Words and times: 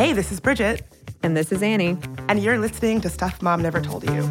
Hey, 0.00 0.14
this 0.14 0.32
is 0.32 0.40
Bridget. 0.40 0.82
And 1.22 1.36
this 1.36 1.52
is 1.52 1.62
Annie. 1.62 1.98
And 2.30 2.42
you're 2.42 2.56
listening 2.56 3.02
to 3.02 3.10
Stuff 3.10 3.42
Mom 3.42 3.60
Never 3.60 3.82
Told 3.82 4.02
You. 4.02 4.22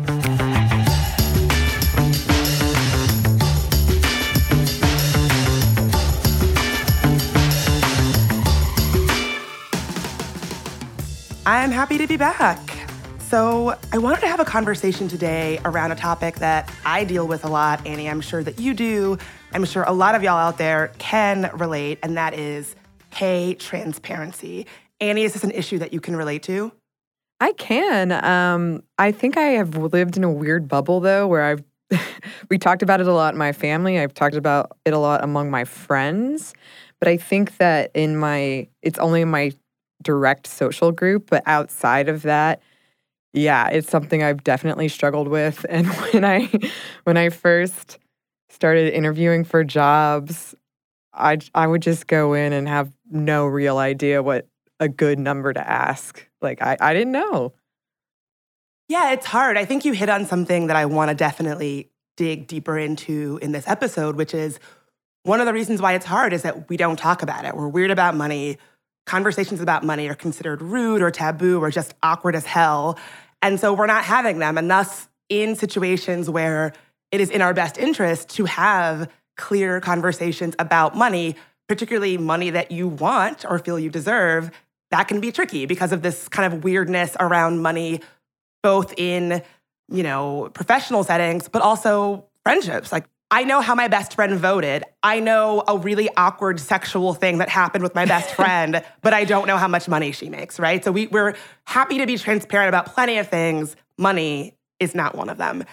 I'm 11.45 11.70
happy 11.70 11.99
to 11.99 12.08
be 12.08 12.17
back. 12.17 12.58
So, 13.20 13.77
I 13.94 13.99
wanted 13.99 14.22
to 14.22 14.27
have 14.27 14.40
a 14.40 14.45
conversation 14.45 15.08
today 15.08 15.59
around 15.66 15.91
a 15.91 15.95
topic 15.95 16.38
that 16.38 16.73
I 16.84 17.04
deal 17.04 17.27
with 17.27 17.45
a 17.45 17.48
lot, 17.48 17.86
Annie. 17.86 18.09
I'm 18.09 18.22
sure 18.22 18.44
that 18.44 18.59
you 18.59 18.73
do. 18.73 19.20
I'm 19.54 19.66
sure 19.66 19.84
a 19.84 19.94
lot 19.94 20.16
of 20.16 20.23
y'all 20.23 20.40
out 20.40 20.58
there 20.58 20.91
can 20.98 21.52
relate, 21.54 21.99
and 22.02 22.17
that 22.17 22.34
is 22.34 22.76
pay 23.12 23.54
transparency. 23.54 24.66
Annie, 25.02 25.23
is 25.23 25.34
this 25.34 25.44
an 25.44 25.52
issue 25.52 25.80
that 25.80 25.94
you 25.94 26.02
can 26.02 26.16
relate 26.16 26.44
to? 26.44 26.71
I 27.40 27.53
can. 27.53 28.12
Um, 28.12 28.84
I 28.98 29.12
think 29.12 29.38
I 29.38 29.52
have 29.52 29.77
lived 29.77 30.17
in 30.17 30.23
a 30.23 30.31
weird 30.31 30.67
bubble 30.67 30.99
though, 30.99 31.27
where 31.27 31.44
I've 31.44 31.63
we 32.49 32.57
talked 32.57 32.84
about 32.84 33.02
it 33.02 33.07
a 33.07 33.13
lot 33.13 33.34
in 33.34 33.38
my 33.38 33.52
family. 33.52 33.99
I've 33.99 34.13
talked 34.13 34.35
about 34.35 34.77
it 34.85 34.93
a 34.93 34.98
lot 34.98 35.23
among 35.23 35.49
my 35.49 35.63
friends, 35.63 36.54
but 36.99 37.07
I 37.07 37.17
think 37.17 37.57
that 37.57 37.91
in 37.93 38.17
my 38.17 38.67
it's 38.81 38.99
only 38.99 39.21
in 39.21 39.30
my 39.30 39.54
direct 40.04 40.48
social 40.48 40.91
group, 40.91 41.29
but 41.29 41.43
outside 41.45 42.09
of 42.09 42.23
that, 42.23 42.62
yeah, 43.34 43.70
it's 43.70 43.90
something 43.90 44.23
I've 44.23 44.43
definitely 44.43 44.88
struggled 44.90 45.27
with. 45.27 45.66
And 45.70 45.88
when 45.88 46.26
I 46.26 46.49
when 47.05 47.16
I 47.16 47.29
first 47.29 47.99
started 48.49 48.93
interviewing 48.93 49.45
for 49.45 49.63
jobs, 49.63 50.55
I 51.13 51.38
I 51.55 51.68
would 51.68 51.81
just 51.81 52.07
go 52.07 52.34
in 52.34 52.52
and 52.52 52.68
have 52.68 52.91
no 53.09 53.45
real 53.45 53.77
idea 53.77 54.21
what 54.21 54.48
a 54.80 54.88
good 54.88 55.20
number 55.20 55.54
to 55.54 55.68
ask. 55.68 56.27
Like 56.41 56.62
I, 56.62 56.77
I 56.80 56.94
didn't 56.94 57.12
know. 57.12 57.54
Yeah, 58.88 59.12
it's 59.12 59.26
hard. 59.26 59.58
I 59.58 59.66
think 59.66 59.86
you 59.86 59.94
hit 59.94 60.10
on 60.10 60.26
something 60.26 60.68
that 60.68 60.76
I 60.76 60.86
want 60.86 61.10
to 61.10 61.16
definitely 61.16 61.91
dig 62.18 62.48
deeper 62.48 62.77
into 62.77 63.40
in 63.41 63.52
this 63.52 63.68
episode, 63.68 64.16
which 64.16 64.34
is 64.34 64.59
one 65.24 65.40
of 65.40 65.46
the 65.46 65.53
reasons 65.53 65.81
why 65.81 65.94
it's 65.94 66.06
hard 66.06 66.34
is 66.34 66.41
that 66.41 66.69
we 66.69 66.78
don't 66.78 66.97
talk 66.97 67.22
about 67.22 67.46
it. 67.46 67.56
We're 67.56 67.68
weird 67.68 67.91
about 67.91 68.16
money. 68.16 68.58
Conversations 69.06 69.62
about 69.62 69.84
money 69.84 70.08
are 70.09 70.16
considered 70.16 70.62
rude 70.62 71.02
or 71.02 71.12
taboo 71.12 71.62
or 71.62 71.69
just 71.69 71.94
awkward 72.02 72.36
as 72.36 72.46
hell. 72.46 72.97
And 73.41 73.59
so 73.59 73.74
we're 73.74 73.86
not 73.86 74.03
having 74.03 74.40
them. 74.40 74.58
And 74.58 74.69
thus, 74.69 75.08
in 75.30 75.56
situations 75.56 76.30
where 76.30 76.74
it 77.12 77.22
is 77.22 77.30
in 77.30 77.41
our 77.41 77.53
best 77.53 77.78
interest 77.78 78.30
to 78.30 78.46
have 78.46 79.09
clear 79.38 79.80
conversations 79.80 80.56
about 80.59 80.96
money, 80.96 81.36
particularly 81.68 82.18
money 82.18 82.50
that 82.50 82.72
you 82.72 82.88
want 82.88 83.46
or 83.46 83.59
feel 83.59 83.80
you 83.80 83.90
deserve, 83.90 84.52
that 84.91 85.07
can 85.07 85.19
be 85.19 85.31
tricky 85.31 85.66
because 85.66 85.91
of 85.91 86.01
this 86.01 86.28
kind 86.28 86.51
of 86.51 86.63
weirdness 86.63 87.16
around 87.19 87.62
money, 87.62 88.01
both 88.63 88.94
in, 88.97 89.41
you 89.90 90.03
know, 90.03 90.50
professional 90.53 91.03
settings, 91.03 91.47
but 91.47 91.62
also 91.62 92.25
friendships. 92.44 92.91
Like, 92.91 93.06
I 93.31 93.44
know 93.44 93.62
how 93.62 93.75
my 93.75 93.88
best 93.88 94.16
friend 94.16 94.34
voted. 94.40 94.84
I 95.03 95.19
know 95.19 95.63
a 95.68 95.78
really 95.78 96.09
awkward 96.18 96.59
sexual 96.59 97.13
thing 97.13 97.38
that 97.38 97.50
happened 97.50 97.84
with 97.84 97.94
my 97.94 98.06
best 98.06 98.31
friend, 98.35 98.84
but 99.01 99.13
I 99.13 99.23
don't 99.23 99.46
know 99.46 99.57
how 99.57 99.68
much 99.68 99.88
money 99.88 100.12
she 100.12 100.29
makes, 100.29 100.59
right? 100.59 100.84
So 100.84 100.91
we, 100.91 101.07
we're 101.07 101.35
happy 101.66 102.00
to 102.00 102.07
be 102.07 102.18
transparent 102.18 102.69
about 102.69 102.88
plenty 102.88 103.19
of 103.19 103.28
things. 103.28 103.75
Money 103.97 104.56
is 104.79 104.96
not 104.96 105.16
one 105.16 105.29
of 105.29 105.38
them. 105.38 105.63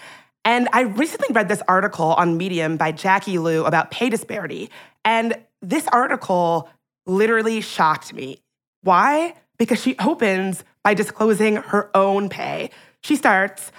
And 0.45 0.69
I 0.71 0.81
recently 0.81 1.33
read 1.33 1.49
this 1.49 1.61
article 1.67 2.13
on 2.13 2.37
Medium 2.37 2.77
by 2.77 2.91
Jackie 2.91 3.35
Luo 3.35 3.67
about 3.67 3.89
pay 3.91 4.09
disparity. 4.09 4.69
And 5.03 5.35
this 5.61 5.87
article 5.87 6.69
literally 7.05 7.59
shocked 7.61 8.13
me. 8.13 8.39
Why? 8.81 9.35
Because 9.57 9.81
she 9.81 9.97
opens 9.99 10.63
by 10.83 10.93
disclosing 10.93 11.57
her 11.57 11.89
own 11.95 12.29
pay. 12.29 12.69
She 13.01 13.15
starts, 13.15 13.71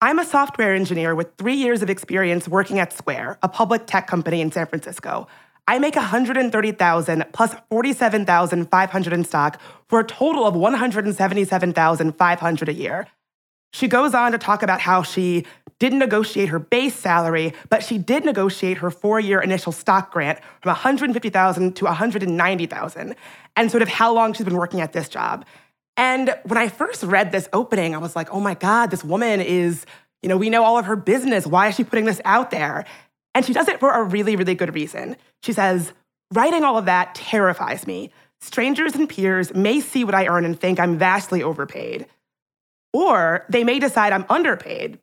I'm 0.00 0.18
a 0.18 0.24
software 0.24 0.74
engineer 0.74 1.14
with 1.14 1.36
three 1.38 1.54
years 1.54 1.82
of 1.82 1.90
experience 1.90 2.46
working 2.46 2.78
at 2.78 2.92
Square, 2.92 3.38
a 3.42 3.48
public 3.48 3.86
tech 3.86 4.06
company 4.06 4.40
in 4.40 4.52
San 4.52 4.66
Francisco. 4.66 5.26
I 5.66 5.78
make 5.78 5.96
130,000 5.96 7.24
plus 7.32 7.54
47,500 7.70 9.12
in 9.14 9.24
stock 9.24 9.58
for 9.88 10.00
a 10.00 10.04
total 10.04 10.46
of 10.46 10.54
177,500 10.54 12.68
a 12.68 12.74
year. 12.74 13.06
She 13.72 13.88
goes 13.88 14.14
on 14.14 14.32
to 14.32 14.38
talk 14.38 14.62
about 14.62 14.80
how 14.80 15.02
she 15.02 15.46
didn't 15.78 15.98
negotiate 15.98 16.48
her 16.48 16.58
base 16.58 16.94
salary, 16.94 17.52
but 17.68 17.82
she 17.82 17.98
did 17.98 18.24
negotiate 18.24 18.78
her 18.78 18.90
four-year 18.90 19.40
initial 19.40 19.72
stock 19.72 20.12
grant 20.12 20.38
from 20.62 20.70
150,000 20.70 21.76
to 21.76 21.84
190,000, 21.84 23.16
and 23.56 23.70
sort 23.70 23.82
of 23.82 23.88
how 23.88 24.12
long 24.12 24.32
she's 24.32 24.44
been 24.44 24.56
working 24.56 24.80
at 24.80 24.92
this 24.92 25.08
job. 25.08 25.44
And 25.96 26.34
when 26.44 26.58
I 26.58 26.68
first 26.68 27.02
read 27.02 27.32
this 27.32 27.48
opening, 27.52 27.94
I 27.94 27.98
was 27.98 28.16
like, 28.16 28.32
"Oh 28.32 28.40
my 28.40 28.54
god, 28.54 28.90
this 28.90 29.04
woman 29.04 29.40
is, 29.40 29.86
you 30.22 30.28
know, 30.28 30.36
we 30.36 30.50
know 30.50 30.64
all 30.64 30.78
of 30.78 30.86
her 30.86 30.96
business. 30.96 31.46
Why 31.46 31.68
is 31.68 31.76
she 31.76 31.84
putting 31.84 32.04
this 32.04 32.20
out 32.24 32.50
there?" 32.50 32.84
And 33.34 33.44
she 33.44 33.52
does 33.52 33.68
it 33.68 33.80
for 33.80 33.92
a 33.92 34.02
really, 34.02 34.36
really 34.36 34.54
good 34.54 34.74
reason. 34.74 35.16
She 35.42 35.52
says, 35.52 35.92
"Writing 36.32 36.64
all 36.64 36.78
of 36.78 36.86
that 36.86 37.14
terrifies 37.14 37.86
me. 37.86 38.10
Strangers 38.40 38.94
and 38.94 39.08
peers 39.08 39.54
may 39.54 39.80
see 39.80 40.04
what 40.04 40.14
I 40.14 40.26
earn 40.26 40.44
and 40.44 40.58
think 40.58 40.80
I'm 40.80 40.98
vastly 40.98 41.42
overpaid." 41.42 42.06
Or 42.92 43.44
they 43.48 43.64
may 43.64 43.78
decide 43.78 44.12
I'm 44.12 44.26
underpaid. 44.28 44.98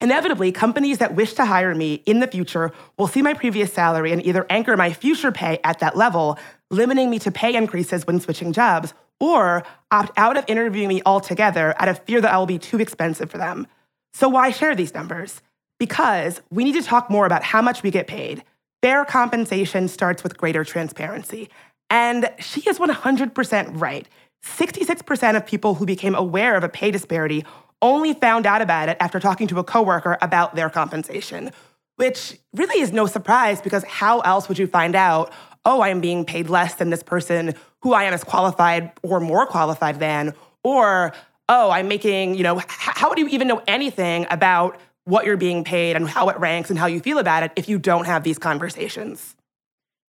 Inevitably, 0.00 0.52
companies 0.52 0.98
that 0.98 1.14
wish 1.14 1.32
to 1.34 1.44
hire 1.44 1.74
me 1.74 2.02
in 2.06 2.20
the 2.20 2.26
future 2.26 2.72
will 2.98 3.06
see 3.06 3.22
my 3.22 3.32
previous 3.32 3.72
salary 3.72 4.12
and 4.12 4.24
either 4.26 4.44
anchor 4.50 4.76
my 4.76 4.92
future 4.92 5.32
pay 5.32 5.58
at 5.64 5.78
that 5.78 5.96
level, 5.96 6.38
limiting 6.70 7.10
me 7.10 7.18
to 7.20 7.30
pay 7.30 7.54
increases 7.54 8.06
when 8.06 8.20
switching 8.20 8.52
jobs, 8.52 8.92
or 9.20 9.62
opt 9.90 10.12
out 10.18 10.36
of 10.36 10.44
interviewing 10.48 10.88
me 10.88 11.00
altogether 11.06 11.74
out 11.80 11.88
of 11.88 12.00
fear 12.00 12.20
that 12.20 12.32
I 12.32 12.36
will 12.36 12.46
be 12.46 12.58
too 12.58 12.78
expensive 12.78 13.30
for 13.30 13.38
them. 13.38 13.66
So, 14.12 14.28
why 14.28 14.50
share 14.50 14.74
these 14.74 14.94
numbers? 14.94 15.40
Because 15.78 16.40
we 16.50 16.64
need 16.64 16.74
to 16.74 16.82
talk 16.82 17.10
more 17.10 17.26
about 17.26 17.42
how 17.42 17.62
much 17.62 17.82
we 17.82 17.90
get 17.90 18.06
paid. 18.06 18.44
Fair 18.82 19.04
compensation 19.04 19.88
starts 19.88 20.22
with 20.22 20.36
greater 20.36 20.64
transparency. 20.64 21.48
And 21.88 22.28
she 22.38 22.60
is 22.68 22.78
100% 22.78 23.80
right. 23.80 24.08
66% 24.44 25.36
of 25.36 25.46
people 25.46 25.74
who 25.74 25.86
became 25.86 26.14
aware 26.14 26.54
of 26.56 26.64
a 26.64 26.68
pay 26.68 26.90
disparity 26.90 27.44
only 27.84 28.14
found 28.14 28.46
out 28.46 28.62
about 28.62 28.88
it 28.88 28.96
after 28.98 29.20
talking 29.20 29.46
to 29.48 29.58
a 29.58 29.64
coworker 29.64 30.16
about 30.22 30.56
their 30.56 30.70
compensation, 30.70 31.50
which 31.96 32.38
really 32.54 32.80
is 32.80 32.92
no 32.92 33.06
surprise 33.06 33.60
because 33.60 33.84
how 33.84 34.20
else 34.20 34.48
would 34.48 34.58
you 34.58 34.66
find 34.66 34.96
out, 34.96 35.30
oh, 35.66 35.82
I'm 35.82 36.00
being 36.00 36.24
paid 36.24 36.48
less 36.48 36.74
than 36.76 36.88
this 36.88 37.02
person 37.02 37.54
who 37.82 37.92
I 37.92 38.04
am 38.04 38.14
as 38.14 38.24
qualified 38.24 38.90
or 39.02 39.20
more 39.20 39.46
qualified 39.46 40.00
than, 40.00 40.32
or 40.64 41.12
oh, 41.50 41.70
I'm 41.70 41.86
making, 41.86 42.36
you 42.36 42.42
know, 42.42 42.62
how 42.68 43.10
would 43.10 43.18
you 43.18 43.28
even 43.28 43.46
know 43.46 43.62
anything 43.68 44.26
about 44.30 44.80
what 45.04 45.26
you're 45.26 45.36
being 45.36 45.62
paid 45.62 45.94
and 45.94 46.08
how 46.08 46.30
it 46.30 46.38
ranks 46.38 46.70
and 46.70 46.78
how 46.78 46.86
you 46.86 47.00
feel 47.00 47.18
about 47.18 47.42
it 47.42 47.52
if 47.54 47.68
you 47.68 47.78
don't 47.78 48.06
have 48.06 48.24
these 48.24 48.38
conversations? 48.38 49.36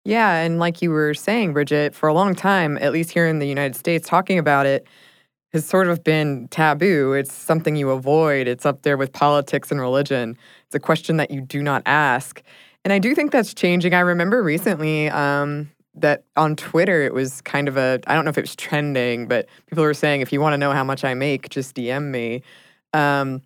Yeah, 0.05 0.35
and 0.35 0.59
like 0.59 0.83
you 0.83 0.91
were 0.91 1.15
saying, 1.15 1.53
Bridget, 1.53 1.95
for 1.95 2.07
a 2.07 2.13
long 2.13 2.35
time, 2.35 2.77
at 2.81 2.91
least 2.91 3.09
here 3.09 3.25
in 3.25 3.39
the 3.39 3.47
United 3.47 3.75
States, 3.75 4.07
talking 4.07 4.37
about 4.37 4.67
it 4.67 4.85
has 5.53 5.65
sort 5.65 5.87
of 5.87 6.03
been 6.03 6.47
taboo. 6.49 7.13
It's 7.13 7.31
something 7.31 7.75
you 7.75 7.91
avoid. 7.91 8.47
It's 8.47 8.65
up 8.65 8.81
there 8.81 8.97
with 8.97 9.13
politics 9.13 9.71
and 9.71 9.79
religion. 9.79 10.37
It's 10.65 10.75
a 10.75 10.79
question 10.79 11.17
that 11.17 11.29
you 11.29 11.41
do 11.41 11.61
not 11.61 11.83
ask. 11.85 12.41
And 12.83 12.91
I 12.91 12.99
do 12.99 13.13
think 13.13 13.31
that's 13.31 13.53
changing. 13.53 13.93
I 13.93 13.99
remember 13.99 14.41
recently 14.41 15.09
um, 15.09 15.69
that 15.95 16.23
on 16.35 16.55
Twitter, 16.55 17.03
it 17.03 17.13
was 17.13 17.41
kind 17.41 17.67
of 17.67 17.77
a, 17.77 17.99
I 18.07 18.15
don't 18.15 18.25
know 18.25 18.29
if 18.29 18.37
it 18.37 18.41
was 18.41 18.55
trending, 18.55 19.27
but 19.27 19.47
people 19.67 19.83
were 19.83 19.93
saying, 19.93 20.21
if 20.21 20.33
you 20.33 20.41
want 20.41 20.53
to 20.53 20.57
know 20.57 20.71
how 20.71 20.83
much 20.83 21.03
I 21.03 21.13
make, 21.13 21.49
just 21.49 21.75
DM 21.75 22.09
me. 22.09 22.41
Um, 22.93 23.41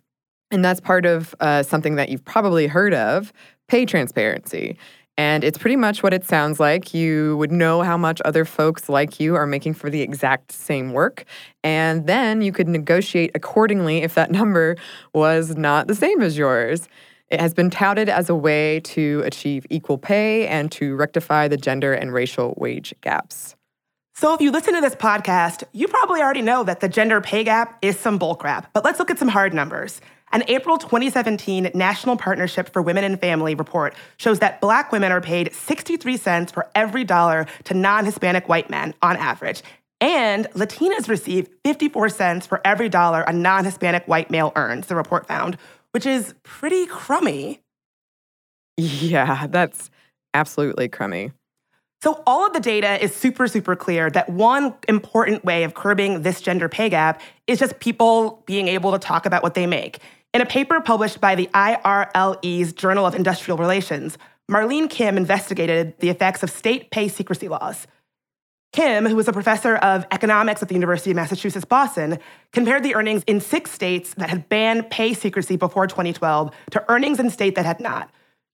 and 0.50 0.64
that's 0.64 0.80
part 0.80 1.04
of 1.04 1.34
uh, 1.40 1.62
something 1.62 1.96
that 1.96 2.08
you've 2.08 2.24
probably 2.24 2.66
heard 2.66 2.94
of 2.94 3.34
pay 3.68 3.84
transparency. 3.84 4.78
And 5.18 5.42
it's 5.42 5.58
pretty 5.58 5.74
much 5.74 6.04
what 6.04 6.14
it 6.14 6.24
sounds 6.24 6.60
like. 6.60 6.94
You 6.94 7.36
would 7.38 7.50
know 7.50 7.82
how 7.82 7.96
much 7.96 8.22
other 8.24 8.44
folks 8.44 8.88
like 8.88 9.18
you 9.18 9.34
are 9.34 9.48
making 9.48 9.74
for 9.74 9.90
the 9.90 10.00
exact 10.00 10.52
same 10.52 10.92
work. 10.92 11.24
And 11.64 12.06
then 12.06 12.40
you 12.40 12.52
could 12.52 12.68
negotiate 12.68 13.32
accordingly 13.34 13.98
if 13.98 14.14
that 14.14 14.30
number 14.40 14.76
was 15.12 15.56
not 15.56 15.88
the 15.88 15.96
same 15.96 16.22
as 16.22 16.38
yours. 16.38 16.88
It 17.30 17.40
has 17.40 17.52
been 17.52 17.68
touted 17.68 18.08
as 18.08 18.30
a 18.30 18.34
way 18.34 18.80
to 18.84 19.22
achieve 19.24 19.66
equal 19.68 19.98
pay 19.98 20.46
and 20.46 20.70
to 20.72 20.94
rectify 20.94 21.48
the 21.48 21.56
gender 21.56 21.92
and 21.92 22.12
racial 22.12 22.54
wage 22.56 22.94
gaps. 23.00 23.56
So, 24.14 24.34
if 24.34 24.40
you 24.40 24.50
listen 24.50 24.74
to 24.74 24.80
this 24.80 24.96
podcast, 24.96 25.62
you 25.72 25.86
probably 25.86 26.20
already 26.20 26.42
know 26.42 26.64
that 26.64 26.80
the 26.80 26.88
gender 26.88 27.20
pay 27.20 27.44
gap 27.44 27.78
is 27.82 27.98
some 27.98 28.18
bullcrap. 28.18 28.66
But 28.72 28.84
let's 28.84 28.98
look 28.98 29.10
at 29.10 29.18
some 29.18 29.28
hard 29.28 29.54
numbers. 29.54 30.00
An 30.32 30.44
April 30.48 30.78
2017 30.78 31.70
National 31.74 32.16
Partnership 32.16 32.72
for 32.72 32.82
Women 32.82 33.04
and 33.04 33.20
Family 33.20 33.54
report 33.54 33.94
shows 34.16 34.38
that 34.40 34.60
black 34.60 34.92
women 34.92 35.12
are 35.12 35.20
paid 35.20 35.54
63 35.54 36.16
cents 36.16 36.52
for 36.52 36.68
every 36.74 37.04
dollar 37.04 37.46
to 37.64 37.74
non 37.74 38.04
Hispanic 38.04 38.48
white 38.48 38.70
men 38.70 38.94
on 39.02 39.16
average. 39.16 39.62
And 40.00 40.46
Latinas 40.50 41.08
receive 41.08 41.48
54 41.64 42.08
cents 42.10 42.46
for 42.46 42.60
every 42.64 42.88
dollar 42.88 43.22
a 43.22 43.32
non 43.32 43.64
Hispanic 43.64 44.06
white 44.06 44.30
male 44.30 44.52
earns, 44.54 44.86
the 44.86 44.94
report 44.94 45.26
found, 45.26 45.56
which 45.92 46.06
is 46.06 46.34
pretty 46.42 46.86
crummy. 46.86 47.60
Yeah, 48.76 49.46
that's 49.48 49.90
absolutely 50.34 50.88
crummy. 50.88 51.32
So, 52.00 52.22
all 52.28 52.46
of 52.46 52.52
the 52.52 52.60
data 52.60 53.02
is 53.02 53.12
super, 53.12 53.48
super 53.48 53.74
clear 53.74 54.08
that 54.10 54.28
one 54.28 54.72
important 54.88 55.44
way 55.44 55.64
of 55.64 55.74
curbing 55.74 56.22
this 56.22 56.40
gender 56.40 56.68
pay 56.68 56.88
gap 56.88 57.20
is 57.48 57.58
just 57.58 57.80
people 57.80 58.44
being 58.46 58.68
able 58.68 58.92
to 58.92 59.00
talk 59.00 59.26
about 59.26 59.42
what 59.42 59.54
they 59.54 59.66
make. 59.66 59.98
In 60.38 60.42
a 60.42 60.46
paper 60.46 60.80
published 60.80 61.20
by 61.20 61.34
the 61.34 61.48
IRLE's 61.52 62.72
Journal 62.72 63.04
of 63.04 63.16
Industrial 63.16 63.58
Relations, 63.58 64.16
Marlene 64.48 64.88
Kim 64.88 65.16
investigated 65.16 65.98
the 65.98 66.10
effects 66.10 66.44
of 66.44 66.50
state 66.50 66.92
pay 66.92 67.08
secrecy 67.08 67.48
laws. 67.48 67.88
Kim, 68.72 69.04
who 69.04 69.16
was 69.16 69.26
a 69.26 69.32
professor 69.32 69.78
of 69.78 70.06
economics 70.12 70.62
at 70.62 70.68
the 70.68 70.76
University 70.76 71.10
of 71.10 71.16
Massachusetts 71.16 71.64
Boston, 71.64 72.20
compared 72.52 72.84
the 72.84 72.94
earnings 72.94 73.24
in 73.26 73.40
six 73.40 73.72
states 73.72 74.14
that 74.14 74.30
had 74.30 74.48
banned 74.48 74.88
pay 74.90 75.12
secrecy 75.12 75.56
before 75.56 75.88
2012 75.88 76.54
to 76.70 76.84
earnings 76.88 77.18
in 77.18 77.30
states 77.30 77.56
that 77.56 77.66
had 77.66 77.80
not 77.80 78.08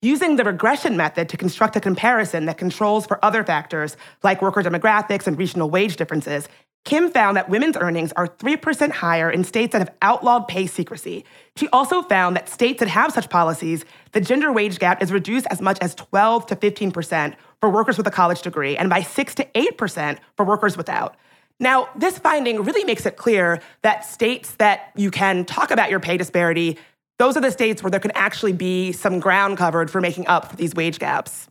using 0.04 0.37
the 0.37 0.44
regression 0.44 0.98
method 0.98 1.30
to 1.30 1.37
construct 1.37 1.76
a 1.76 1.80
comparison 1.80 2.44
that 2.44 2.58
controls 2.58 3.06
for 3.06 3.25
other 3.25 3.42
factors 3.42 3.96
like 4.22 4.42
worker 4.42 4.62
demographics 4.62 5.26
and 5.26 5.38
regional 5.38 5.70
wage 5.70 5.96
differences, 5.96 6.46
Kim 6.84 7.10
found 7.10 7.36
that 7.36 7.48
women's 7.48 7.76
earnings 7.76 8.12
are 8.12 8.28
3% 8.28 8.90
higher 8.90 9.31
in 9.31 9.42
states 9.42 9.72
that 9.72 9.78
have 9.78 9.94
outlawed 10.02 10.46
pay 10.48 10.66
secrecy. 10.66 11.25
She 11.56 11.66
also 11.69 12.02
found 12.02 12.36
that 12.36 12.48
states 12.48 12.81
that 12.81 12.88
have 12.88 13.12
such 13.12 13.31
policies, 13.31 13.84
the 14.12 14.20
gender 14.20 14.52
wage 14.52 14.78
gap 14.78 15.02
is 15.02 15.10
reduced 15.10 15.46
as 15.50 15.62
much 15.62 15.78
as 15.81 15.94
12 15.94 16.46
to 16.46 16.56
15% 16.56 17.34
for 17.60 17.70
workers 17.70 17.96
with 17.96 18.06
a 18.06 18.10
college 18.10 18.42
degree 18.42 18.76
and 18.76 18.90
by 18.90 19.00
6 19.00 19.34
to 19.36 19.44
8% 19.54 20.19
for 20.36 20.44
workers 20.44 20.76
without. 20.76 21.16
Now, 21.58 21.88
this 21.96 22.19
finding 22.19 22.62
really 22.62 22.84
makes 22.84 23.06
it 23.06 23.16
clear 23.16 23.62
that 23.82 24.04
states 24.04 24.56
that 24.56 24.90
you 24.94 25.10
can 25.10 25.44
talk 25.44 25.70
about 25.70 25.88
your 25.88 26.00
pay 26.00 26.19
disparity 26.19 26.76
those 27.19 27.37
are 27.37 27.40
the 27.40 27.52
states 27.52 27.82
where 27.82 27.90
there 27.90 28.00
can 28.00 28.10
actually 28.14 28.52
be 28.52 28.90
some 28.92 29.20
ground 29.20 29.56
covered 29.56 29.90
for 29.90 30.00
making 30.00 30.26
up 30.26 30.50
for 30.50 30.56
these 30.56 30.75
wage 30.75 30.98
gaps. 30.98 31.48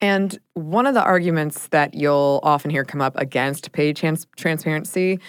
And 0.00 0.38
one 0.54 0.86
of 0.86 0.94
the 0.94 1.02
arguments 1.02 1.68
that 1.68 1.94
you'll 1.94 2.40
often 2.42 2.70
hear 2.70 2.84
come 2.84 3.00
up 3.00 3.16
against 3.16 3.72
pay 3.72 3.92
trans- 3.92 4.26
transparency 4.36 5.20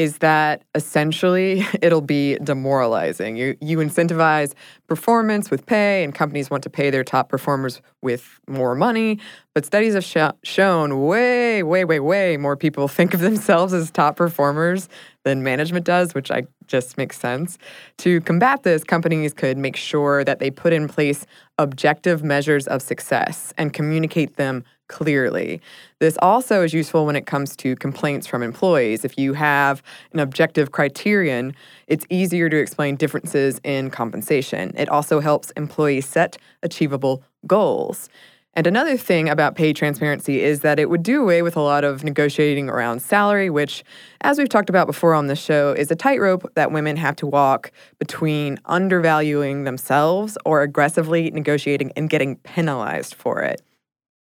is 0.00 0.16
that 0.16 0.62
essentially 0.74 1.62
it'll 1.82 2.00
be 2.00 2.36
demoralizing. 2.36 3.36
You 3.36 3.54
you 3.60 3.76
incentivize 3.78 4.54
performance 4.86 5.50
with 5.50 5.66
pay, 5.66 6.02
and 6.02 6.14
companies 6.14 6.48
want 6.48 6.62
to 6.62 6.70
pay 6.70 6.88
their 6.88 7.04
top 7.04 7.28
performers 7.28 7.82
with 8.00 8.40
more 8.48 8.74
money. 8.74 9.18
But 9.54 9.66
studies 9.66 9.92
have 9.92 10.04
sh- 10.04 10.34
shown 10.42 11.02
way, 11.04 11.62
way, 11.62 11.84
way, 11.84 12.00
way 12.00 12.38
more 12.38 12.56
people 12.56 12.88
think 12.96 13.12
of 13.12 13.20
themselves 13.20 13.74
as 13.74 13.90
top 13.90 14.16
performers 14.16 14.88
than 15.24 15.42
management 15.42 15.84
does, 15.84 16.14
which 16.14 16.30
I 16.30 16.44
just 16.66 16.96
makes 16.96 17.18
sense. 17.18 17.58
To 17.98 18.22
combat 18.22 18.62
this, 18.62 18.82
companies 18.84 19.34
could 19.34 19.58
make 19.58 19.76
sure 19.76 20.24
that 20.24 20.38
they 20.38 20.50
put 20.50 20.72
in 20.72 20.88
place 20.88 21.26
objective 21.58 22.24
measures 22.24 22.66
of 22.66 22.80
success 22.80 23.52
and 23.58 23.74
communicate 23.74 24.36
them 24.36 24.64
clearly. 24.90 25.60
This 26.00 26.18
also 26.20 26.62
is 26.62 26.74
useful 26.74 27.06
when 27.06 27.14
it 27.14 27.24
comes 27.24 27.54
to 27.56 27.76
complaints 27.76 28.26
from 28.26 28.42
employees. 28.42 29.04
If 29.04 29.16
you 29.16 29.34
have 29.34 29.82
an 30.12 30.18
objective 30.18 30.72
criterion, 30.72 31.54
it's 31.86 32.04
easier 32.10 32.50
to 32.50 32.56
explain 32.56 32.96
differences 32.96 33.60
in 33.62 33.90
compensation. 33.90 34.74
It 34.76 34.88
also 34.88 35.20
helps 35.20 35.52
employees 35.52 36.06
set 36.06 36.36
achievable 36.64 37.22
goals. 37.46 38.08
And 38.54 38.66
another 38.66 38.96
thing 38.96 39.28
about 39.28 39.54
pay 39.54 39.72
transparency 39.72 40.42
is 40.42 40.60
that 40.60 40.80
it 40.80 40.90
would 40.90 41.04
do 41.04 41.22
away 41.22 41.40
with 41.42 41.56
a 41.56 41.60
lot 41.60 41.84
of 41.84 42.02
negotiating 42.02 42.68
around 42.68 43.00
salary, 43.00 43.48
which, 43.48 43.84
as 44.22 44.38
we've 44.38 44.48
talked 44.48 44.68
about 44.68 44.88
before 44.88 45.14
on 45.14 45.28
the 45.28 45.36
show, 45.36 45.72
is 45.72 45.92
a 45.92 45.94
tightrope 45.94 46.52
that 46.56 46.72
women 46.72 46.96
have 46.96 47.14
to 47.16 47.28
walk 47.28 47.70
between 48.00 48.58
undervaluing 48.64 49.62
themselves 49.62 50.36
or 50.44 50.62
aggressively 50.62 51.30
negotiating 51.30 51.92
and 51.94 52.10
getting 52.10 52.34
penalized 52.38 53.14
for 53.14 53.40
it. 53.40 53.62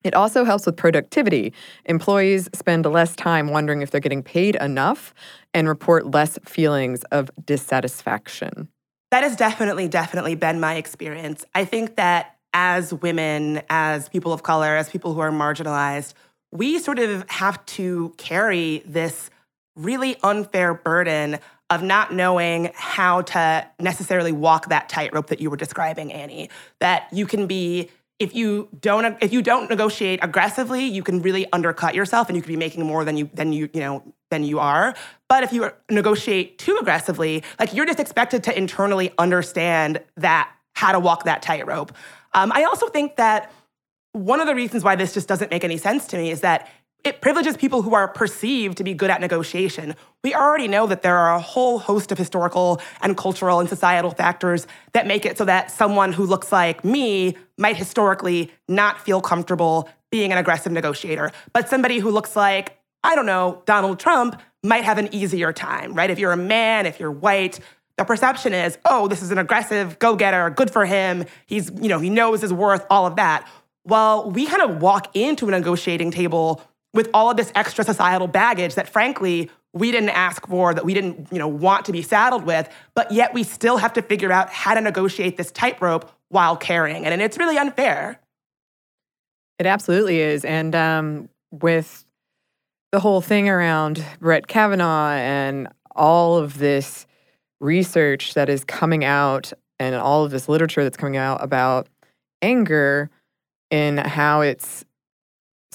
It 0.05 0.13
also 0.13 0.45
helps 0.45 0.67
with 0.67 0.77
productivity. 0.77 1.51
Employees 1.85 2.47
spend 2.53 2.85
less 2.85 3.15
time 3.15 3.47
wondering 3.47 3.81
if 3.81 3.89
they're 3.89 3.99
getting 3.99 4.21
paid 4.21 4.55
enough 4.57 5.15
and 5.51 5.67
report 5.67 6.11
less 6.11 6.37
feelings 6.45 7.03
of 7.05 7.31
dissatisfaction. 7.43 8.69
That 9.09 9.23
has 9.23 9.35
definitely, 9.35 9.87
definitely 9.87 10.35
been 10.35 10.59
my 10.59 10.75
experience. 10.75 11.43
I 11.55 11.65
think 11.65 11.95
that 11.95 12.37
as 12.53 12.93
women, 12.93 13.63
as 13.67 14.07
people 14.09 14.31
of 14.31 14.43
color, 14.43 14.75
as 14.75 14.89
people 14.89 15.15
who 15.15 15.21
are 15.21 15.31
marginalized, 15.31 16.13
we 16.51 16.77
sort 16.77 16.99
of 16.99 17.27
have 17.29 17.65
to 17.65 18.13
carry 18.17 18.83
this 18.85 19.31
really 19.75 20.17
unfair 20.21 20.75
burden 20.75 21.39
of 21.71 21.81
not 21.81 22.13
knowing 22.13 22.69
how 22.75 23.23
to 23.23 23.67
necessarily 23.79 24.31
walk 24.31 24.69
that 24.69 24.87
tightrope 24.87 25.27
that 25.27 25.41
you 25.41 25.49
were 25.49 25.57
describing, 25.57 26.13
Annie. 26.13 26.49
That 26.79 27.07
you 27.11 27.25
can 27.25 27.47
be 27.47 27.89
if 28.19 28.33
you 28.33 28.69
don't 28.79 29.17
if 29.21 29.33
you 29.33 29.41
don't 29.41 29.69
negotiate 29.69 30.19
aggressively, 30.23 30.85
you 30.85 31.03
can 31.03 31.21
really 31.21 31.45
undercut 31.51 31.95
yourself 31.95 32.29
and 32.29 32.35
you 32.35 32.41
could 32.41 32.49
be 32.49 32.55
making 32.55 32.85
more 32.85 33.03
than 33.03 33.17
you 33.17 33.29
than 33.33 33.51
you 33.51 33.69
you 33.73 33.81
know 33.81 34.03
than 34.29 34.43
you 34.43 34.59
are. 34.59 34.95
But 35.27 35.43
if 35.43 35.51
you 35.51 35.69
negotiate 35.89 36.57
too 36.57 36.77
aggressively, 36.79 37.43
like 37.59 37.73
you're 37.73 37.85
just 37.85 37.99
expected 37.99 38.43
to 38.45 38.57
internally 38.57 39.11
understand 39.17 40.01
that 40.17 40.51
how 40.73 40.91
to 40.91 40.99
walk 40.99 41.25
that 41.25 41.41
tightrope. 41.41 41.93
Um, 42.33 42.51
I 42.53 42.63
also 42.63 42.87
think 42.87 43.17
that 43.17 43.51
one 44.13 44.39
of 44.39 44.47
the 44.47 44.55
reasons 44.55 44.83
why 44.83 44.95
this 44.95 45.13
just 45.13 45.27
doesn't 45.27 45.51
make 45.51 45.63
any 45.63 45.77
sense 45.77 46.07
to 46.07 46.17
me 46.17 46.31
is 46.31 46.41
that 46.41 46.69
it 47.05 47.21
privileges 47.21 47.55
people 47.55 47.83
who 47.83 47.93
are 47.93 48.07
perceived 48.07 48.77
to 48.77 48.83
be 48.83 48.95
good 48.95 49.11
at 49.11 49.21
negotiation. 49.21 49.95
We 50.23 50.33
already 50.33 50.67
know 50.67 50.87
that 50.87 51.03
there 51.03 51.15
are 51.15 51.35
a 51.35 51.39
whole 51.39 51.77
host 51.77 52.11
of 52.11 52.17
historical 52.17 52.81
and 53.01 53.15
cultural 53.15 53.59
and 53.59 53.69
societal 53.69 54.09
factors 54.09 54.65
that 54.93 55.05
make 55.05 55.23
it 55.23 55.37
so 55.37 55.45
that 55.45 55.69
someone 55.69 56.11
who 56.11 56.25
looks 56.25 56.51
like 56.51 56.83
me 56.83 57.37
might 57.59 57.77
historically 57.77 58.51
not 58.67 58.99
feel 58.99 59.21
comfortable 59.21 59.87
being 60.11 60.31
an 60.31 60.39
aggressive 60.39 60.71
negotiator. 60.71 61.31
But 61.53 61.69
somebody 61.69 61.99
who 61.99 62.09
looks 62.09 62.35
like, 62.35 62.79
I 63.03 63.15
don't 63.15 63.27
know, 63.27 63.61
Donald 63.67 63.99
Trump 63.99 64.41
might 64.63 64.83
have 64.83 64.97
an 64.97 65.13
easier 65.13 65.53
time, 65.53 65.93
right? 65.93 66.09
If 66.09 66.17
you're 66.17 66.31
a 66.31 66.37
man, 66.37 66.87
if 66.87 66.99
you're 66.99 67.11
white, 67.11 67.59
the 67.97 68.03
perception 68.03 68.51
is, 68.53 68.79
oh, 68.83 69.07
this 69.07 69.21
is 69.21 69.29
an 69.29 69.37
aggressive 69.37 69.99
go-getter, 69.99 70.49
good 70.49 70.71
for 70.71 70.85
him. 70.85 71.25
He's, 71.45 71.69
you 71.79 71.87
know, 71.87 71.99
he 71.99 72.09
knows 72.09 72.41
his 72.41 72.51
worth, 72.51 72.83
all 72.89 73.05
of 73.05 73.15
that. 73.17 73.47
Well, 73.85 74.31
we 74.31 74.47
kind 74.47 74.63
of 74.63 74.81
walk 74.81 75.15
into 75.15 75.47
a 75.47 75.51
negotiating 75.51 76.09
table 76.09 76.61
with 76.95 77.09
all 77.13 77.29
of 77.29 77.37
this 77.37 77.51
extra 77.53 77.83
societal 77.83 78.27
baggage 78.27 78.75
that 78.75 78.89
frankly 78.89 79.51
we 79.73 79.91
didn't 79.91 80.09
ask 80.09 80.47
for 80.47 80.73
that 80.73 80.85
we 80.85 80.93
didn't 80.93 81.27
you 81.31 81.37
know 81.37 81.47
want 81.47 81.85
to 81.85 81.91
be 81.91 82.01
saddled 82.01 82.43
with 82.45 82.67
but 82.95 83.11
yet 83.11 83.33
we 83.33 83.43
still 83.43 83.77
have 83.77 83.93
to 83.93 84.01
figure 84.01 84.31
out 84.31 84.49
how 84.49 84.73
to 84.73 84.81
negotiate 84.81 85.37
this 85.37 85.51
tightrope 85.51 86.11
while 86.29 86.57
caring. 86.57 87.05
And, 87.05 87.21
it's 87.21 87.37
really 87.37 87.57
unfair. 87.57 88.19
It 89.57 89.65
absolutely 89.65 90.19
is. 90.19 90.43
And 90.43 90.75
um, 90.75 91.29
with 91.51 92.05
the 92.91 92.99
whole 92.99 93.21
thing 93.21 93.49
around 93.49 94.03
brett 94.19 94.47
kavanaugh 94.47 95.11
and 95.11 95.67
all 95.95 96.37
of 96.37 96.59
this 96.59 97.05
research 97.59 98.35
that 98.35 98.47
is 98.47 98.63
coming 98.63 99.03
out 99.03 99.51
and 99.79 99.95
all 99.95 100.23
of 100.23 100.31
this 100.31 100.47
literature 100.47 100.83
that's 100.83 100.97
coming 100.97 101.17
out 101.17 101.43
about 101.43 101.87
anger 102.41 103.09
and 103.71 103.99
how 103.99 104.41
it's 104.41 104.84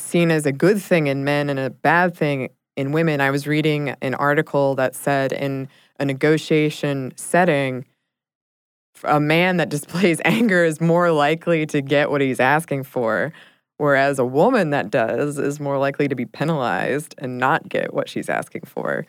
seen 0.01 0.31
as 0.31 0.47
a 0.47 0.53
good 0.53 0.81
thing 0.81 1.07
in 1.07 1.25
men 1.25 1.51
and 1.51 1.59
a 1.59 1.71
bad 1.71 2.17
thing 2.17 2.51
in 2.77 2.93
women. 2.93 3.21
I 3.21 3.31
was 3.31 3.47
reading 3.47 3.91
an 4.01 4.15
article 4.15 4.75
that 4.77 4.95
said 4.95 5.33
in 5.33 5.69
a 5.99 6.05
negotiation 6.05 7.13
setting, 7.17 7.85
a 9.05 9.21
man 9.21 9.59
that 9.59 9.69
displays 9.77 10.21
anger 10.25 10.65
is 10.65 10.81
more 10.81 11.11
likely 11.11 11.67
to 11.67 11.81
get 11.81 12.11
what 12.11 12.21
he's 12.21 12.41
asking 12.41 12.85
for, 12.85 13.33
whereas 13.77 14.19
a 14.19 14.25
woman 14.25 14.71
that 14.71 14.91
does 14.91 15.39
is 15.39 15.61
more 15.61 15.79
likely 15.79 16.09
to 16.09 16.15
be 16.15 16.27
penalized 16.27 17.15
and 17.19 17.39
not 17.39 17.69
get 17.69 17.93
what 17.95 18.09
she's 18.09 18.29
asking 18.29 18.63
for. 18.63 19.07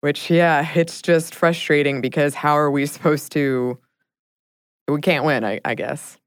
Which, 0.00 0.30
yeah, 0.30 0.70
it's 0.74 1.00
just 1.00 1.34
frustrating 1.34 2.00
because 2.00 2.34
how 2.34 2.58
are 2.58 2.70
we 2.70 2.86
supposed 2.86 3.32
to? 3.32 3.78
We 4.86 5.00
can't 5.00 5.24
win, 5.24 5.44
I, 5.44 5.60
I 5.64 5.74
guess. 5.74 6.18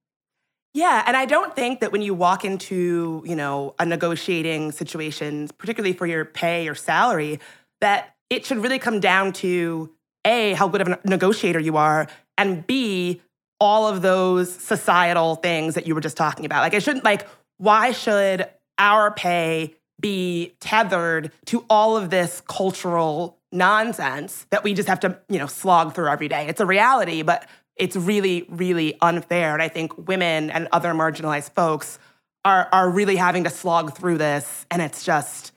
Yeah, 0.74 1.04
and 1.08 1.18
I 1.18 1.26
don't 1.26 1.56
think 1.56 1.80
that 1.80 1.92
when 1.92 2.02
you 2.02 2.14
walk 2.14 2.46
into, 2.46 3.24
you 3.26 3.36
know, 3.36 3.74
a 3.80 3.86
negotiating 3.86 4.72
situation, 4.72 5.50
particularly 5.58 5.94
for 5.94 6.06
your 6.06 6.24
pay 6.26 6.68
or 6.68 6.76
salary, 6.76 7.40
that 7.82 8.16
it 8.30 8.46
should 8.46 8.60
really 8.60 8.80
come 8.80 9.00
down 9.00 9.34
to 9.34 9.90
A, 10.26 10.54
how 10.54 10.68
good 10.68 10.82
of 10.82 10.88
a 10.88 11.00
negotiator 11.06 11.60
you 11.60 11.78
are, 11.78 12.08
and 12.38 12.66
B, 12.68 13.22
all 13.60 13.88
of 13.88 14.02
those 14.02 14.54
societal 14.54 15.36
things 15.36 15.76
that 15.76 15.88
you 15.88 15.96
were 15.96 16.02
just 16.02 16.18
talking 16.18 16.46
about. 16.46 16.62
Like 16.62 16.74
it 16.74 16.84
shouldn't 16.84 17.04
like 17.04 17.28
why 17.58 17.92
should 17.92 18.48
our 18.78 19.12
pay 19.12 19.76
be 20.00 20.54
tethered 20.60 21.32
to 21.46 21.66
all 21.70 21.98
of 21.98 22.12
this 22.12 22.44
cultural 22.48 23.40
nonsense 23.52 24.46
that 24.52 24.64
we 24.64 24.74
just 24.74 24.88
have 24.88 25.00
to, 25.00 25.20
you 25.30 25.40
know, 25.40 25.48
slog 25.48 25.96
through 25.96 26.10
every 26.10 26.28
day. 26.28 26.48
It's 26.48 26.62
a 26.62 26.66
reality, 26.66 27.24
but 27.24 27.48
it's 27.78 27.96
really, 27.96 28.46
really 28.50 28.98
unfair. 29.02 29.54
And 29.54 29.62
I 29.62 29.68
think 29.68 30.08
women 30.08 30.50
and 30.50 30.68
other 30.72 30.94
marginalized 30.94 31.52
folks 31.52 32.00
are, 32.44 32.70
are 32.72 32.90
really 32.90 33.16
having 33.16 33.44
to 33.44 33.50
slog 33.50 33.96
through 33.96 34.18
this. 34.18 34.66
And 34.72 34.82
it's 34.82 35.04
just 35.04 35.52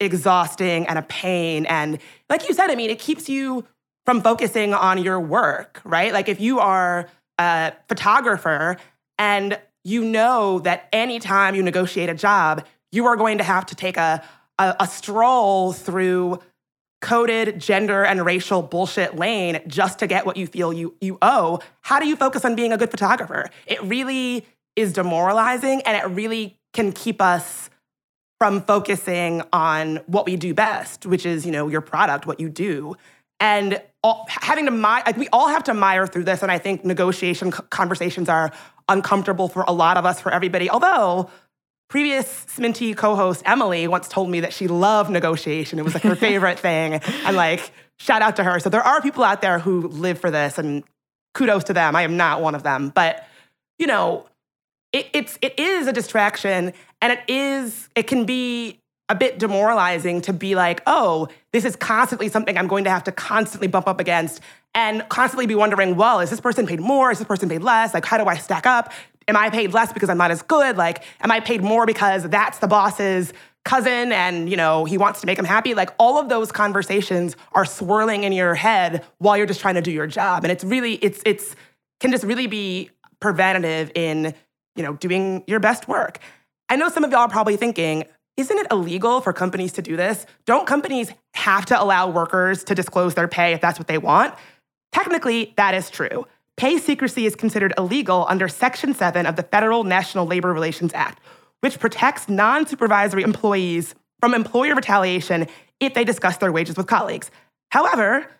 exhausting 0.00 0.86
and 0.86 0.98
a 0.98 1.02
pain. 1.02 1.66
And 1.66 1.98
like 2.28 2.48
you 2.48 2.54
said, 2.54 2.70
I 2.70 2.74
mean, 2.74 2.90
it 2.90 2.98
keeps 2.98 3.28
you 3.28 3.66
from 4.04 4.20
focusing 4.20 4.74
on 4.74 5.02
your 5.02 5.18
work, 5.18 5.80
right? 5.84 6.12
Like 6.12 6.28
if 6.28 6.40
you 6.40 6.60
are 6.60 7.08
a 7.38 7.72
photographer 7.88 8.76
and 9.18 9.58
you 9.82 10.04
know 10.04 10.58
that 10.60 10.88
anytime 10.92 11.54
you 11.54 11.62
negotiate 11.62 12.08
a 12.08 12.14
job, 12.14 12.64
you 12.92 13.06
are 13.06 13.16
going 13.16 13.38
to 13.38 13.44
have 13.44 13.66
to 13.66 13.74
take 13.74 13.96
a, 13.96 14.22
a, 14.58 14.76
a 14.80 14.86
stroll 14.86 15.72
through 15.72 16.38
coded 17.04 17.60
gender 17.60 18.02
and 18.02 18.24
racial 18.24 18.62
bullshit 18.62 19.14
lane 19.14 19.60
just 19.66 19.98
to 19.98 20.06
get 20.06 20.24
what 20.24 20.38
you 20.38 20.46
feel 20.46 20.72
you, 20.72 20.94
you 21.02 21.18
owe. 21.20 21.60
How 21.82 22.00
do 22.00 22.06
you 22.06 22.16
focus 22.16 22.46
on 22.46 22.56
being 22.56 22.72
a 22.72 22.78
good 22.78 22.90
photographer? 22.90 23.50
It 23.66 23.82
really 23.82 24.46
is 24.74 24.94
demoralizing 24.94 25.82
and 25.82 25.98
it 25.98 26.08
really 26.16 26.56
can 26.72 26.92
keep 26.92 27.20
us 27.20 27.68
from 28.40 28.62
focusing 28.62 29.42
on 29.52 29.96
what 30.06 30.24
we 30.24 30.36
do 30.36 30.54
best, 30.54 31.04
which 31.04 31.26
is, 31.26 31.44
you 31.44 31.52
know, 31.52 31.68
your 31.68 31.82
product, 31.82 32.26
what 32.26 32.40
you 32.40 32.48
do. 32.48 32.96
And 33.38 33.82
all, 34.02 34.24
having 34.28 34.64
to, 34.64 34.70
mire, 34.70 35.02
like, 35.04 35.18
we 35.18 35.28
all 35.30 35.48
have 35.48 35.64
to 35.64 35.74
mire 35.74 36.06
through 36.06 36.24
this. 36.24 36.42
And 36.42 36.50
I 36.50 36.56
think 36.56 36.86
negotiation 36.86 37.50
conversations 37.52 38.30
are 38.30 38.50
uncomfortable 38.88 39.48
for 39.48 39.64
a 39.68 39.72
lot 39.72 39.98
of 39.98 40.06
us, 40.06 40.22
for 40.22 40.32
everybody. 40.32 40.70
Although, 40.70 41.28
previous 41.94 42.26
Sminty 42.46 42.96
co-host 42.96 43.40
Emily 43.46 43.86
once 43.86 44.08
told 44.08 44.28
me 44.28 44.40
that 44.40 44.52
she 44.52 44.66
loved 44.66 45.10
negotiation. 45.10 45.78
It 45.78 45.84
was 45.84 45.94
like 45.94 46.02
her 46.02 46.16
favorite 46.30 46.58
thing. 46.58 46.94
And 46.94 47.36
like, 47.36 47.70
shout 47.98 48.20
out 48.20 48.34
to 48.34 48.42
her. 48.42 48.58
So 48.58 48.68
there 48.68 48.82
are 48.82 49.00
people 49.00 49.22
out 49.22 49.40
there 49.40 49.60
who 49.60 49.86
live 49.86 50.18
for 50.18 50.28
this 50.28 50.58
and 50.58 50.82
kudos 51.34 51.62
to 51.64 51.72
them. 51.72 51.94
I 51.94 52.02
am 52.02 52.16
not 52.16 52.42
one 52.42 52.56
of 52.56 52.64
them. 52.64 52.88
But, 52.88 53.24
you 53.78 53.86
know, 53.86 54.26
it, 54.92 55.06
it's 55.12 55.38
it 55.40 55.56
is 55.56 55.86
a 55.86 55.92
distraction 55.92 56.72
and 57.00 57.12
it 57.12 57.20
is, 57.28 57.88
it 57.94 58.08
can 58.08 58.24
be 58.24 58.80
a 59.08 59.14
bit 59.14 59.38
demoralizing 59.38 60.20
to 60.22 60.32
be 60.32 60.56
like, 60.56 60.82
oh, 60.88 61.28
this 61.52 61.64
is 61.64 61.76
constantly 61.76 62.28
something 62.28 62.58
I'm 62.58 62.66
going 62.66 62.82
to 62.84 62.90
have 62.90 63.04
to 63.04 63.12
constantly 63.12 63.68
bump 63.68 63.86
up 63.86 64.00
against 64.00 64.40
and 64.74 65.08
constantly 65.08 65.46
be 65.46 65.54
wondering, 65.54 65.94
well, 65.94 66.18
is 66.18 66.30
this 66.30 66.40
person 66.40 66.66
paid 66.66 66.80
more? 66.80 67.12
Is 67.12 67.18
this 67.18 67.28
person 67.28 67.48
paid 67.48 67.62
less? 67.62 67.94
Like, 67.94 68.04
how 68.04 68.18
do 68.18 68.24
I 68.24 68.36
stack 68.36 68.66
up? 68.66 68.92
Am 69.28 69.36
I 69.36 69.50
paid 69.50 69.72
less 69.72 69.92
because 69.92 70.10
I'm 70.10 70.18
not 70.18 70.30
as 70.30 70.42
good? 70.42 70.76
Like, 70.76 71.04
am 71.20 71.30
I 71.30 71.40
paid 71.40 71.62
more 71.62 71.86
because 71.86 72.24
that's 72.28 72.58
the 72.58 72.66
boss's 72.66 73.32
cousin 73.64 74.12
and, 74.12 74.50
you 74.50 74.56
know, 74.56 74.84
he 74.84 74.98
wants 74.98 75.20
to 75.20 75.26
make 75.26 75.38
him 75.38 75.44
happy? 75.44 75.74
Like, 75.74 75.90
all 75.98 76.18
of 76.18 76.28
those 76.28 76.52
conversations 76.52 77.36
are 77.52 77.64
swirling 77.64 78.24
in 78.24 78.32
your 78.32 78.54
head 78.54 79.04
while 79.18 79.36
you're 79.36 79.46
just 79.46 79.60
trying 79.60 79.76
to 79.76 79.82
do 79.82 79.90
your 79.90 80.06
job. 80.06 80.44
And 80.44 80.52
it's 80.52 80.64
really, 80.64 80.94
it's, 80.96 81.22
it's, 81.24 81.56
can 82.00 82.10
just 82.10 82.24
really 82.24 82.46
be 82.46 82.90
preventative 83.20 83.90
in, 83.94 84.34
you 84.76 84.82
know, 84.82 84.94
doing 84.94 85.42
your 85.46 85.60
best 85.60 85.88
work. 85.88 86.18
I 86.68 86.76
know 86.76 86.88
some 86.88 87.04
of 87.04 87.10
y'all 87.10 87.20
are 87.20 87.28
probably 87.28 87.56
thinking, 87.56 88.04
isn't 88.36 88.58
it 88.58 88.66
illegal 88.70 89.20
for 89.20 89.32
companies 89.32 89.72
to 89.72 89.82
do 89.82 89.96
this? 89.96 90.26
Don't 90.44 90.66
companies 90.66 91.12
have 91.34 91.66
to 91.66 91.80
allow 91.80 92.10
workers 92.10 92.64
to 92.64 92.74
disclose 92.74 93.14
their 93.14 93.28
pay 93.28 93.52
if 93.52 93.60
that's 93.60 93.78
what 93.78 93.86
they 93.86 93.98
want? 93.98 94.34
Technically, 94.92 95.54
that 95.56 95.74
is 95.74 95.88
true. 95.88 96.26
Pay 96.56 96.78
secrecy 96.78 97.26
is 97.26 97.34
considered 97.34 97.74
illegal 97.76 98.26
under 98.28 98.46
Section 98.46 98.94
7 98.94 99.26
of 99.26 99.34
the 99.34 99.42
Federal 99.42 99.82
National 99.82 100.24
Labor 100.24 100.52
Relations 100.52 100.92
Act, 100.94 101.20
which 101.60 101.80
protects 101.80 102.28
non 102.28 102.66
supervisory 102.66 103.24
employees 103.24 103.94
from 104.20 104.34
employer 104.34 104.74
retaliation 104.74 105.48
if 105.80 105.94
they 105.94 106.04
discuss 106.04 106.36
their 106.36 106.52
wages 106.52 106.76
with 106.76 106.86
colleagues. 106.86 107.30
However, 107.70 108.30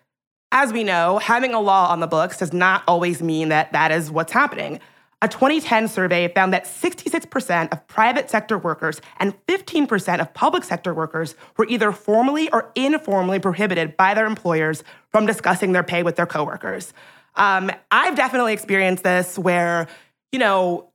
as 0.53 0.71
we 0.71 0.83
know, 0.85 1.17
having 1.17 1.53
a 1.53 1.59
law 1.59 1.91
on 1.91 1.99
the 1.99 2.07
books 2.07 2.37
does 2.37 2.53
not 2.53 2.83
always 2.87 3.21
mean 3.21 3.49
that 3.49 3.73
that 3.73 3.91
is 3.91 4.09
what's 4.09 4.31
happening. 4.31 4.79
A 5.21 5.27
2010 5.27 5.89
survey 5.89 6.29
found 6.29 6.53
that 6.53 6.65
66% 6.65 7.71
of 7.71 7.85
private 7.87 8.29
sector 8.29 8.57
workers 8.57 9.01
and 9.17 9.33
15% 9.47 10.21
of 10.21 10.33
public 10.33 10.63
sector 10.63 10.93
workers 10.93 11.35
were 11.57 11.65
either 11.67 11.91
formally 11.91 12.49
or 12.51 12.71
informally 12.75 13.39
prohibited 13.39 13.97
by 13.97 14.13
their 14.13 14.25
employers 14.25 14.83
from 15.09 15.25
discussing 15.25 15.73
their 15.73 15.83
pay 15.83 16.03
with 16.03 16.15
their 16.15 16.25
coworkers. 16.25 16.93
Um, 17.35 17.71
I've 17.91 18.15
definitely 18.15 18.53
experienced 18.53 19.03
this 19.03 19.37
where, 19.37 19.87
you 20.31 20.39
know, 20.39 20.89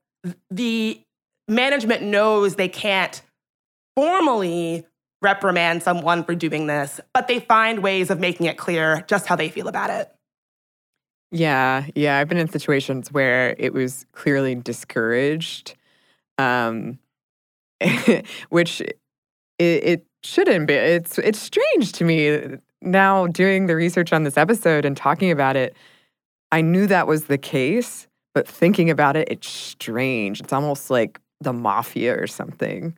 the 0.50 1.00
management 1.48 2.02
knows 2.02 2.56
they 2.56 2.68
can't 2.68 3.20
formally 3.96 4.86
reprimand 5.22 5.82
someone 5.82 6.24
for 6.24 6.34
doing 6.34 6.66
this, 6.66 7.00
but 7.12 7.28
they 7.28 7.40
find 7.40 7.82
ways 7.82 8.10
of 8.10 8.18
making 8.18 8.46
it 8.46 8.56
clear 8.56 9.04
just 9.06 9.26
how 9.26 9.36
they 9.36 9.48
feel 9.48 9.68
about 9.68 9.90
it. 9.90 10.10
Yeah, 11.32 11.86
yeah. 11.94 12.18
I've 12.18 12.28
been 12.28 12.38
in 12.38 12.48
situations 12.48 13.12
where 13.12 13.54
it 13.58 13.72
was 13.72 14.06
clearly 14.12 14.54
discouraged, 14.56 15.76
um, 16.38 16.98
which 18.48 18.80
it, 18.80 18.96
it 19.58 20.06
shouldn't 20.24 20.66
be. 20.66 20.74
It's 20.74 21.18
it's 21.18 21.38
strange 21.38 21.92
to 21.92 22.04
me 22.04 22.58
now 22.82 23.26
doing 23.28 23.66
the 23.66 23.76
research 23.76 24.12
on 24.12 24.24
this 24.24 24.36
episode 24.36 24.84
and 24.84 24.96
talking 24.96 25.30
about 25.30 25.56
it. 25.56 25.76
I 26.52 26.60
knew 26.60 26.86
that 26.86 27.06
was 27.06 27.24
the 27.24 27.38
case, 27.38 28.06
but 28.34 28.46
thinking 28.46 28.90
about 28.90 29.16
it, 29.16 29.28
it's 29.30 29.48
strange. 29.48 30.40
It's 30.40 30.52
almost 30.52 30.90
like 30.90 31.20
the 31.40 31.52
mafia 31.52 32.20
or 32.20 32.26
something. 32.26 32.96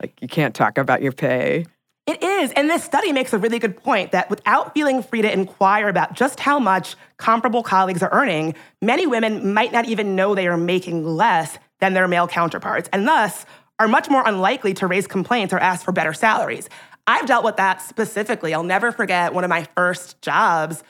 Like 0.00 0.20
you 0.20 0.28
can't 0.28 0.54
talk 0.54 0.78
about 0.78 1.02
your 1.02 1.12
pay. 1.12 1.66
It 2.06 2.22
is. 2.22 2.50
And 2.52 2.68
this 2.68 2.82
study 2.82 3.12
makes 3.12 3.32
a 3.32 3.38
really 3.38 3.58
good 3.58 3.76
point 3.76 4.12
that 4.12 4.30
without 4.30 4.74
feeling 4.74 5.02
free 5.02 5.22
to 5.22 5.32
inquire 5.32 5.88
about 5.88 6.14
just 6.14 6.40
how 6.40 6.58
much 6.58 6.96
comparable 7.18 7.62
colleagues 7.62 8.02
are 8.02 8.12
earning, 8.12 8.54
many 8.82 9.06
women 9.06 9.52
might 9.52 9.72
not 9.72 9.86
even 9.86 10.16
know 10.16 10.34
they 10.34 10.48
are 10.48 10.56
making 10.56 11.04
less 11.04 11.58
than 11.78 11.94
their 11.94 12.08
male 12.08 12.26
counterparts, 12.26 12.88
and 12.92 13.06
thus 13.06 13.46
are 13.78 13.88
much 13.88 14.10
more 14.10 14.22
unlikely 14.26 14.74
to 14.74 14.86
raise 14.86 15.06
complaints 15.06 15.52
or 15.52 15.58
ask 15.58 15.84
for 15.84 15.92
better 15.92 16.12
salaries. 16.12 16.68
I've 17.06 17.26
dealt 17.26 17.44
with 17.44 17.56
that 17.56 17.80
specifically. 17.80 18.54
I'll 18.54 18.62
never 18.62 18.92
forget 18.92 19.32
one 19.32 19.44
of 19.44 19.50
my 19.50 19.66
first 19.76 20.20
jobs. 20.20 20.82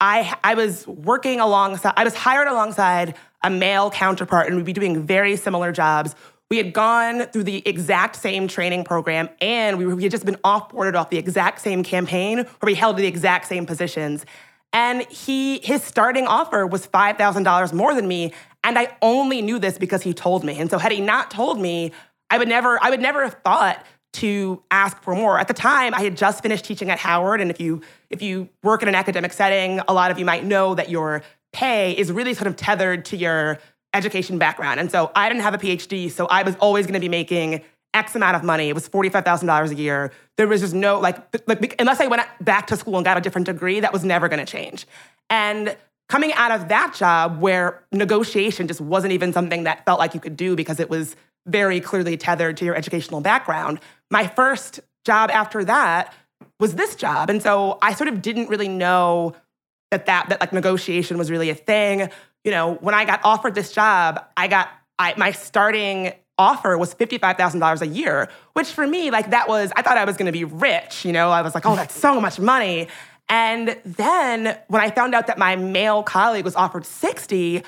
I, 0.00 0.34
I 0.42 0.54
was 0.54 0.86
working 0.86 1.40
alongside, 1.40 1.92
I 1.96 2.04
was 2.04 2.14
hired 2.14 2.48
alongside 2.48 3.14
a 3.42 3.50
male 3.50 3.90
counterpart, 3.90 4.46
and 4.46 4.56
we'd 4.56 4.64
be 4.64 4.72
doing 4.72 5.06
very 5.06 5.36
similar 5.36 5.72
jobs 5.72 6.14
we 6.50 6.56
had 6.56 6.72
gone 6.72 7.26
through 7.26 7.44
the 7.44 7.62
exact 7.66 8.16
same 8.16 8.48
training 8.48 8.82
program 8.82 9.28
and 9.40 9.78
we, 9.78 9.86
we 9.86 10.02
had 10.02 10.10
just 10.10 10.26
been 10.26 10.38
offboarded 10.44 10.96
off 10.96 11.08
the 11.08 11.16
exact 11.16 11.60
same 11.60 11.84
campaign 11.84 12.38
where 12.38 12.66
we 12.66 12.74
held 12.74 12.96
the 12.96 13.06
exact 13.06 13.46
same 13.46 13.64
positions. 13.66 14.26
And 14.72 15.02
he 15.02 15.60
his 15.60 15.82
starting 15.82 16.26
offer 16.26 16.66
was 16.66 16.86
$5,000 16.86 17.72
more 17.72 17.94
than 17.94 18.08
me. 18.08 18.32
And 18.64 18.78
I 18.78 18.96
only 19.00 19.42
knew 19.42 19.58
this 19.58 19.78
because 19.78 20.02
he 20.02 20.12
told 20.12 20.44
me. 20.44 20.58
And 20.58 20.68
so 20.70 20.78
had 20.78 20.92
he 20.92 21.00
not 21.00 21.30
told 21.30 21.60
me, 21.60 21.92
I 22.30 22.38
would 22.38 22.48
never, 22.48 22.82
I 22.82 22.90
would 22.90 23.00
never 23.00 23.22
have 23.22 23.36
thought 23.44 23.84
to 24.12 24.62
ask 24.70 25.00
for 25.02 25.14
more. 25.14 25.38
At 25.38 25.48
the 25.48 25.54
time, 25.54 25.94
I 25.94 26.02
had 26.02 26.16
just 26.16 26.42
finished 26.42 26.64
teaching 26.64 26.90
at 26.90 26.98
Howard. 26.98 27.40
And 27.40 27.50
if 27.50 27.60
you 27.60 27.82
if 28.10 28.22
you 28.22 28.48
work 28.62 28.82
in 28.82 28.88
an 28.88 28.94
academic 28.94 29.32
setting, 29.32 29.80
a 29.86 29.92
lot 29.92 30.10
of 30.10 30.18
you 30.18 30.24
might 30.24 30.44
know 30.44 30.74
that 30.74 30.88
your 30.88 31.22
pay 31.52 31.92
is 31.92 32.10
really 32.12 32.34
sort 32.34 32.46
of 32.46 32.56
tethered 32.56 33.04
to 33.06 33.16
your 33.16 33.58
education 33.94 34.38
background. 34.38 34.80
And 34.80 34.90
so 34.90 35.10
I 35.14 35.28
didn't 35.28 35.42
have 35.42 35.54
a 35.54 35.58
PhD, 35.58 36.10
so 36.10 36.26
I 36.26 36.42
was 36.42 36.56
always 36.56 36.86
going 36.86 36.94
to 36.94 37.00
be 37.00 37.08
making 37.08 37.62
X 37.92 38.14
amount 38.14 38.36
of 38.36 38.44
money. 38.44 38.68
It 38.68 38.74
was 38.74 38.88
$45,000 38.88 39.70
a 39.70 39.74
year. 39.74 40.12
There 40.36 40.46
was 40.46 40.60
just 40.60 40.74
no, 40.74 41.00
like, 41.00 41.16
like, 41.48 41.74
unless 41.80 42.00
I 42.00 42.06
went 42.06 42.22
back 42.40 42.68
to 42.68 42.76
school 42.76 42.96
and 42.96 43.04
got 43.04 43.18
a 43.18 43.20
different 43.20 43.46
degree, 43.46 43.80
that 43.80 43.92
was 43.92 44.04
never 44.04 44.28
going 44.28 44.44
to 44.44 44.50
change. 44.50 44.86
And 45.28 45.76
coming 46.08 46.32
out 46.34 46.52
of 46.52 46.68
that 46.68 46.94
job 46.94 47.40
where 47.40 47.82
negotiation 47.92 48.68
just 48.68 48.80
wasn't 48.80 49.12
even 49.12 49.32
something 49.32 49.64
that 49.64 49.84
felt 49.84 49.98
like 49.98 50.14
you 50.14 50.20
could 50.20 50.36
do 50.36 50.54
because 50.54 50.78
it 50.78 50.88
was 50.88 51.16
very 51.46 51.80
clearly 51.80 52.16
tethered 52.16 52.56
to 52.58 52.64
your 52.64 52.74
educational 52.74 53.20
background, 53.20 53.80
my 54.10 54.26
first 54.26 54.80
job 55.04 55.30
after 55.30 55.64
that 55.64 56.14
was 56.58 56.74
this 56.74 56.94
job. 56.94 57.30
And 57.30 57.42
so 57.42 57.78
I 57.80 57.94
sort 57.94 58.08
of 58.08 58.22
didn't 58.22 58.48
really 58.48 58.68
know 58.68 59.34
that 59.90 60.06
that, 60.06 60.28
that 60.28 60.40
like 60.40 60.52
negotiation 60.52 61.18
was 61.18 61.30
really 61.30 61.50
a 61.50 61.54
thing 61.54 62.10
you 62.44 62.50
know, 62.50 62.74
when 62.74 62.94
I 62.94 63.04
got 63.04 63.20
offered 63.24 63.54
this 63.54 63.72
job, 63.72 64.24
I 64.36 64.48
got 64.48 64.68
I, 64.98 65.14
my 65.16 65.32
starting 65.32 66.12
offer 66.38 66.76
was 66.76 66.94
$55,000 66.94 67.82
a 67.82 67.86
year, 67.86 68.28
which 68.54 68.68
for 68.68 68.86
me, 68.86 69.10
like 69.10 69.30
that 69.30 69.48
was, 69.48 69.72
I 69.76 69.82
thought 69.82 69.98
I 69.98 70.04
was 70.04 70.16
gonna 70.16 70.32
be 70.32 70.44
rich, 70.44 71.04
you 71.04 71.12
know? 71.12 71.30
I 71.30 71.42
was 71.42 71.54
like, 71.54 71.66
oh, 71.66 71.76
that's 71.76 71.94
so 71.94 72.20
much 72.20 72.38
money. 72.38 72.88
And 73.28 73.78
then 73.84 74.58
when 74.68 74.82
I 74.82 74.90
found 74.90 75.14
out 75.14 75.26
that 75.28 75.38
my 75.38 75.56
male 75.56 76.02
colleague 76.02 76.44
was 76.44 76.56
offered 76.56 76.84
60, 76.84 77.62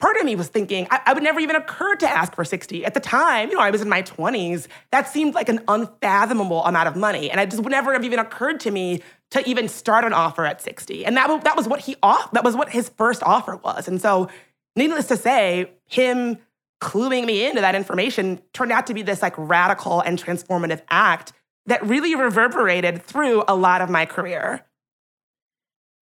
part 0.00 0.16
of 0.16 0.24
me 0.24 0.36
was 0.36 0.48
thinking 0.48 0.86
I, 0.90 1.00
I, 1.06 1.12
would 1.12 1.22
never 1.22 1.40
even 1.40 1.56
occur 1.56 1.96
to 1.96 2.08
ask 2.08 2.34
for 2.34 2.44
60 2.44 2.84
at 2.84 2.94
the 2.94 3.00
time 3.00 3.48
you 3.48 3.56
know 3.56 3.62
i 3.62 3.70
was 3.70 3.80
in 3.80 3.88
my 3.88 4.02
20s 4.02 4.66
that 4.90 5.08
seemed 5.08 5.34
like 5.34 5.48
an 5.48 5.60
unfathomable 5.68 6.64
amount 6.64 6.88
of 6.88 6.96
money 6.96 7.30
and 7.30 7.40
it 7.40 7.50
just 7.50 7.62
would 7.62 7.70
never 7.70 7.92
have 7.92 8.04
even 8.04 8.18
occurred 8.18 8.60
to 8.60 8.70
me 8.70 9.02
to 9.30 9.46
even 9.48 9.68
start 9.68 10.04
an 10.04 10.12
offer 10.12 10.44
at 10.46 10.60
60. 10.60 11.04
And 11.04 11.16
that, 11.16 11.44
that 11.44 11.56
was 11.56 11.68
what 11.68 11.80
he 11.80 11.96
off 12.02 12.30
that 12.32 12.44
was 12.44 12.56
what 12.56 12.70
his 12.70 12.88
first 12.90 13.22
offer 13.22 13.56
was. 13.56 13.88
And 13.88 14.00
so 14.00 14.28
needless 14.76 15.06
to 15.06 15.16
say, 15.16 15.70
him 15.86 16.38
cluing 16.80 17.26
me 17.26 17.46
into 17.46 17.60
that 17.60 17.74
information 17.74 18.40
turned 18.52 18.72
out 18.72 18.86
to 18.86 18.94
be 18.94 19.02
this 19.02 19.20
like 19.20 19.34
radical 19.36 20.00
and 20.00 20.22
transformative 20.22 20.80
act 20.90 21.32
that 21.66 21.84
really 21.84 22.14
reverberated 22.14 23.02
through 23.02 23.44
a 23.48 23.54
lot 23.54 23.82
of 23.82 23.90
my 23.90 24.06
career. 24.06 24.64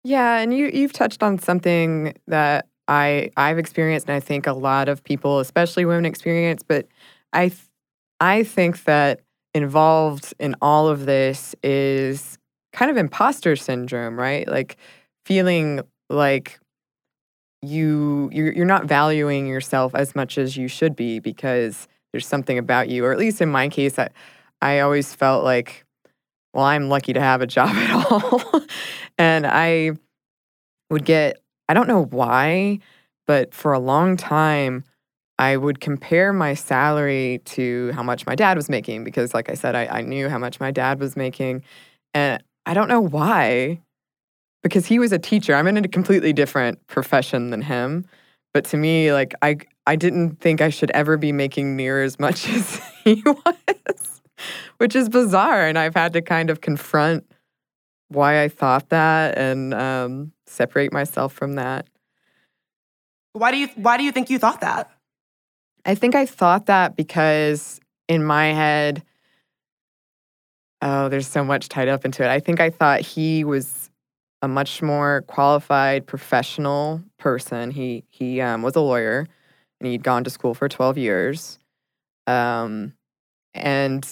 Yeah, 0.04 0.38
and 0.38 0.54
you 0.54 0.70
you've 0.72 0.92
touched 0.92 1.22
on 1.22 1.38
something 1.40 2.14
that 2.28 2.68
I 2.88 3.30
I've 3.36 3.58
experienced 3.58 4.08
and 4.08 4.16
I 4.16 4.20
think 4.20 4.46
a 4.46 4.52
lot 4.52 4.88
of 4.88 5.02
people, 5.04 5.40
especially 5.40 5.84
women 5.84 6.06
experience, 6.06 6.62
but 6.66 6.86
I 7.32 7.52
I 8.20 8.44
think 8.44 8.84
that 8.84 9.20
involved 9.54 10.34
in 10.38 10.54
all 10.60 10.88
of 10.88 11.06
this 11.06 11.54
is 11.62 12.38
kind 12.72 12.90
of 12.90 12.96
imposter 12.96 13.56
syndrome, 13.56 14.18
right? 14.18 14.46
Like 14.46 14.76
feeling 15.24 15.80
like 16.10 16.60
you 17.62 18.30
you're, 18.32 18.52
you're 18.52 18.66
not 18.66 18.84
valuing 18.84 19.46
yourself 19.46 19.94
as 19.94 20.14
much 20.14 20.38
as 20.38 20.56
you 20.56 20.68
should 20.68 20.94
be 20.94 21.18
because 21.18 21.88
there's 22.12 22.26
something 22.26 22.58
about 22.58 22.88
you 22.88 23.04
or 23.04 23.12
at 23.12 23.18
least 23.18 23.40
in 23.40 23.48
my 23.48 23.68
case 23.68 23.98
I, 23.98 24.10
I 24.62 24.80
always 24.80 25.14
felt 25.14 25.42
like 25.42 25.84
well 26.54 26.64
i'm 26.64 26.88
lucky 26.88 27.12
to 27.12 27.20
have 27.20 27.40
a 27.40 27.46
job 27.46 27.70
at 27.74 28.10
all 28.10 28.62
and 29.18 29.46
i 29.46 29.92
would 30.90 31.04
get 31.04 31.38
i 31.68 31.74
don't 31.74 31.88
know 31.88 32.04
why 32.04 32.78
but 33.26 33.52
for 33.54 33.72
a 33.72 33.78
long 33.78 34.16
time 34.16 34.84
i 35.38 35.56
would 35.56 35.80
compare 35.80 36.32
my 36.32 36.54
salary 36.54 37.40
to 37.44 37.92
how 37.92 38.02
much 38.02 38.26
my 38.26 38.34
dad 38.34 38.56
was 38.56 38.68
making 38.68 39.04
because 39.04 39.34
like 39.34 39.50
i 39.50 39.54
said 39.54 39.74
i, 39.74 39.86
I 39.86 40.02
knew 40.02 40.28
how 40.28 40.38
much 40.38 40.60
my 40.60 40.70
dad 40.70 41.00
was 41.00 41.16
making 41.16 41.62
and 42.14 42.42
i 42.66 42.74
don't 42.74 42.88
know 42.88 43.00
why 43.00 43.80
because 44.66 44.86
he 44.86 44.98
was 44.98 45.12
a 45.12 45.18
teacher. 45.18 45.54
I'm 45.54 45.68
in 45.68 45.76
a 45.76 45.86
completely 45.86 46.32
different 46.32 46.84
profession 46.88 47.50
than 47.50 47.62
him. 47.62 48.04
But 48.52 48.64
to 48.66 48.76
me, 48.76 49.12
like 49.12 49.34
I 49.42 49.58
I 49.86 49.94
didn't 49.94 50.40
think 50.40 50.60
I 50.60 50.70
should 50.70 50.90
ever 50.90 51.16
be 51.16 51.30
making 51.30 51.76
near 51.76 52.02
as 52.02 52.18
much 52.18 52.48
as 52.52 52.80
he 53.04 53.22
was, 53.24 54.20
which 54.78 54.96
is 54.96 55.08
bizarre. 55.08 55.66
And 55.66 55.78
I've 55.78 55.94
had 55.94 56.12
to 56.14 56.22
kind 56.22 56.50
of 56.50 56.60
confront 56.60 57.24
why 58.08 58.42
I 58.42 58.48
thought 58.48 58.88
that 58.88 59.38
and 59.38 59.72
um, 59.74 60.32
separate 60.46 60.92
myself 60.92 61.32
from 61.32 61.54
that. 61.54 61.86
Why 63.32 63.50
do 63.50 63.58
you 63.58 63.68
Why 63.76 63.96
do 63.96 64.04
you 64.04 64.12
think 64.12 64.30
you 64.30 64.38
thought 64.38 64.60
that? 64.60 64.90
I 65.84 65.94
think 65.94 66.14
I 66.14 66.26
thought 66.26 66.66
that 66.66 66.96
because 66.96 67.80
in 68.08 68.24
my 68.24 68.46
head, 68.46 69.02
oh, 70.82 71.08
there's 71.08 71.28
so 71.28 71.44
much 71.44 71.68
tied 71.68 71.88
up 71.88 72.04
into 72.04 72.24
it. 72.24 72.28
I 72.28 72.40
think 72.40 72.60
I 72.60 72.70
thought 72.70 73.00
he 73.00 73.44
was 73.44 73.90
a 74.42 74.48
much 74.48 74.82
more 74.82 75.22
qualified 75.26 76.06
professional 76.06 77.02
person. 77.18 77.70
He 77.70 78.04
he 78.08 78.40
um, 78.40 78.62
was 78.62 78.76
a 78.76 78.80
lawyer 78.80 79.26
and 79.80 79.90
he'd 79.90 80.02
gone 80.02 80.24
to 80.24 80.30
school 80.30 80.54
for 80.54 80.68
12 80.68 80.98
years. 80.98 81.58
Um, 82.26 82.94
and 83.54 84.08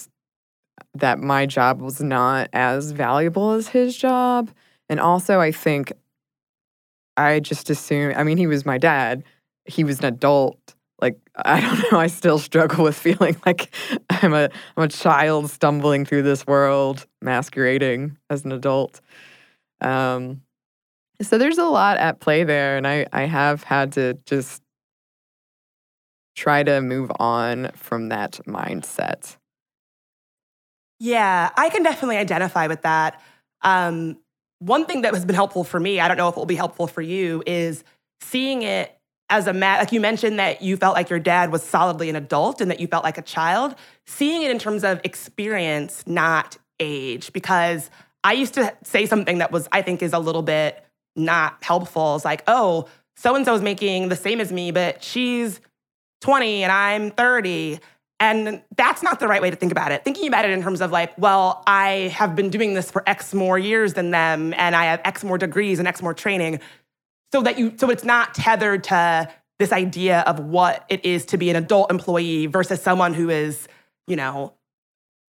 that 0.95 1.19
my 1.19 1.47
job 1.47 1.81
was 1.81 2.01
not 2.01 2.49
as 2.53 2.93
valuable 2.93 3.53
as 3.53 3.69
his 3.69 3.97
job. 3.97 4.51
And 4.89 5.01
also, 5.01 5.41
I 5.41 5.51
think 5.51 5.93
I 7.17 7.41
just 7.41 7.71
assumed, 7.71 8.15
I 8.15 8.25
mean, 8.25 8.39
he 8.39 8.47
was 8.47 8.67
my 8.67 8.79
dad, 8.79 9.25
he 9.65 9.85
was 9.85 9.99
an 10.01 10.07
adult. 10.07 10.59
Like, 11.01 11.19
I 11.37 11.61
don't 11.63 11.93
know, 11.93 11.99
I 11.99 12.07
still 12.07 12.39
struggle 12.39 12.85
with 12.85 12.97
feeling 12.97 13.37
like 13.47 13.75
I'm 14.11 14.33
a, 14.35 14.49
I'm 14.77 14.85
a 14.85 14.89
child 14.89 15.51
stumbling 15.51 16.05
through 16.05 16.23
this 16.23 16.47
world, 16.47 17.07
masquerading 17.23 18.17
as 18.31 18.45
an 18.45 18.53
adult. 18.53 19.01
Um, 19.81 20.43
so 21.23 21.39
there's 21.39 21.59
a 21.59 21.65
lot 21.65 21.99
at 21.99 22.21
play 22.21 22.45
there, 22.45 22.77
and 22.77 22.87
I, 22.87 23.07
I 23.13 23.23
have 23.23 23.63
had 23.63 23.93
to 23.93 24.19
just 24.27 24.63
try 26.35 26.63
to 26.63 26.81
move 26.81 27.13
on 27.19 27.71
from 27.75 28.09
that 28.09 28.41
mindset. 28.47 29.37
Yeah, 30.99 31.51
I 31.57 31.71
can 31.71 31.83
definitely 31.83 32.17
identify 32.17 32.67
with 32.67 32.83
that. 32.83 33.21
Um, 33.63 34.19
one 34.65 34.87
thing 34.87 35.03
that 35.03 35.13
has 35.13 35.25
been 35.25 35.35
helpful 35.35 35.63
for 35.63 35.79
me, 35.79 36.01
I 36.01 36.09
don't 36.09 36.17
know 36.17 36.29
if 36.29 36.37
it 36.37 36.39
will 36.39 36.47
be 36.47 36.55
helpful 36.55 36.87
for 36.87 37.03
you, 37.03 37.43
is 37.47 37.85
seeing 38.21 38.63
it 38.63 38.97
as 39.29 39.47
a 39.47 39.53
mat. 39.53 39.79
Like 39.79 39.93
you 39.93 40.01
mentioned 40.01 40.39
that 40.39 40.63
you 40.63 40.77
felt 40.77 40.95
like 40.95 41.11
your 41.11 41.19
dad 41.19 41.53
was 41.53 41.63
solidly 41.63 42.09
an 42.09 42.17
adult 42.17 42.61
and 42.61 42.71
that 42.71 42.81
you 42.81 42.87
felt 42.87 43.05
like 43.05 43.19
a 43.19 43.23
child. 43.23 43.75
Seeing 44.07 44.43
it 44.43 44.51
in 44.51 44.59
terms 44.59 44.83
of 44.83 45.01
experience, 45.05 46.07
not 46.07 46.57
age, 46.81 47.33
because 47.33 47.91
I 48.23 48.33
used 48.33 48.55
to 48.55 48.75
say 48.85 49.05
something 49.05 49.39
that 49.39 49.53
was, 49.53 49.69
I 49.71 49.83
think, 49.83 50.03
is 50.03 50.15
a 50.15 50.19
little 50.19 50.43
bit 50.43 50.83
not 51.15 51.63
helpful. 51.63 52.17
It's 52.17 52.25
like, 52.25 52.43
oh, 52.47 52.89
so 53.17 53.37
and 53.37 53.45
so 53.45 53.55
is 53.55 53.63
making 53.63 54.09
the 54.09 54.17
same 54.17 54.41
as 54.41 54.51
me, 54.51 54.71
but 54.71 55.03
she's 55.03 55.61
20 56.23 56.63
and 56.63 56.73
I'm 56.73 57.11
30. 57.11 57.81
And 58.21 58.63
that's 58.77 59.03
not 59.03 59.21
the 59.21 59.29
right 59.29 59.43
way 59.43 59.51
to 59.51 59.57
think 59.57 59.73
about 59.73 59.93
it. 59.93 60.05
Thinking 60.05 60.29
about 60.29 60.45
it 60.45 60.53
in 60.53 60.63
terms 60.63 60.81
of 60.81 60.91
like, 60.91 61.17
well, 61.19 61.63
I 61.67 62.13
have 62.15 62.37
been 62.37 62.49
doing 62.49 62.75
this 62.75 62.91
for 62.91 63.03
X 63.09 63.35
more 63.35 63.59
years 63.59 63.95
than 63.95 64.11
them, 64.13 64.55
and 64.57 64.75
I 64.75 64.85
have 64.85 65.01
X 65.05 65.25
more 65.25 65.37
degrees 65.37 65.79
and 65.79 65.89
X 65.89 66.01
more 66.01 66.15
training. 66.15 66.61
So 67.33 67.43
that 67.43 67.59
you, 67.59 67.75
so 67.77 67.91
it's 67.91 68.05
not 68.05 68.35
tethered 68.35 68.85
to 68.85 69.29
this 69.59 69.73
idea 69.73 70.21
of 70.21 70.39
what 70.39 70.85
it 70.89 71.05
is 71.05 71.27
to 71.27 71.37
be 71.37 71.51
an 71.51 71.57
adult 71.57 71.91
employee 71.91 72.47
versus 72.47 72.81
someone 72.81 73.15
who 73.15 73.31
is, 73.31 73.69
you 74.07 74.17
know, 74.17 74.55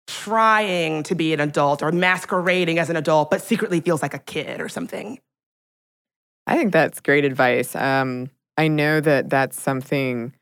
trying 0.08 1.04
to 1.04 1.16
be 1.16 1.34
an 1.34 1.40
adult 1.40 1.82
or 1.82 1.92
masquerading 1.92 2.80
as 2.80 2.90
an 2.90 2.98
adult, 2.98 3.32
but 3.32 3.42
secretly 3.42 3.80
feels 3.80 4.02
like 4.02 4.14
a 4.14 4.20
kid 4.20 4.60
or 4.60 4.68
something. 4.68 5.20
I 6.46 6.58
think 6.58 6.74
that's 6.74 7.00
great 7.00 7.24
advice. 7.24 7.76
Um, 7.76 8.30
I 8.58 8.68
know 8.68 9.00
that 9.00 9.30
that's 9.30 9.60
something 9.62 10.34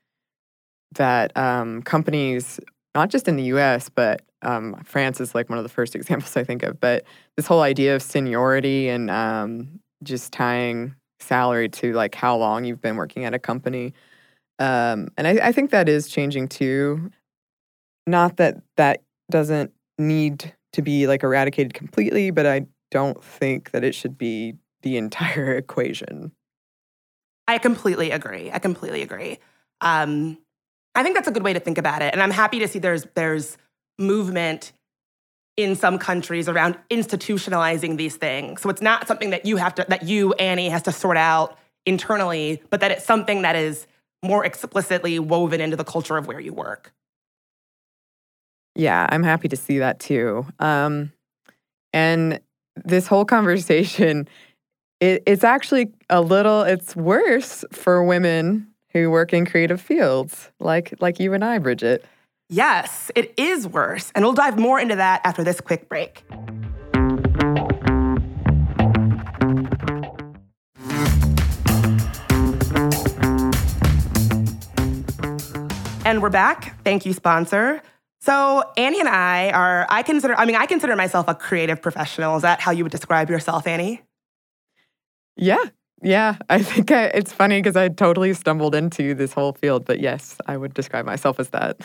that 0.96 1.36
um, 1.38 1.82
companies, 1.84 2.60
not 2.96 3.10
just 3.10 3.28
in 3.28 3.36
the 3.36 3.44
US, 3.44 3.90
but 3.90 4.22
um, 4.42 4.76
France 4.84 5.22
is 5.22 5.36
like 5.36 5.50
one 5.50 5.58
of 5.58 5.64
the 5.64 5.70
first 5.70 5.96
examples 5.96 6.36
I 6.36 6.44
think 6.44 6.64
of, 6.64 6.80
but 6.80 7.04
this 7.38 7.48
whole 7.48 7.62
idea 7.62 7.96
of 7.96 8.02
seniority 8.02 8.90
and 8.90 9.10
um, 9.10 9.80
just 10.04 10.32
tying 10.32 10.96
salary 11.20 11.70
to 11.70 11.94
like 11.94 12.16
how 12.16 12.36
long 12.36 12.66
you've 12.66 12.82
been 12.82 12.96
working 12.96 13.26
at 13.26 13.34
a 13.34 13.40
company. 13.40 13.94
Um, 14.60 15.10
and 15.18 15.28
I, 15.28 15.48
I 15.48 15.52
think 15.52 15.72
that 15.72 15.88
is 15.88 16.08
changing 16.08 16.48
too. 16.48 17.12
Not 18.08 18.38
that 18.38 18.62
that 18.78 19.02
doesn't 19.30 19.72
need 19.98 20.54
to 20.74 20.82
be 20.82 21.08
like 21.08 21.24
eradicated 21.24 21.74
completely, 21.74 22.32
but 22.32 22.46
I 22.46 22.66
don't 22.90 23.24
think 23.24 23.72
that 23.72 23.84
it 23.84 23.96
should 23.96 24.18
be 24.18 24.56
the 24.82 24.98
entire 24.98 25.56
equation. 25.56 26.32
I 27.48 27.58
completely 27.58 28.12
agree. 28.12 28.52
I 28.52 28.60
completely 28.60 29.02
agree. 29.02 29.40
Um, 29.82 30.38
I 30.96 31.04
think 31.04 31.16
that's 31.16 31.28
a 31.28 31.32
good 31.32 31.44
way 31.44 31.54
to 31.54 31.60
think 31.60 31.78
about 31.78 32.02
it, 32.02 32.14
and 32.14 32.22
I'm 32.22 32.32
happy 32.32 32.60
to 32.60 32.68
see 32.68 32.80
there's 32.80 33.06
there's 33.16 33.58
movement 33.98 34.74
in 35.58 35.76
some 35.76 36.00
countries 36.00 36.48
around 36.48 36.78
institutionalizing 36.90 37.98
these 37.98 38.16
things. 38.16 38.62
So 38.62 38.70
it's 38.70 38.82
not 38.82 39.08
something 39.08 39.30
that 39.32 39.46
you 39.46 39.58
have 39.58 39.76
to 39.76 39.86
that 39.90 40.04
you 40.04 40.34
Annie 40.34 40.70
has 40.70 40.84
to 40.84 40.92
sort 40.92 41.18
out 41.18 41.58
internally, 41.86 42.62
but 42.70 42.80
that 42.82 42.92
it's 42.92 43.06
something 43.06 43.42
that 43.42 43.56
is 43.56 43.88
more 44.24 44.46
explicitly 44.46 45.20
woven 45.20 45.62
into 45.62 45.76
the 45.76 45.84
culture 45.84 46.18
of 46.18 46.28
where 46.28 46.40
you 46.40 46.54
work. 46.54 46.94
Yeah, 48.76 49.06
I'm 49.10 49.24
happy 49.24 49.48
to 49.50 49.56
see 49.56 49.80
that 49.80 50.00
too. 50.00 50.46
Um, 50.60 51.12
and 51.94 52.40
this 52.76 53.08
whole 53.08 53.26
conversation, 53.26 54.28
it, 55.00 55.24
it's 55.26 55.44
actually 55.44 55.92
a 56.10 56.22
little, 56.22 56.62
it's 56.62 56.96
worse 56.96 57.66
for 57.72 58.04
women 58.04 58.68
who 58.94 59.10
work 59.10 59.34
in 59.34 59.46
creative 59.46 59.82
fields, 59.82 60.52
like 60.60 60.94
like 61.00 61.20
you 61.20 61.34
and 61.34 61.44
I, 61.44 61.58
Bridget. 61.58 62.06
Yes, 62.50 63.10
it 63.16 63.34
is 63.38 63.68
worse, 63.68 64.12
and 64.14 64.26
we'll 64.26 64.34
dive 64.34 64.60
more 64.60 64.80
into 64.80 64.96
that 64.96 65.22
after 65.24 65.44
this 65.44 65.62
quick 65.62 65.88
break. 65.88 66.24
And 76.04 76.22
we're 76.22 76.30
back. 76.30 76.84
Thank 76.84 77.06
you, 77.06 77.14
sponsor. 77.14 77.82
So 78.20 78.64
Annie 78.76 79.00
and 79.00 79.08
I 79.08 79.50
are, 79.52 79.88
I 79.90 80.04
consider, 80.04 80.36
I 80.36 80.46
mean, 80.46 80.58
I 80.58 80.66
consider 80.66 80.96
myself 80.96 81.28
a 81.28 81.36
creative 81.36 81.82
professional. 81.82 82.36
Is 82.36 82.42
that 82.42 82.60
how 82.60 82.72
you 82.72 82.84
would 82.84 82.92
describe 82.92 83.30
yourself, 83.30 83.66
Annie? 83.66 84.02
Yeah. 85.38 85.64
Yeah. 86.02 86.38
I 86.50 86.62
think 86.62 86.92
I, 86.92 87.06
it's 87.06 87.32
funny 87.32 87.60
because 87.60 87.76
I 87.76 87.90
totally 87.90 88.34
stumbled 88.34 88.76
into 88.76 89.14
this 89.14 89.34
whole 89.34 89.54
field, 89.54 89.86
but 89.86 90.00
yes, 90.00 90.38
I 90.48 90.58
would 90.58 90.74
describe 90.74 91.06
myself 91.06 91.40
as 91.40 91.50
that. 91.50 91.78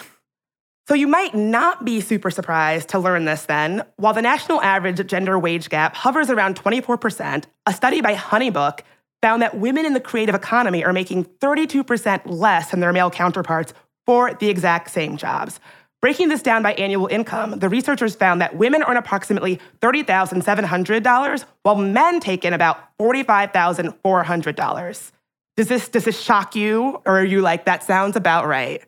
So 0.89 0.95
you 0.95 1.09
might 1.09 1.35
not 1.35 1.85
be 1.85 2.01
super 2.01 2.31
surprised 2.31 2.91
to 2.91 2.99
learn 2.99 3.25
this 3.25 3.47
then. 3.47 3.83
While 3.97 4.15
the 4.15 4.23
national 4.23 4.63
average 4.63 5.05
gender 5.09 5.37
wage 5.37 5.69
gap 5.69 5.97
hovers 5.97 6.31
around 6.31 6.55
24%, 6.57 7.45
a 7.67 7.73
study 7.73 8.01
by 8.01 8.15
Honeybook 8.15 8.81
found 9.21 9.43
that 9.43 9.59
women 9.59 9.85
in 9.85 9.95
the 9.95 10.01
creative 10.01 10.35
economy 10.35 10.85
are 10.85 10.93
making 10.93 11.25
32% 11.25 12.23
less 12.27 12.71
than 12.71 12.79
their 12.81 12.93
male 12.93 13.11
counterparts 13.11 13.75
for 14.05 14.35
the 14.35 14.49
exact 14.49 14.91
same 14.91 15.17
jobs. 15.17 15.59
Breaking 16.03 16.29
this 16.29 16.43
down 16.43 16.63
by 16.63 16.75
annual 16.75 17.07
income, 17.07 17.59
the 17.59 17.69
researchers 17.69 18.15
found 18.15 18.41
that 18.41 18.57
women 18.57 18.85
earn 18.87 18.97
approximately 18.97 19.59
$30,700 19.81 21.45
while 21.63 21.77
men 21.77 22.21
take 22.21 22.45
in 22.45 22.53
about 22.53 22.79
$45,400. 23.01 25.13
Does 25.57 25.69
this 25.69 25.89
does 25.89 26.05
this 26.05 26.21
shock 26.21 26.55
you 26.55 27.01
or 27.07 27.21
are 27.21 27.25
you 27.25 27.41
like 27.41 27.65
that 27.65 27.83
sounds 27.83 28.15
about 28.15 28.47
right? 28.47 28.85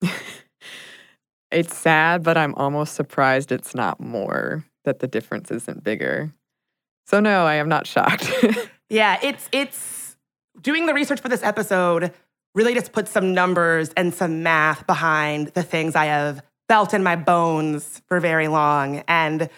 it's 1.50 1.76
sad, 1.76 2.22
but 2.22 2.38
I'm 2.38 2.54
almost 2.54 2.94
surprised 2.94 3.52
it's 3.52 3.74
not 3.74 4.00
more 4.00 4.64
that 4.84 5.00
the 5.00 5.06
difference 5.06 5.50
isn't 5.50 5.84
bigger. 5.84 6.32
So 7.06 7.20
no, 7.20 7.44
I 7.44 7.56
am 7.56 7.68
not 7.68 7.86
shocked. 7.86 8.32
yeah, 8.88 9.18
it's 9.22 9.46
it's 9.52 10.16
doing 10.60 10.86
the 10.86 10.94
research 10.94 11.20
for 11.20 11.28
this 11.28 11.42
episode 11.42 12.14
really 12.56 12.74
just 12.74 12.92
put 12.92 13.06
some 13.06 13.34
numbers 13.34 13.90
and 13.96 14.12
some 14.12 14.42
math 14.42 14.84
behind 14.86 15.48
the 15.48 15.62
things 15.62 15.94
I 15.94 16.06
have 16.06 16.42
felt 16.68 16.94
in 16.94 17.02
my 17.02 17.14
bones 17.14 18.02
for 18.08 18.18
very 18.18 18.48
long. 18.48 19.04
And 19.06 19.48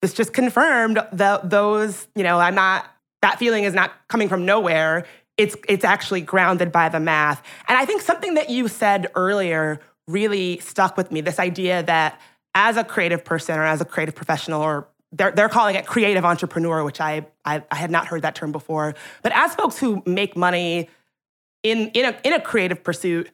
this 0.00 0.14
just 0.14 0.32
confirmed 0.32 1.04
that 1.12 1.50
those, 1.50 2.06
you 2.14 2.22
know, 2.22 2.38
I'm 2.38 2.54
not, 2.54 2.86
that 3.22 3.38
feeling 3.40 3.64
is 3.64 3.74
not 3.74 3.92
coming 4.08 4.28
from 4.28 4.46
nowhere. 4.46 5.04
it's 5.36 5.56
it's 5.68 5.84
actually 5.84 6.20
grounded 6.20 6.70
by 6.70 6.88
the 6.88 7.00
math. 7.00 7.42
And 7.68 7.76
I 7.76 7.84
think 7.84 8.02
something 8.02 8.34
that 8.34 8.50
you 8.50 8.68
said 8.68 9.08
earlier 9.14 9.80
really 10.06 10.58
stuck 10.60 10.96
with 10.96 11.10
me. 11.10 11.20
This 11.20 11.38
idea 11.38 11.82
that 11.82 12.20
as 12.54 12.76
a 12.76 12.84
creative 12.84 13.24
person 13.24 13.58
or 13.58 13.64
as 13.64 13.80
a 13.80 13.84
creative 13.84 14.14
professional 14.14 14.62
or 14.62 14.88
they're, 15.12 15.32
they're 15.32 15.48
calling 15.48 15.74
it 15.74 15.86
creative 15.86 16.24
entrepreneur, 16.24 16.84
which 16.84 17.00
I, 17.00 17.26
I, 17.44 17.62
I 17.70 17.76
had 17.76 17.90
not 17.90 18.06
heard 18.06 18.22
that 18.22 18.34
term 18.34 18.52
before. 18.52 18.94
But 19.22 19.32
as 19.34 19.54
folks 19.54 19.78
who 19.78 20.02
make 20.06 20.36
money 20.36 20.88
in 21.62 21.88
in 21.88 22.06
a 22.06 22.16
in 22.24 22.32
a 22.32 22.40
creative 22.40 22.82
pursuit, 22.82 23.30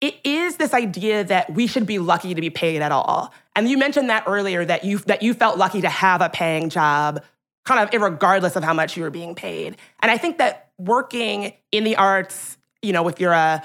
it 0.00 0.14
is 0.24 0.56
this 0.56 0.72
idea 0.72 1.24
that 1.24 1.52
we 1.52 1.66
should 1.66 1.86
be 1.86 1.98
lucky 1.98 2.34
to 2.34 2.40
be 2.40 2.50
paid 2.50 2.82
at 2.82 2.92
all. 2.92 3.32
And 3.56 3.68
you 3.68 3.76
mentioned 3.78 4.10
that 4.10 4.24
earlier 4.26 4.64
that 4.64 4.84
you 4.84 4.98
that 5.00 5.22
you 5.22 5.34
felt 5.34 5.58
lucky 5.58 5.80
to 5.80 5.88
have 5.88 6.20
a 6.20 6.28
paying 6.28 6.70
job, 6.70 7.22
kind 7.64 7.92
of 7.92 8.02
regardless 8.02 8.56
of 8.56 8.62
how 8.62 8.74
much 8.74 8.96
you 8.96 9.02
were 9.02 9.10
being 9.10 9.34
paid. 9.34 9.76
And 10.00 10.10
I 10.10 10.16
think 10.16 10.38
that 10.38 10.70
working 10.78 11.52
in 11.72 11.84
the 11.84 11.96
arts, 11.96 12.56
you 12.82 12.92
know, 12.92 13.08
if 13.08 13.18
you're 13.18 13.32
a 13.32 13.64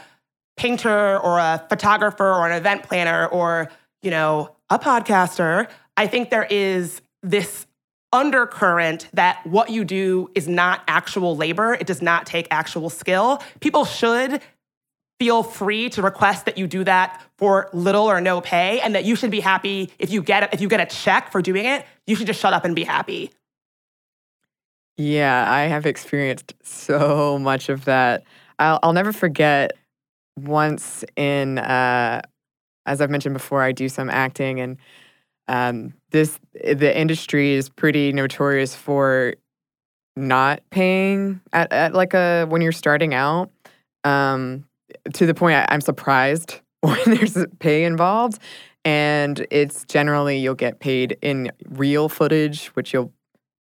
painter 0.58 1.20
or 1.20 1.40
a 1.40 1.66
photographer 1.70 2.28
or 2.28 2.50
an 2.50 2.56
event 2.56 2.84
planner 2.84 3.28
or 3.28 3.72
you 4.02 4.12
know 4.12 4.56
a 4.70 4.80
podcaster, 4.80 5.68
I 5.96 6.08
think 6.08 6.32
there 6.32 6.48
is 6.50 7.02
this 7.22 7.68
undercurrent 8.14 9.10
that 9.14 9.46
what 9.46 9.70
you 9.70 9.84
do 9.84 10.30
is 10.36 10.48
not 10.48 10.84
actual 10.88 11.36
labor. 11.36 11.74
It 11.74 11.88
does 11.88 12.02
not 12.02 12.26
take 12.26 12.48
actual 12.52 12.90
skill. 12.90 13.42
People 13.60 13.84
should 13.84 14.42
feel 15.20 15.44
free 15.44 15.90
to 15.90 16.02
request 16.02 16.46
that 16.46 16.58
you 16.58 16.68
do 16.68 16.84
that 16.84 17.22
for 17.38 17.70
little 17.74 18.04
or 18.04 18.22
no 18.22 18.42
pay 18.42 18.80
and 18.82 18.96
that 18.96 19.04
you 19.04 19.16
should 19.16 19.32
be 19.32 19.40
happy 19.40 19.92
if 20.00 20.12
you 20.12 20.22
get 20.22 20.54
if 20.54 20.62
you 20.62 20.68
get 20.68 20.80
a 20.80 20.86
check 20.86 21.32
for 21.32 21.42
doing 21.42 21.66
it, 21.66 21.86
you 22.08 22.16
should 22.16 22.28
just 22.28 22.40
shut 22.40 22.54
up 22.54 22.66
and 22.66 22.76
be 22.76 22.84
happy. 22.84 23.32
Yeah, 24.98 25.52
I 25.52 25.62
have 25.64 25.86
experienced 25.86 26.54
so 26.64 27.40
much 27.40 27.70
of 27.70 27.86
that. 27.86 28.24
I'll, 28.60 28.80
I'll 28.84 28.94
never 28.94 29.12
forget 29.12 29.72
once 30.38 31.04
in, 31.16 31.58
uh, 31.58 32.22
as 32.86 33.02
I've 33.02 33.10
mentioned 33.10 33.34
before, 33.34 33.64
I 33.64 33.72
do 33.72 33.90
some 33.90 34.10
acting, 34.10 34.60
and 34.60 34.78
um, 35.48 35.94
this 36.12 36.40
the 36.54 36.98
industry 36.98 37.54
is 37.54 37.70
pretty 37.70 38.14
notorious 38.14 38.76
for 38.76 39.36
not 40.16 40.62
paying 40.70 41.42
at, 41.52 41.72
at 41.74 41.94
like 41.94 42.14
a 42.14 42.46
when 42.46 42.62
you're 42.62 42.72
starting 42.72 43.14
out. 43.14 43.52
Um, 44.04 44.66
to 45.14 45.26
the 45.26 45.34
point 45.34 45.56
I, 45.56 45.66
I'm 45.70 45.82
surprised 45.82 46.60
when 46.82 47.00
there's 47.06 47.38
pay 47.60 47.84
involved, 47.84 48.40
and 48.86 49.46
it's 49.50 49.86
generally 49.86 50.38
you'll 50.38 50.56
get 50.56 50.80
paid 50.80 51.18
in 51.22 51.52
reel 51.70 52.10
footage, 52.10 52.68
which 52.68 52.94
you'll 52.94 53.12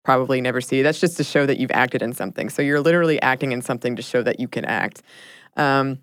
probably 0.05 0.41
never 0.41 0.61
see. 0.61 0.83
That's 0.83 1.01
just 1.01 1.17
to 1.19 1.25
show 1.25 1.47
that 1.47 1.59
you've 1.59 1.71
acted 1.71 2.03
in 2.03 2.13
something. 2.13 2.49
So 2.49 2.61
you're 2.61 2.81
literally 2.81 3.23
acting 3.23 3.53
in 3.53 3.63
something 3.63 3.95
to 3.97 4.03
show 4.03 4.23
that 4.23 4.41
you 4.41 4.49
can 4.49 4.65
act. 4.65 5.03
Um, 5.57 6.01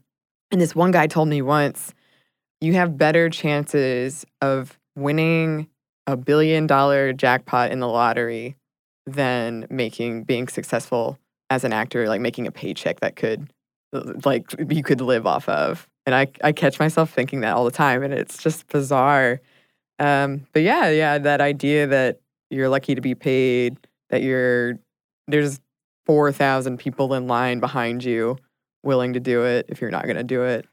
and 0.51 0.61
this 0.61 0.73
one 0.73 0.91
guy 0.91 1.07
told 1.07 1.27
me 1.27 1.41
once, 1.41 1.93
you 2.61 2.73
have 2.73 2.97
better 2.97 3.29
chances 3.29 4.25
of 4.41 4.78
winning 4.99 5.67
a 6.07 6.17
billion 6.17 6.67
dollar 6.67 7.13
jackpot 7.13 7.71
in 7.71 7.79
the 7.79 7.87
lottery 7.87 8.55
than 9.05 9.65
making 9.69 10.23
being 10.23 10.47
successful 10.47 11.17
as 11.49 11.63
an 11.63 11.73
actor, 11.73 12.07
like 12.07 12.21
making 12.21 12.47
a 12.47 12.51
paycheck 12.51 12.99
that 12.99 13.15
could 13.15 13.51
like 14.25 14.53
you 14.69 14.83
could 14.83 15.01
live 15.01 15.25
off 15.25 15.47
of. 15.49 15.87
And 16.05 16.15
I 16.15 16.27
I 16.43 16.51
catch 16.51 16.79
myself 16.79 17.11
thinking 17.11 17.41
that 17.41 17.55
all 17.55 17.65
the 17.65 17.71
time 17.71 18.03
and 18.03 18.13
it's 18.13 18.41
just 18.41 18.67
bizarre. 18.67 19.41
Um, 19.99 20.47
but 20.53 20.61
yeah, 20.61 20.89
yeah, 20.89 21.17
that 21.17 21.41
idea 21.41 21.87
that 21.87 22.19
you're 22.49 22.69
lucky 22.69 22.95
to 22.95 23.01
be 23.01 23.15
paid, 23.15 23.77
that 24.09 24.21
you're 24.21 24.79
there's 25.27 25.59
4,000 26.05 26.77
people 26.77 27.13
in 27.13 27.27
line 27.27 27.59
behind 27.59 28.03
you 28.03 28.37
willing 28.83 29.13
to 29.13 29.19
do 29.19 29.43
it 29.45 29.67
if 29.69 29.81
you're 29.81 29.91
not 29.91 30.05
going 30.05 30.15
to 30.15 30.23
do 30.23 30.43
it. 30.43 30.65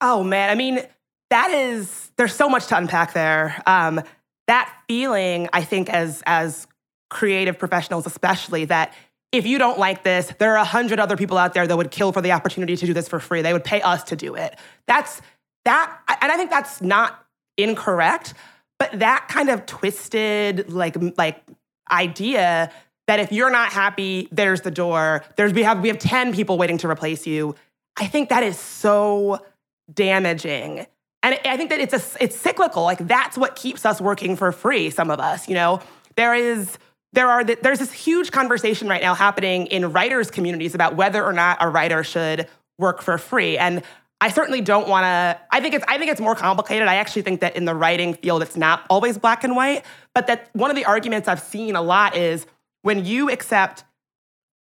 Oh 0.00 0.22
man, 0.22 0.50
I 0.50 0.54
mean, 0.54 0.80
that 1.30 1.50
is 1.50 2.10
there's 2.16 2.34
so 2.34 2.48
much 2.48 2.66
to 2.68 2.76
unpack 2.76 3.12
there. 3.12 3.62
Um, 3.66 4.00
that 4.46 4.72
feeling, 4.88 5.48
I 5.52 5.62
think, 5.62 5.88
as 5.88 6.22
as 6.26 6.66
creative 7.10 7.58
professionals, 7.58 8.06
especially 8.06 8.64
that 8.66 8.94
if 9.32 9.46
you 9.46 9.58
don't 9.58 9.78
like 9.78 10.02
this, 10.02 10.32
there 10.38 10.52
are 10.52 10.58
a 10.58 10.64
hundred 10.64 11.00
other 11.00 11.16
people 11.16 11.36
out 11.36 11.54
there 11.54 11.66
that 11.66 11.76
would 11.76 11.90
kill 11.90 12.12
for 12.12 12.20
the 12.20 12.32
opportunity 12.32 12.76
to 12.76 12.86
do 12.86 12.94
this 12.94 13.08
for 13.08 13.20
free. 13.20 13.42
They 13.42 13.52
would 13.52 13.64
pay 13.64 13.80
us 13.82 14.04
to 14.04 14.16
do 14.16 14.34
it. 14.34 14.56
That's 14.86 15.20
that, 15.64 15.98
and 16.22 16.30
I 16.30 16.36
think 16.36 16.50
that's 16.50 16.80
not 16.80 17.24
incorrect, 17.56 18.34
but 18.78 18.98
that 19.00 19.26
kind 19.28 19.48
of 19.48 19.66
twisted 19.66 20.72
like 20.72 20.96
like 21.16 21.42
idea 21.90 22.70
that 23.06 23.20
if 23.20 23.32
you're 23.32 23.50
not 23.50 23.72
happy, 23.72 24.28
there's 24.32 24.62
the 24.62 24.70
door. 24.70 25.24
There's 25.36 25.52
we 25.52 25.62
have 25.62 25.80
we 25.80 25.88
have 25.88 25.98
10 25.98 26.34
people 26.34 26.58
waiting 26.58 26.78
to 26.78 26.88
replace 26.88 27.26
you. 27.26 27.54
I 27.96 28.06
think 28.06 28.28
that 28.28 28.42
is 28.42 28.58
so 28.58 29.44
damaging. 29.92 30.86
And 31.26 31.36
I 31.44 31.56
think 31.56 31.70
that 31.70 31.80
it's 31.80 31.92
a 31.92 32.22
it's 32.22 32.36
cyclical. 32.36 32.84
Like 32.84 33.04
that's 33.04 33.36
what 33.36 33.56
keeps 33.56 33.84
us 33.84 34.00
working 34.00 34.36
for 34.36 34.52
free, 34.52 34.90
some 34.90 35.10
of 35.10 35.18
us, 35.18 35.48
you 35.48 35.54
know. 35.54 35.80
There 36.14 36.36
is 36.36 36.78
there 37.14 37.28
are 37.28 37.42
there's 37.42 37.80
this 37.80 37.90
huge 37.90 38.30
conversation 38.30 38.86
right 38.86 39.02
now 39.02 39.12
happening 39.12 39.66
in 39.66 39.90
writers 39.90 40.30
communities 40.30 40.72
about 40.72 40.94
whether 40.94 41.24
or 41.24 41.32
not 41.32 41.58
a 41.60 41.68
writer 41.68 42.04
should 42.04 42.46
work 42.78 43.02
for 43.02 43.18
free. 43.18 43.58
And 43.58 43.82
I 44.20 44.30
certainly 44.30 44.60
don't 44.60 44.86
want 44.86 45.02
to 45.02 45.40
I 45.50 45.60
think 45.60 45.74
it's 45.74 45.84
I 45.88 45.98
think 45.98 46.12
it's 46.12 46.20
more 46.20 46.36
complicated. 46.36 46.86
I 46.86 46.94
actually 46.94 47.22
think 47.22 47.40
that 47.40 47.56
in 47.56 47.64
the 47.64 47.74
writing 47.74 48.14
field 48.14 48.40
it's 48.40 48.56
not 48.56 48.84
always 48.88 49.18
black 49.18 49.42
and 49.42 49.56
white, 49.56 49.84
but 50.14 50.28
that 50.28 50.48
one 50.52 50.70
of 50.70 50.76
the 50.76 50.84
arguments 50.84 51.26
I've 51.26 51.42
seen 51.42 51.74
a 51.74 51.82
lot 51.82 52.14
is 52.14 52.46
when 52.82 53.04
you 53.04 53.32
accept 53.32 53.82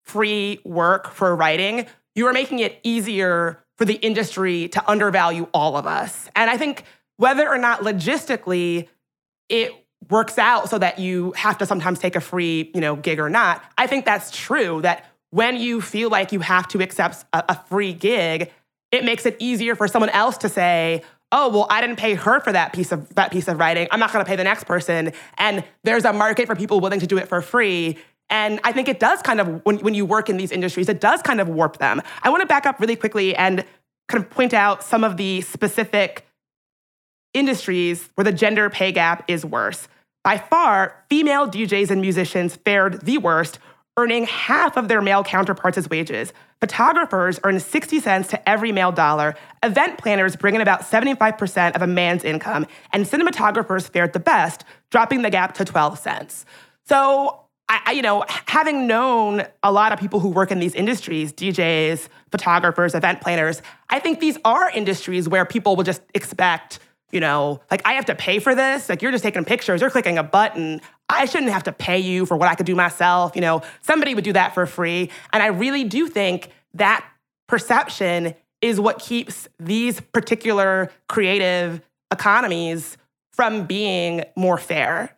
free 0.06 0.60
work 0.66 1.12
for 1.12 1.36
writing, 1.36 1.86
you 2.16 2.26
are 2.26 2.34
making 2.34 2.60
it 2.60 2.80
easier 2.82 3.64
for 3.78 3.86
the 3.86 3.96
industry 3.96 4.68
to 4.70 4.90
undervalue 4.90 5.48
all 5.54 5.78
of 5.78 5.86
us. 5.86 6.30
And 6.36 6.50
I 6.50 6.58
think 6.58 6.84
whether 7.18 7.48
or 7.48 7.58
not 7.58 7.82
logistically 7.82 8.88
it 9.50 9.72
works 10.10 10.38
out 10.38 10.70
so 10.70 10.78
that 10.78 11.00
you 11.00 11.32
have 11.34 11.58
to 11.60 11.66
sometimes 11.66 12.00
take 12.00 12.16
a 12.16 12.22
free, 12.22 12.72
you 12.74 12.82
know, 12.82 12.96
gig 12.96 13.20
or 13.20 13.30
not, 13.30 13.64
I 13.78 13.88
think 13.88 14.06
that's 14.06 14.32
true 14.32 14.82
that 14.82 15.06
when 15.32 15.58
you 15.58 15.82
feel 15.82 16.10
like 16.10 16.32
you 16.32 16.40
have 16.40 16.68
to 16.70 16.82
accept 16.82 17.26
a, 17.34 17.44
a 17.50 17.56
free 17.68 17.94
gig, 17.94 18.52
it 18.92 19.04
makes 19.04 19.26
it 19.26 19.36
easier 19.40 19.76
for 19.76 19.88
someone 19.88 20.10
else 20.10 20.38
to 20.40 20.50
say, 20.50 21.04
oh 21.32 21.50
well 21.50 21.68
i 21.70 21.82
didn't 21.82 21.98
pay 21.98 22.14
her 22.14 22.40
for 22.40 22.54
that 22.54 22.72
piece 22.72 22.92
of 22.94 23.14
that 23.16 23.32
piece 23.32 23.48
of 23.48 23.60
writing. 23.60 23.88
I'm 23.92 24.00
not 24.00 24.14
going 24.14 24.24
to 24.24 24.30
pay 24.30 24.38
the 24.38 24.44
next 24.44 24.64
person. 24.64 25.12
And 25.38 25.64
there's 25.84 26.06
a 26.06 26.14
market 26.14 26.48
for 26.48 26.56
people 26.56 26.80
willing 26.80 27.02
to 27.02 27.08
do 27.08 27.18
it 27.18 27.28
for 27.28 27.42
free 27.42 27.98
and 28.30 28.60
i 28.64 28.72
think 28.72 28.88
it 28.88 29.00
does 29.00 29.22
kind 29.22 29.40
of 29.40 29.66
when, 29.66 29.78
when 29.80 29.94
you 29.94 30.06
work 30.06 30.30
in 30.30 30.38
these 30.38 30.52
industries 30.52 30.90
it 30.90 31.02
does 31.02 31.22
kind 31.22 31.40
of 31.40 31.48
warp 31.48 31.78
them 31.78 32.02
i 32.24 32.30
want 32.30 32.42
to 32.42 32.48
back 32.48 32.66
up 32.66 32.80
really 32.80 32.96
quickly 32.96 33.36
and 33.36 33.64
kind 34.08 34.24
of 34.24 34.30
point 34.30 34.54
out 34.54 34.84
some 34.84 35.04
of 35.04 35.18
the 35.18 35.42
specific 35.42 36.26
industries 37.34 38.10
where 38.16 38.26
the 38.26 38.32
gender 38.32 38.70
pay 38.70 38.92
gap 38.92 39.24
is 39.28 39.46
worse 39.46 39.88
by 40.24 40.38
far 40.38 41.04
female 41.10 41.48
djs 41.48 41.90
and 41.90 42.02
musicians 42.02 42.56
fared 42.56 43.02
the 43.02 43.18
worst 43.18 43.60
earning 43.98 44.26
half 44.26 44.78
of 44.78 44.88
their 44.88 45.02
male 45.02 45.24
counterparts' 45.24 45.90
wages. 45.90 46.32
Photographers 46.62 47.40
earn 47.44 47.60
60 47.60 48.00
cents 48.00 48.30
to 48.30 48.50
every 48.50 48.72
male 48.72 48.92
dollar. 48.92 49.36
Event 49.64 49.98
planners 49.98 50.36
bring 50.36 50.56
in 50.56 50.62
about 50.62 50.82
75% 50.82 51.76
of 51.76 51.82
a 51.82 51.88
man's 51.88 52.24
income. 52.24 52.68
And 52.94 53.06
cinematographers 53.06 53.90
fared 53.90 54.14
the 54.14 54.20
best, 54.20 54.64
dropping 54.92 55.24
the 55.24 55.30
gap 55.30 55.56
to 55.56 55.66
12 55.66 55.98
cents. 55.98 56.46
So, 56.86 57.42
I, 57.70 57.92
you 57.92 58.02
know, 58.02 58.24
having 58.46 58.88
known 58.88 59.44
a 59.62 59.72
lot 59.72 59.92
of 59.92 60.00
people 60.00 60.22
who 60.22 60.30
work 60.30 60.52
in 60.52 60.60
these 60.60 60.74
industries, 60.74 61.34
DJs, 61.34 62.08
photographers, 62.32 62.96
event 62.96 63.20
planners, 63.20 63.62
I 63.90 64.00
think 64.00 64.22
these 64.22 64.38
are 64.46 64.70
industries 64.70 65.28
where 65.28 65.46
people 65.46 65.76
will 65.76 65.84
just 65.84 66.02
expect 66.14 66.80
you 67.12 67.22
know, 67.22 67.62
like 67.72 67.82
I 67.86 67.94
have 67.94 68.06
to 68.06 68.16
pay 68.16 68.40
for 68.40 68.54
this. 68.54 68.90
Like 68.90 69.02
you're 69.02 69.12
just 69.12 69.24
taking 69.24 69.46
pictures, 69.46 69.82
you're 69.82 69.90
clicking 69.90 70.18
a 70.18 70.24
button. 70.24 70.82
I 71.10 71.26
shouldn't 71.26 71.52
have 71.52 71.64
to 71.64 71.72
pay 71.72 72.00
you 72.00 72.26
for 72.26 72.36
what 72.36 72.50
I 72.50 72.56
could 72.56 72.66
do 72.66 72.76
myself. 72.76 73.34
You 73.36 73.42
know, 73.42 73.62
somebody 73.82 74.14
would 74.14 74.26
do 74.26 74.34
that 74.34 74.54
for 74.54 74.66
free. 74.66 75.10
And 75.32 75.42
I 75.42 75.48
really 75.48 75.86
do 75.86 76.08
think 76.08 76.52
that 76.74 77.06
perception 77.48 78.36
is 78.62 78.80
what 78.80 79.00
keeps 79.00 79.48
these 79.60 80.02
particular 80.02 80.92
creative 81.08 81.82
economies 82.12 82.98
from 83.32 83.66
being 83.66 84.24
more 84.36 84.58
fair. 84.58 85.17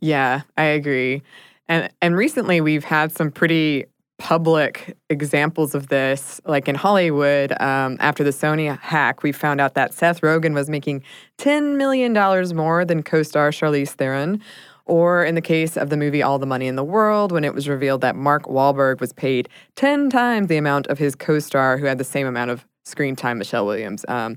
Yeah, 0.00 0.42
I 0.56 0.64
agree. 0.64 1.22
And 1.68 1.90
and 2.02 2.16
recently 2.16 2.60
we've 2.60 2.84
had 2.84 3.12
some 3.12 3.30
pretty 3.30 3.86
public 4.20 4.96
examples 5.08 5.74
of 5.74 5.88
this, 5.88 6.40
like 6.44 6.68
in 6.68 6.74
Hollywood, 6.74 7.52
um, 7.60 7.96
after 8.00 8.22
the 8.22 8.30
Sony 8.30 8.78
hack, 8.78 9.22
we 9.22 9.32
found 9.32 9.60
out 9.60 9.74
that 9.74 9.94
Seth 9.94 10.20
Rogen 10.20 10.54
was 10.54 10.68
making 10.68 11.02
$10 11.38 11.76
million 11.76 12.12
more 12.54 12.84
than 12.84 13.02
co 13.02 13.22
star 13.22 13.50
Charlize 13.50 13.90
Theron. 13.90 14.40
Or 14.86 15.24
in 15.24 15.36
the 15.36 15.40
case 15.40 15.76
of 15.76 15.88
the 15.88 15.96
movie 15.96 16.20
All 16.22 16.38
the 16.38 16.46
Money 16.46 16.66
in 16.66 16.74
the 16.74 16.84
World, 16.84 17.30
when 17.30 17.44
it 17.44 17.54
was 17.54 17.68
revealed 17.68 18.00
that 18.00 18.16
Mark 18.16 18.44
Wahlberg 18.44 19.00
was 19.00 19.12
paid 19.12 19.48
10 19.76 20.10
times 20.10 20.48
the 20.48 20.56
amount 20.56 20.88
of 20.88 20.98
his 20.98 21.14
co 21.14 21.38
star 21.38 21.78
who 21.78 21.86
had 21.86 21.98
the 21.98 22.04
same 22.04 22.26
amount 22.26 22.50
of 22.50 22.66
screen 22.84 23.14
time, 23.14 23.38
Michelle 23.38 23.66
Williams. 23.66 24.04
Um, 24.08 24.36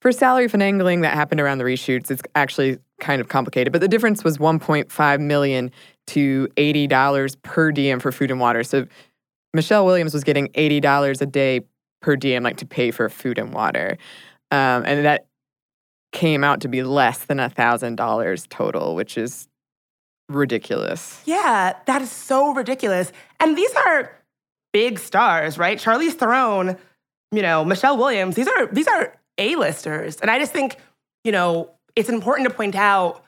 for 0.00 0.12
salary 0.12 0.48
finagling 0.48 1.02
that 1.02 1.14
happened 1.14 1.40
around 1.40 1.58
the 1.58 1.64
reshoots, 1.64 2.10
it's 2.10 2.22
actually 2.34 2.78
kind 3.00 3.20
of 3.20 3.28
complicated, 3.28 3.72
but 3.72 3.80
the 3.80 3.88
difference 3.88 4.24
was 4.24 4.38
1.5 4.38 5.20
million 5.20 5.70
to 6.08 6.48
$80 6.56 7.42
per 7.42 7.72
diem 7.72 8.00
for 8.00 8.12
food 8.12 8.30
and 8.30 8.40
water. 8.40 8.64
So 8.64 8.86
Michelle 9.52 9.84
Williams 9.84 10.14
was 10.14 10.24
getting 10.24 10.48
$80 10.48 11.20
a 11.20 11.26
day 11.26 11.60
per 12.02 12.16
diem, 12.16 12.42
like 12.42 12.58
to 12.58 12.66
pay 12.66 12.90
for 12.90 13.08
food 13.08 13.38
and 13.38 13.52
water. 13.52 13.98
Um, 14.50 14.84
and 14.84 15.04
that 15.04 15.26
came 16.12 16.42
out 16.44 16.60
to 16.62 16.68
be 16.68 16.82
less 16.82 17.24
than 17.24 17.38
$1,000 17.38 18.48
total, 18.48 18.94
which 18.94 19.16
is 19.16 19.48
ridiculous. 20.28 21.22
Yeah, 21.26 21.74
that 21.86 22.02
is 22.02 22.10
so 22.10 22.54
ridiculous. 22.54 23.12
And 23.38 23.56
these 23.56 23.74
are 23.86 24.12
big 24.72 24.98
stars, 24.98 25.58
right? 25.58 25.78
Charlize 25.78 26.12
Theron, 26.12 26.76
you 27.32 27.42
know, 27.42 27.64
Michelle 27.64 27.96
Williams, 27.96 28.34
these 28.34 28.48
are 28.48 28.66
these 28.66 28.88
are 28.88 29.14
A-listers. 29.40 30.16
And 30.16 30.30
I 30.30 30.38
just 30.38 30.52
think, 30.52 30.76
you 31.24 31.32
know, 31.32 31.70
it's 31.96 32.08
important 32.08 32.48
to 32.48 32.54
point 32.54 32.76
out, 32.76 33.24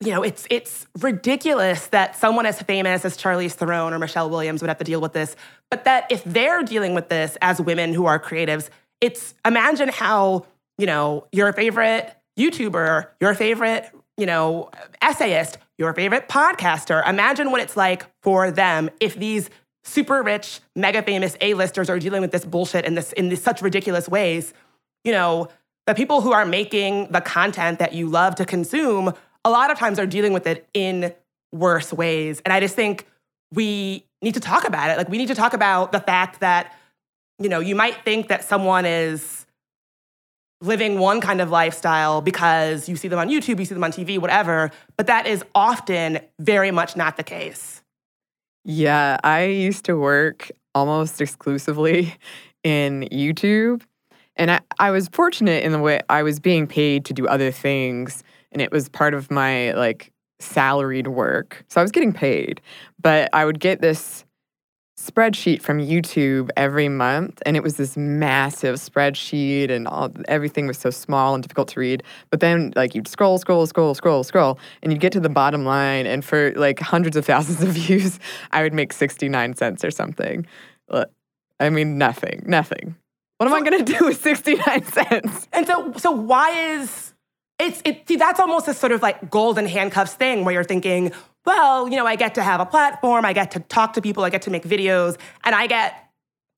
you 0.00 0.10
know, 0.10 0.22
it's 0.22 0.46
it's 0.50 0.86
ridiculous 0.98 1.86
that 1.86 2.16
someone 2.16 2.44
as 2.44 2.60
famous 2.60 3.04
as 3.04 3.16
Charlize 3.16 3.52
Theron 3.52 3.94
or 3.94 3.98
Michelle 3.98 4.28
Williams 4.28 4.60
would 4.60 4.68
have 4.68 4.78
to 4.78 4.84
deal 4.84 5.00
with 5.00 5.12
this, 5.12 5.36
but 5.70 5.84
that 5.84 6.10
if 6.10 6.22
they're 6.24 6.62
dealing 6.62 6.94
with 6.94 7.08
this 7.08 7.38
as 7.40 7.60
women 7.60 7.94
who 7.94 8.04
are 8.04 8.18
creatives, 8.18 8.68
it's 9.00 9.34
imagine 9.46 9.88
how, 9.88 10.44
you 10.76 10.86
know, 10.86 11.26
your 11.32 11.52
favorite 11.52 12.14
YouTuber, 12.38 13.06
your 13.20 13.34
favorite, 13.34 13.90
you 14.18 14.26
know, 14.26 14.70
essayist, 15.00 15.58
your 15.78 15.94
favorite 15.94 16.28
podcaster, 16.28 17.08
imagine 17.08 17.50
what 17.50 17.60
it's 17.60 17.76
like 17.76 18.04
for 18.22 18.50
them 18.50 18.90
if 19.00 19.14
these 19.14 19.48
super 19.84 20.22
rich, 20.22 20.60
mega 20.74 21.02
famous 21.02 21.36
A-listers 21.40 21.88
are 21.88 21.98
dealing 21.98 22.20
with 22.20 22.32
this 22.32 22.44
bullshit 22.44 22.84
in 22.84 22.94
this 22.94 23.12
in 23.12 23.28
this, 23.28 23.42
such 23.42 23.62
ridiculous 23.62 24.08
ways. 24.08 24.52
You 25.04 25.12
know, 25.12 25.48
the 25.86 25.94
people 25.94 26.20
who 26.20 26.32
are 26.32 26.46
making 26.46 27.12
the 27.12 27.20
content 27.20 27.78
that 27.78 27.92
you 27.92 28.08
love 28.08 28.34
to 28.36 28.44
consume, 28.44 29.12
a 29.44 29.50
lot 29.50 29.70
of 29.70 29.78
times 29.78 29.98
are 29.98 30.06
dealing 30.06 30.32
with 30.32 30.46
it 30.46 30.66
in 30.74 31.14
worse 31.52 31.92
ways. 31.92 32.40
And 32.44 32.52
I 32.52 32.60
just 32.60 32.74
think 32.74 33.06
we 33.52 34.06
need 34.22 34.34
to 34.34 34.40
talk 34.40 34.66
about 34.66 34.90
it. 34.90 34.96
Like 34.96 35.08
we 35.08 35.18
need 35.18 35.28
to 35.28 35.34
talk 35.34 35.52
about 35.52 35.92
the 35.92 36.00
fact 36.00 36.40
that, 36.40 36.74
you 37.38 37.48
know, 37.48 37.60
you 37.60 37.74
might 37.74 38.04
think 38.04 38.28
that 38.28 38.44
someone 38.44 38.86
is 38.86 39.44
living 40.60 40.98
one 40.98 41.20
kind 41.20 41.40
of 41.40 41.50
lifestyle 41.50 42.22
because 42.22 42.88
you 42.88 42.96
see 42.96 43.08
them 43.08 43.18
on 43.18 43.28
YouTube, 43.28 43.58
you 43.58 43.64
see 43.66 43.74
them 43.74 43.84
on 43.84 43.92
TV, 43.92 44.18
whatever, 44.18 44.70
but 44.96 45.06
that 45.06 45.26
is 45.26 45.44
often 45.54 46.18
very 46.38 46.70
much 46.70 46.96
not 46.96 47.16
the 47.16 47.22
case. 47.22 47.82
Yeah, 48.64 49.18
I 49.22 49.44
used 49.44 49.84
to 49.84 49.98
work 49.98 50.50
almost 50.74 51.20
exclusively 51.20 52.14
in 52.62 53.06
YouTube. 53.12 53.82
And 54.36 54.50
I, 54.50 54.60
I 54.78 54.90
was 54.90 55.08
fortunate 55.08 55.62
in 55.64 55.72
the 55.72 55.78
way 55.78 56.00
I 56.08 56.22
was 56.22 56.40
being 56.40 56.66
paid 56.66 57.04
to 57.06 57.12
do 57.12 57.26
other 57.26 57.50
things. 57.50 58.22
And 58.52 58.60
it 58.60 58.72
was 58.72 58.88
part 58.88 59.14
of 59.14 59.30
my 59.30 59.72
like 59.72 60.12
salaried 60.40 61.08
work. 61.08 61.64
So 61.68 61.80
I 61.80 61.84
was 61.84 61.92
getting 61.92 62.12
paid. 62.12 62.60
But 63.00 63.30
I 63.32 63.44
would 63.44 63.60
get 63.60 63.80
this 63.80 64.24
spreadsheet 64.98 65.60
from 65.60 65.78
YouTube 65.78 66.50
every 66.56 66.88
month, 66.88 67.42
and 67.44 67.56
it 67.56 67.62
was 67.62 67.76
this 67.76 67.96
massive 67.96 68.76
spreadsheet, 68.76 69.70
and 69.70 69.88
all 69.88 70.10
everything 70.28 70.66
was 70.66 70.78
so 70.78 70.90
small 70.90 71.34
and 71.34 71.42
difficult 71.42 71.68
to 71.68 71.80
read. 71.80 72.02
But 72.30 72.40
then, 72.40 72.72
like, 72.76 72.94
you'd 72.94 73.08
scroll, 73.08 73.38
scroll, 73.38 73.66
scroll, 73.66 73.94
scroll, 73.94 74.22
scroll, 74.22 74.58
and 74.82 74.92
you'd 74.92 75.00
get 75.00 75.12
to 75.12 75.20
the 75.20 75.28
bottom 75.28 75.64
line, 75.64 76.06
and 76.06 76.24
for 76.24 76.52
like 76.52 76.80
hundreds 76.80 77.16
of 77.16 77.26
thousands 77.26 77.62
of 77.62 77.70
views, 77.70 78.18
I 78.52 78.62
would 78.62 78.72
make 78.72 78.92
sixty 78.92 79.28
nine 79.28 79.54
cents 79.54 79.84
or 79.84 79.90
something. 79.90 80.46
I 81.60 81.70
mean, 81.70 81.98
nothing, 81.98 82.42
nothing. 82.46 82.96
What 83.38 83.48
am 83.48 83.54
I 83.54 83.68
going 83.68 83.84
to 83.84 83.92
do 83.98 84.06
with 84.06 84.22
sixty 84.22 84.54
nine 84.54 84.84
cents? 84.84 85.48
And 85.52 85.66
so, 85.66 85.92
so 85.96 86.10
why 86.10 86.50
is 86.50 87.12
it's 87.58 87.82
it? 87.84 88.06
See, 88.08 88.16
that's 88.16 88.40
almost 88.40 88.68
a 88.68 88.74
sort 88.74 88.92
of 88.92 89.02
like 89.02 89.30
golden 89.30 89.66
handcuffs 89.66 90.14
thing 90.14 90.44
where 90.44 90.54
you're 90.54 90.64
thinking, 90.64 91.12
well, 91.44 91.88
you 91.88 91.96
know, 91.96 92.06
I 92.06 92.16
get 92.16 92.34
to 92.36 92.42
have 92.42 92.60
a 92.60 92.66
platform, 92.66 93.24
I 93.24 93.32
get 93.32 93.50
to 93.52 93.60
talk 93.60 93.94
to 93.94 94.02
people, 94.02 94.24
I 94.24 94.30
get 94.30 94.42
to 94.42 94.50
make 94.50 94.64
videos, 94.64 95.18
and 95.44 95.54
I 95.54 95.66
get 95.66 96.04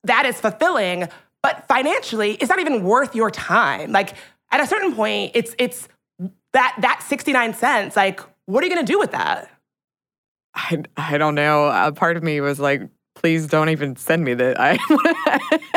that 0.05 0.25
is 0.27 0.41
fulfilling, 0.41 1.09
but 1.43 1.67
financially, 1.69 2.33
it's 2.35 2.49
not 2.49 2.61
even 2.61 2.85
worth 2.85 3.15
your 3.15 3.31
time. 3.31 3.93
Like 3.93 4.15
at 4.51 4.61
a 4.61 4.67
certain 4.67 4.95
point, 4.95 5.33
it's 5.35 5.55
it's 5.59 5.89
that 6.53 6.77
that 6.81 7.03
69 7.03 7.55
cents, 7.55 7.97
like, 7.97 8.21
what 8.47 8.62
are 8.62 8.67
you 8.67 8.75
gonna 8.75 8.87
do 8.87 8.99
with 8.99 9.12
that? 9.12 9.51
I, 10.55 10.83
I 10.97 11.19
don't 11.19 11.35
know. 11.35 11.69
A 11.69 11.93
part 11.93 12.17
of 12.17 12.23
me 12.23 12.41
was 12.41 12.59
like, 12.59 12.83
please 13.15 13.47
don't 13.47 13.69
even 13.69 13.97
send 13.97 14.25
me 14.25 14.35
that. 14.35 14.57
I 14.59 14.79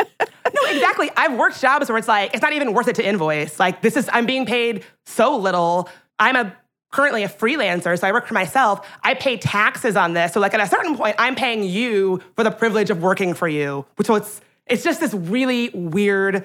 exactly. 0.70 1.10
I've 1.16 1.36
worked 1.36 1.60
jobs 1.60 1.88
where 1.88 1.98
it's 1.98 2.08
like, 2.08 2.32
it's 2.34 2.42
not 2.42 2.52
even 2.52 2.72
worth 2.72 2.88
it 2.88 2.96
to 2.96 3.06
invoice. 3.06 3.58
Like, 3.58 3.82
this 3.82 3.96
is, 3.96 4.08
I'm 4.12 4.26
being 4.26 4.46
paid 4.46 4.84
so 5.06 5.36
little. 5.36 5.88
I'm 6.18 6.36
a 6.36 6.56
currently 6.92 7.22
a 7.22 7.28
freelancer, 7.28 7.98
so 7.98 8.06
I 8.06 8.12
work 8.12 8.26
for 8.26 8.34
myself. 8.34 8.86
I 9.02 9.14
pay 9.14 9.36
taxes 9.36 9.96
on 9.96 10.12
this. 10.12 10.32
So 10.32 10.40
like 10.40 10.54
at 10.54 10.60
a 10.60 10.66
certain 10.66 10.96
point, 10.96 11.16
I'm 11.18 11.34
paying 11.34 11.62
you 11.62 12.20
for 12.36 12.44
the 12.44 12.50
privilege 12.50 12.90
of 12.90 13.02
working 13.02 13.34
for 13.34 13.48
you, 13.48 13.86
which 13.96 14.08
was 14.08 14.40
it's 14.66 14.82
just 14.82 15.00
this 15.00 15.14
really 15.14 15.70
weird 15.70 16.44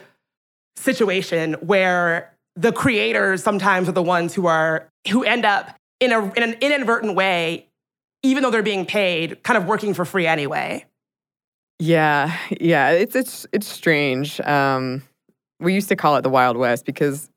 situation 0.76 1.54
where 1.62 2.34
the 2.56 2.72
creators 2.72 3.44
sometimes 3.44 3.90
are 3.90 3.94
the 3.94 4.04
ones 4.04 4.34
who 4.34 4.46
are 4.46 4.88
who 5.12 5.24
end 5.24 5.46
up 5.46 5.76
in 6.00 6.12
a 6.12 6.32
in 6.34 6.44
an 6.44 6.56
inadvertent 6.62 7.16
way, 7.16 7.68
even 8.24 8.44
though 8.44 8.52
they're 8.52 8.64
being 8.64 8.86
paid, 8.86 9.44
kind 9.44 9.58
of 9.58 9.66
working 9.66 9.94
for 9.94 10.06
free 10.06 10.28
anyway. 10.28 10.86
Yeah, 11.80 12.38
yeah, 12.62 12.92
it's 12.92 13.16
it's 13.16 13.46
it's 13.52 13.68
strange. 13.68 14.40
Um, 14.42 15.04
we 15.60 15.74
used 15.74 15.90
to 15.90 15.96
call 15.96 16.16
it 16.16 16.22
the 16.22 16.30
Wild 16.30 16.58
West 16.58 16.86
because 16.86 17.30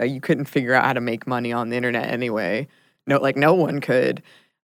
uh, 0.00 0.04
you 0.04 0.20
couldn't 0.20 0.44
figure 0.44 0.74
out 0.74 0.84
how 0.84 0.92
to 0.92 1.00
make 1.00 1.26
money 1.26 1.52
on 1.52 1.70
the 1.70 1.76
internet 1.76 2.06
anyway. 2.06 2.68
No, 3.06 3.18
like 3.18 3.36
no 3.36 3.54
one 3.54 3.80
could. 3.80 4.22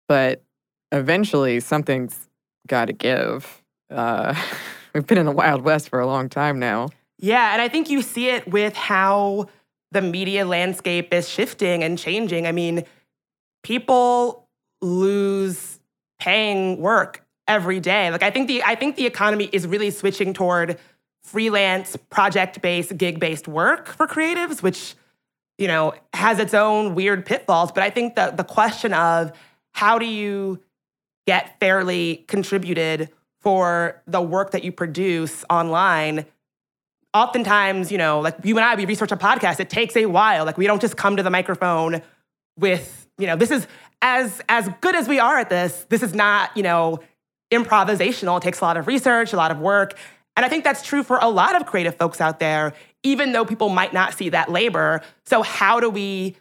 But 0.07 0.43
eventually, 0.91 1.59
something's 1.59 2.29
got 2.67 2.85
to 2.85 2.93
give. 2.93 3.61
Uh, 3.91 4.33
we've 4.93 5.05
been 5.05 5.19
in 5.19 5.27
the 5.27 5.31
Wild 5.31 5.61
West 5.61 5.89
for 5.89 5.99
a 5.99 6.07
long 6.07 6.27
time 6.27 6.57
now. 6.57 6.89
Yeah, 7.19 7.53
and 7.53 7.61
I 7.61 7.69
think 7.69 7.89
you 7.91 8.01
see 8.01 8.29
it 8.29 8.47
with 8.47 8.75
how 8.75 9.47
the 9.91 10.01
media 10.01 10.45
landscape 10.45 11.13
is 11.13 11.29
shifting 11.29 11.83
and 11.83 11.97
changing. 11.99 12.47
I 12.47 12.51
mean, 12.51 12.85
people 13.61 14.47
lose 14.81 15.79
paying 16.19 16.79
work 16.79 17.23
every 17.47 17.79
day. 17.79 18.11
Like 18.11 18.23
I 18.23 18.31
think 18.31 18.47
the 18.47 18.63
I 18.63 18.75
think 18.75 18.95
the 18.95 19.05
economy 19.05 19.49
is 19.51 19.67
really 19.67 19.91
switching 19.91 20.33
toward 20.33 20.79
freelance, 21.23 21.95
project-based, 22.09 22.97
gig-based 22.97 23.47
work 23.47 23.87
for 23.89 24.07
creatives, 24.07 24.63
which 24.63 24.95
you 25.61 25.67
know, 25.67 25.93
has 26.13 26.39
its 26.39 26.55
own 26.55 26.95
weird 26.95 27.23
pitfalls. 27.23 27.71
But 27.71 27.83
I 27.83 27.91
think 27.91 28.15
the 28.15 28.31
the 28.31 28.43
question 28.43 28.93
of 28.93 29.31
how 29.73 29.99
do 29.99 30.07
you 30.07 30.59
get 31.27 31.59
fairly 31.59 32.25
contributed 32.27 33.09
for 33.41 34.01
the 34.07 34.21
work 34.21 34.51
that 34.51 34.63
you 34.63 34.71
produce 34.71 35.45
online 35.49 36.25
oftentimes, 37.13 37.91
you 37.91 37.97
know, 37.97 38.21
like 38.21 38.37
you 38.43 38.57
and 38.57 38.65
I, 38.65 38.73
we 38.73 38.85
research 38.85 39.11
a 39.11 39.17
podcast, 39.17 39.59
it 39.59 39.69
takes 39.69 39.95
a 39.95 40.07
while. 40.07 40.45
Like 40.45 40.57
we 40.57 40.65
don't 40.65 40.81
just 40.81 40.97
come 40.97 41.17
to 41.17 41.23
the 41.23 41.29
microphone 41.29 42.01
with, 42.57 43.07
you 43.19 43.27
know, 43.27 43.35
this 43.35 43.51
is 43.51 43.67
as 44.01 44.41
as 44.49 44.67
good 44.81 44.95
as 44.95 45.07
we 45.07 45.19
are 45.19 45.37
at 45.37 45.49
this, 45.49 45.85
this 45.89 46.01
is 46.01 46.15
not, 46.15 46.55
you 46.57 46.63
know, 46.63 46.99
improvisational. 47.51 48.37
It 48.37 48.43
takes 48.43 48.61
a 48.61 48.63
lot 48.63 48.77
of 48.77 48.87
research, 48.87 49.33
a 49.33 49.37
lot 49.37 49.51
of 49.51 49.59
work. 49.59 49.97
And 50.37 50.45
I 50.45 50.49
think 50.49 50.63
that's 50.63 50.81
true 50.81 51.03
for 51.03 51.19
a 51.21 51.27
lot 51.27 51.59
of 51.59 51.65
creative 51.65 51.95
folks 51.95 52.21
out 52.21 52.39
there 52.39 52.73
even 53.03 53.31
though 53.31 53.45
people 53.45 53.69
might 53.69 53.93
not 53.93 54.13
see 54.13 54.29
that 54.29 54.49
labor. 54.51 55.01
So, 55.25 55.41
how 55.41 55.79
do 55.79 55.89
we 55.89 56.35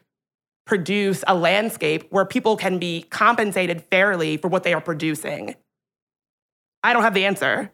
produce 0.66 1.25
a 1.27 1.35
landscape 1.35 2.07
where 2.11 2.25
people 2.25 2.57
can 2.57 2.79
be 2.79 3.03
compensated 3.11 3.83
fairly 3.90 4.37
for 4.37 4.49
what 4.49 4.62
they 4.62 4.75
are 4.75 4.81
producing? 4.81 5.55
I 6.83 6.92
don't 6.92 7.03
have 7.03 7.14
the 7.14 7.25
answer. 7.25 7.70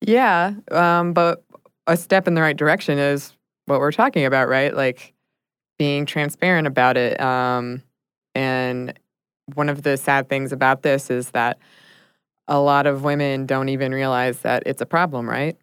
Yeah, 0.00 0.54
um, 0.70 1.12
but 1.12 1.44
a 1.86 1.96
step 1.96 2.26
in 2.26 2.34
the 2.34 2.42
right 2.42 2.56
direction 2.56 2.98
is 2.98 3.34
what 3.66 3.80
we're 3.80 3.92
talking 3.92 4.24
about, 4.24 4.48
right? 4.48 4.74
Like 4.74 5.12
being 5.78 6.06
transparent 6.06 6.66
about 6.66 6.96
it. 6.96 7.20
Um, 7.20 7.82
and 8.34 8.98
one 9.54 9.68
of 9.68 9.82
the 9.82 9.96
sad 9.96 10.28
things 10.28 10.52
about 10.52 10.82
this 10.82 11.10
is 11.10 11.30
that 11.30 11.58
a 12.50 12.60
lot 12.60 12.86
of 12.86 13.04
women 13.04 13.46
don't 13.46 13.70
even 13.70 13.92
realize 13.92 14.40
that 14.40 14.64
it's 14.66 14.82
a 14.82 14.86
problem, 14.86 15.30
right? 15.30 15.56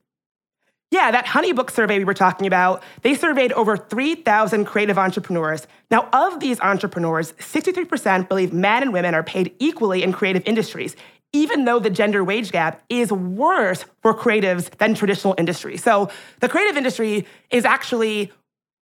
Yeah, 0.89 1.11
that 1.11 1.25
Honeybook 1.25 1.69
survey 1.69 1.97
we 1.99 2.05
were 2.05 2.13
talking 2.13 2.47
about, 2.47 2.81
they 3.01 3.13
surveyed 3.13 3.51
over 3.51 3.75
3,000 3.75 4.63
creative 4.63 4.97
entrepreneurs. 4.97 5.67
Now, 5.91 6.07
of 6.13 6.39
these 6.39 6.61
entrepreneurs, 6.61 7.33
63% 7.33 8.29
believe 8.29 8.53
men 8.53 8.83
and 8.83 8.93
women 8.93 9.13
are 9.13 9.23
paid 9.23 9.53
equally 9.59 10.01
in 10.01 10.13
creative 10.13 10.43
industries, 10.45 10.95
even 11.33 11.65
though 11.65 11.79
the 11.79 11.89
gender 11.89 12.23
wage 12.23 12.53
gap 12.53 12.81
is 12.87 13.11
worse 13.11 13.83
for 14.01 14.13
creatives 14.13 14.69
than 14.77 14.95
traditional 14.95 15.35
industries. 15.37 15.83
So, 15.83 16.09
the 16.39 16.47
creative 16.47 16.77
industry 16.77 17.27
is 17.51 17.65
actually 17.65 18.31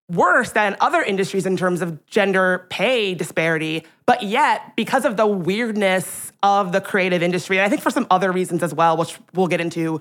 worse 0.10 0.52
than 0.52 0.76
other 0.80 1.02
industries 1.02 1.46
in 1.46 1.58
terms 1.58 1.82
of 1.82 2.06
gender 2.06 2.68
pay 2.70 3.16
disparity. 3.16 3.84
But 4.06 4.24
yet, 4.24 4.76
because 4.76 5.06
of 5.06 5.18
the 5.18 5.26
weirdness 5.26 6.32
of 6.44 6.72
the 6.72 6.82
creative 6.82 7.24
industry, 7.24 7.58
and 7.58 7.66
I 7.66 7.70
think 7.70 7.82
for 7.82 7.90
some 7.90 8.06
other 8.12 8.32
reasons 8.32 8.62
as 8.62 8.74
well, 8.74 8.98
which 8.98 9.18
we'll 9.34 9.48
get 9.48 9.62
into, 9.62 10.00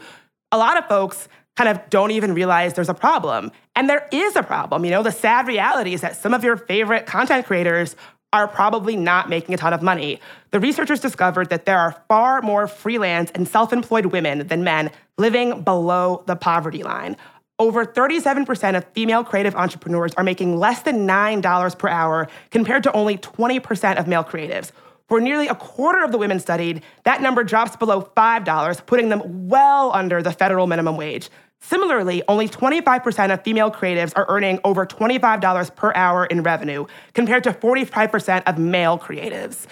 a 0.52 0.58
lot 0.58 0.76
of 0.76 0.86
folks 0.86 1.28
kind 1.56 1.70
of 1.70 1.88
don't 1.88 2.10
even 2.10 2.34
realize 2.34 2.74
there's 2.74 2.88
a 2.88 2.94
problem. 2.94 3.50
And 3.76 3.88
there 3.88 4.08
is 4.12 4.36
a 4.36 4.42
problem. 4.42 4.84
You 4.84 4.90
know, 4.90 5.02
the 5.02 5.12
sad 5.12 5.46
reality 5.46 5.94
is 5.94 6.00
that 6.00 6.16
some 6.16 6.34
of 6.34 6.44
your 6.44 6.56
favorite 6.56 7.06
content 7.06 7.46
creators 7.46 7.96
are 8.32 8.48
probably 8.48 8.96
not 8.96 9.28
making 9.30 9.54
a 9.54 9.56
ton 9.56 9.72
of 9.72 9.80
money. 9.80 10.20
The 10.50 10.58
researchers 10.58 10.98
discovered 10.98 11.50
that 11.50 11.66
there 11.66 11.78
are 11.78 12.02
far 12.08 12.42
more 12.42 12.66
freelance 12.66 13.30
and 13.30 13.46
self 13.46 13.72
employed 13.72 14.06
women 14.06 14.48
than 14.48 14.64
men 14.64 14.90
living 15.16 15.62
below 15.62 16.24
the 16.26 16.34
poverty 16.34 16.82
line. 16.82 17.16
Over 17.58 17.84
37% 17.84 18.76
of 18.76 18.84
female 18.94 19.22
creative 19.22 19.54
entrepreneurs 19.54 20.12
are 20.14 20.24
making 20.24 20.58
less 20.58 20.82
than 20.82 21.06
$9 21.06 21.78
per 21.78 21.88
hour 21.88 22.28
compared 22.50 22.82
to 22.82 22.92
only 22.92 23.16
20% 23.16 23.96
of 23.96 24.08
male 24.08 24.24
creatives. 24.24 24.72
For 25.06 25.20
nearly 25.20 25.46
a 25.46 25.54
quarter 25.54 26.02
of 26.02 26.10
the 26.10 26.18
women 26.18 26.40
studied, 26.40 26.82
that 27.04 27.22
number 27.22 27.44
drops 27.44 27.76
below 27.76 28.02
$5, 28.16 28.86
putting 28.86 29.08
them 29.08 29.48
well 29.48 29.92
under 29.92 30.20
the 30.20 30.32
federal 30.32 30.66
minimum 30.66 30.96
wage. 30.96 31.30
Similarly, 31.60 32.22
only 32.26 32.48
25% 32.48 33.32
of 33.32 33.42
female 33.44 33.70
creatives 33.70 34.12
are 34.16 34.26
earning 34.28 34.58
over 34.64 34.84
$25 34.84 35.76
per 35.76 35.92
hour 35.94 36.26
in 36.26 36.42
revenue, 36.42 36.86
compared 37.14 37.44
to 37.44 37.52
45% 37.52 38.42
of 38.46 38.58
male 38.58 38.98
creatives. 38.98 39.66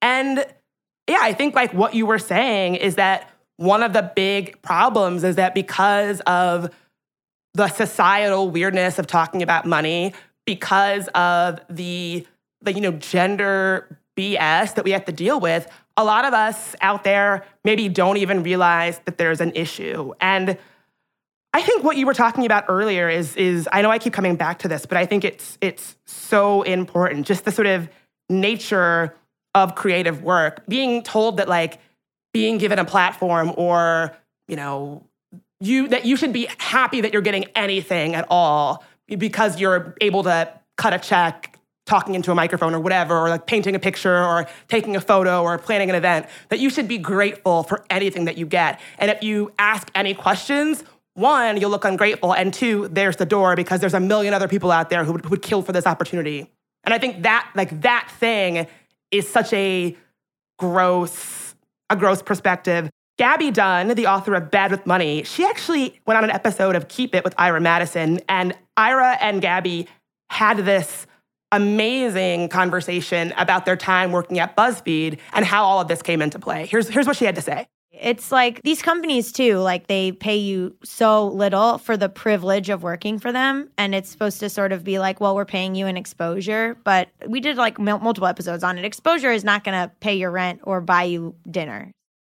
And 0.00 0.38
yeah, 1.08 1.18
I 1.20 1.34
think 1.34 1.54
like 1.54 1.74
what 1.74 1.94
you 1.94 2.06
were 2.06 2.18
saying 2.18 2.76
is 2.76 2.94
that 2.94 3.30
one 3.58 3.82
of 3.82 3.92
the 3.92 4.10
big 4.16 4.60
problems 4.62 5.22
is 5.22 5.36
that 5.36 5.54
because 5.54 6.20
of 6.22 6.70
the 7.56 7.68
societal 7.68 8.50
weirdness 8.50 8.98
of 8.98 9.06
talking 9.06 9.42
about 9.42 9.64
money 9.64 10.12
because 10.44 11.08
of 11.14 11.58
the 11.70 12.26
the 12.60 12.72
you 12.72 12.80
know 12.82 12.92
gender 12.92 13.98
BS 14.16 14.74
that 14.74 14.84
we 14.84 14.90
have 14.90 15.06
to 15.06 15.12
deal 15.12 15.40
with, 15.40 15.66
a 15.96 16.04
lot 16.04 16.24
of 16.26 16.34
us 16.34 16.76
out 16.82 17.02
there 17.02 17.46
maybe 17.64 17.88
don't 17.88 18.18
even 18.18 18.42
realize 18.42 19.00
that 19.06 19.16
there's 19.16 19.40
an 19.40 19.52
issue. 19.54 20.12
And 20.20 20.58
I 21.54 21.62
think 21.62 21.82
what 21.82 21.96
you 21.96 22.04
were 22.04 22.14
talking 22.14 22.44
about 22.44 22.66
earlier 22.68 23.08
is 23.08 23.34
is 23.36 23.66
I 23.72 23.80
know 23.80 23.90
I 23.90 23.98
keep 23.98 24.12
coming 24.12 24.36
back 24.36 24.58
to 24.60 24.68
this, 24.68 24.84
but 24.84 24.98
I 24.98 25.06
think 25.06 25.24
it's 25.24 25.56
it's 25.62 25.96
so 26.04 26.60
important. 26.62 27.26
Just 27.26 27.46
the 27.46 27.52
sort 27.52 27.68
of 27.68 27.88
nature 28.28 29.16
of 29.54 29.74
creative 29.74 30.22
work, 30.22 30.62
being 30.68 31.02
told 31.02 31.38
that 31.38 31.48
like 31.48 31.80
being 32.34 32.58
given 32.58 32.78
a 32.78 32.84
platform 32.84 33.50
or, 33.56 34.14
you 34.46 34.56
know, 34.56 35.06
you 35.60 35.88
that 35.88 36.04
you 36.04 36.16
should 36.16 36.32
be 36.32 36.48
happy 36.58 37.00
that 37.00 37.12
you're 37.12 37.22
getting 37.22 37.46
anything 37.54 38.14
at 38.14 38.26
all 38.28 38.84
because 39.06 39.60
you're 39.60 39.94
able 40.00 40.22
to 40.24 40.52
cut 40.76 40.92
a 40.92 40.98
check 40.98 41.58
talking 41.86 42.16
into 42.16 42.32
a 42.32 42.34
microphone 42.34 42.74
or 42.74 42.80
whatever 42.80 43.16
or 43.16 43.28
like 43.28 43.46
painting 43.46 43.74
a 43.74 43.78
picture 43.78 44.18
or 44.18 44.46
taking 44.68 44.96
a 44.96 45.00
photo 45.00 45.42
or 45.42 45.56
planning 45.56 45.88
an 45.88 45.94
event 45.94 46.26
that 46.48 46.58
you 46.58 46.68
should 46.68 46.88
be 46.88 46.98
grateful 46.98 47.62
for 47.62 47.84
anything 47.88 48.24
that 48.24 48.36
you 48.36 48.44
get. 48.44 48.80
And 48.98 49.10
if 49.10 49.22
you 49.22 49.52
ask 49.58 49.88
any 49.94 50.12
questions 50.12 50.84
one 51.14 51.58
you'll 51.58 51.70
look 51.70 51.84
ungrateful 51.84 52.34
and 52.34 52.52
two 52.52 52.88
there's 52.88 53.16
the 53.16 53.24
door 53.24 53.56
because 53.56 53.80
there's 53.80 53.94
a 53.94 54.00
million 54.00 54.34
other 54.34 54.48
people 54.48 54.70
out 54.70 54.90
there 54.90 55.02
who 55.04 55.12
would, 55.12 55.24
who 55.24 55.30
would 55.30 55.42
kill 55.42 55.62
for 55.62 55.72
this 55.72 55.86
opportunity. 55.86 56.50
And 56.84 56.92
i 56.92 56.98
think 56.98 57.22
that 57.22 57.50
like 57.54 57.80
that 57.80 58.10
thing 58.18 58.66
is 59.10 59.28
such 59.28 59.52
a 59.52 59.96
gross 60.58 61.54
a 61.88 61.96
gross 61.96 62.20
perspective 62.20 62.90
Gaby 63.18 63.50
Dunn, 63.50 63.88
the 63.88 64.06
author 64.06 64.34
of 64.34 64.50
Bad 64.50 64.70
with 64.70 64.84
Money, 64.84 65.22
she 65.22 65.44
actually 65.44 65.98
went 66.06 66.18
on 66.18 66.24
an 66.24 66.30
episode 66.30 66.76
of 66.76 66.88
Keep 66.88 67.14
It 67.14 67.24
with 67.24 67.34
Ira 67.38 67.60
Madison, 67.60 68.20
and 68.28 68.54
Ira 68.76 69.16
and 69.20 69.40
Gaby 69.40 69.88
had 70.28 70.58
this 70.58 71.06
amazing 71.50 72.50
conversation 72.50 73.32
about 73.38 73.64
their 73.64 73.76
time 73.76 74.12
working 74.12 74.38
at 74.38 74.54
BuzzFeed 74.54 75.18
and 75.32 75.46
how 75.46 75.64
all 75.64 75.80
of 75.80 75.88
this 75.88 76.02
came 76.02 76.20
into 76.20 76.38
play. 76.38 76.66
Here's, 76.66 76.88
here's 76.88 77.06
what 77.06 77.16
she 77.16 77.24
had 77.24 77.36
to 77.36 77.40
say. 77.40 77.66
It's 77.98 78.30
like 78.30 78.60
these 78.62 78.82
companies 78.82 79.32
too, 79.32 79.58
like 79.58 79.86
they 79.86 80.12
pay 80.12 80.36
you 80.36 80.76
so 80.84 81.28
little 81.28 81.78
for 81.78 81.96
the 81.96 82.10
privilege 82.10 82.68
of 82.68 82.82
working 82.82 83.18
for 83.18 83.32
them. 83.32 83.70
And 83.78 83.94
it's 83.94 84.10
supposed 84.10 84.40
to 84.40 84.50
sort 84.50 84.72
of 84.72 84.84
be 84.84 84.98
like, 84.98 85.18
well, 85.18 85.34
we're 85.34 85.46
paying 85.46 85.74
you 85.74 85.86
an 85.86 85.96
exposure. 85.96 86.76
But 86.84 87.08
we 87.26 87.40
did 87.40 87.56
like 87.56 87.78
multiple 87.78 88.26
episodes 88.26 88.62
on 88.62 88.76
it. 88.76 88.84
Exposure 88.84 89.32
is 89.32 89.44
not 89.44 89.64
going 89.64 89.80
to 89.80 89.90
pay 90.00 90.16
your 90.16 90.30
rent 90.30 90.60
or 90.64 90.82
buy 90.82 91.04
you 91.04 91.36
dinner. 91.50 91.90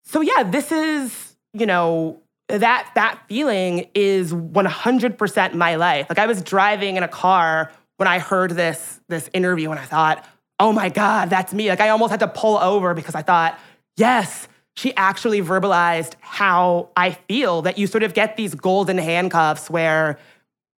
So 0.08 0.22
yeah, 0.22 0.43
this 0.43 0.72
is, 0.72 1.36
you 1.54 1.65
know, 1.65 2.22
that 2.48 2.89
that 2.96 3.20
feeling 3.28 3.89
is 3.93 4.34
100% 4.34 5.54
my 5.54 5.76
life. 5.76 6.08
Like 6.08 6.17
I 6.17 6.26
was 6.26 6.41
driving 6.41 6.96
in 6.96 7.04
a 7.04 7.10
car 7.10 7.74
when 7.98 8.08
I 8.08 8.20
heard 8.20 8.52
this 8.52 9.02
this 9.10 9.30
interview 9.34 9.70
and 9.70 9.80
I 9.80 9.84
thought, 9.84 10.26
"Oh 10.60 10.72
my 10.72 10.88
god, 10.88 11.30
that's 11.30 11.54
me." 11.54 11.67
Like 11.67 11.82
I 11.82 11.89
almost 11.89 12.12
had 12.12 12.22
to 12.22 12.28
pull 12.30 12.58
over 12.58 12.93
because 12.93 13.15
I 13.15 13.22
thought, 13.22 13.60
"Yes, 13.98 14.48
she 14.78 14.96
actually 14.96 15.41
verbalized 15.41 16.13
how 16.22 16.89
I 16.96 17.12
feel 17.12 17.63
that 17.63 17.78
you 17.78 17.86
sort 17.86 18.04
of 18.04 18.13
get 18.13 18.38
these 18.38 18.56
golden 18.56 18.98
handcuffs 18.98 19.70
where 19.70 20.20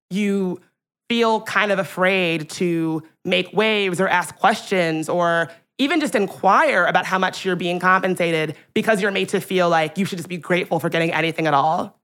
you 0.10 0.60
feel 1.08 1.42
kind 1.42 1.72
of 1.72 1.78
afraid 1.78 2.50
to 2.52 3.04
make 3.26 3.54
waves 3.54 4.02
or 4.02 4.08
ask 4.08 4.36
questions 4.38 5.08
or 5.08 5.52
even 5.80 6.02
just 6.02 6.14
inquire 6.14 6.86
about 6.86 7.06
how 7.06 7.18
much 7.18 7.44
you're 7.44 7.56
being 7.56 7.80
compensated 7.80 8.56
because 8.74 9.02
you're 9.02 9.12
made 9.12 9.30
to 9.30 9.40
feel 9.40 9.70
like 9.70 9.98
you 9.98 10.06
should 10.06 10.18
just 10.18 10.30
be 10.30 10.38
grateful 10.38 10.80
for 10.80 10.90
getting 10.90 11.12
anything 11.12 11.48
at 11.48 11.54
all. 11.54 11.98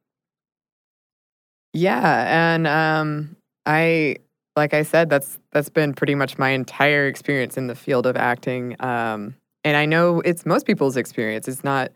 Yeah, 1.73 2.53
and 2.53 2.65
um, 2.65 3.35
I 3.65 4.15
like 4.55 4.73
I 4.73 4.83
said 4.83 5.09
that's 5.09 5.37
that's 5.51 5.67
been 5.67 5.93
pretty 5.93 6.15
much 6.15 6.37
my 6.37 6.49
entire 6.49 7.07
experience 7.07 7.57
in 7.57 7.67
the 7.67 7.75
field 7.75 8.07
of 8.07 8.15
acting. 8.15 8.77
Um, 8.79 9.35
and 9.65 9.75
I 9.75 9.85
know 9.85 10.21
it's 10.21 10.45
most 10.45 10.65
people's 10.65 10.95
experience. 10.95 11.49
It's 11.49 11.63
not 11.63 11.91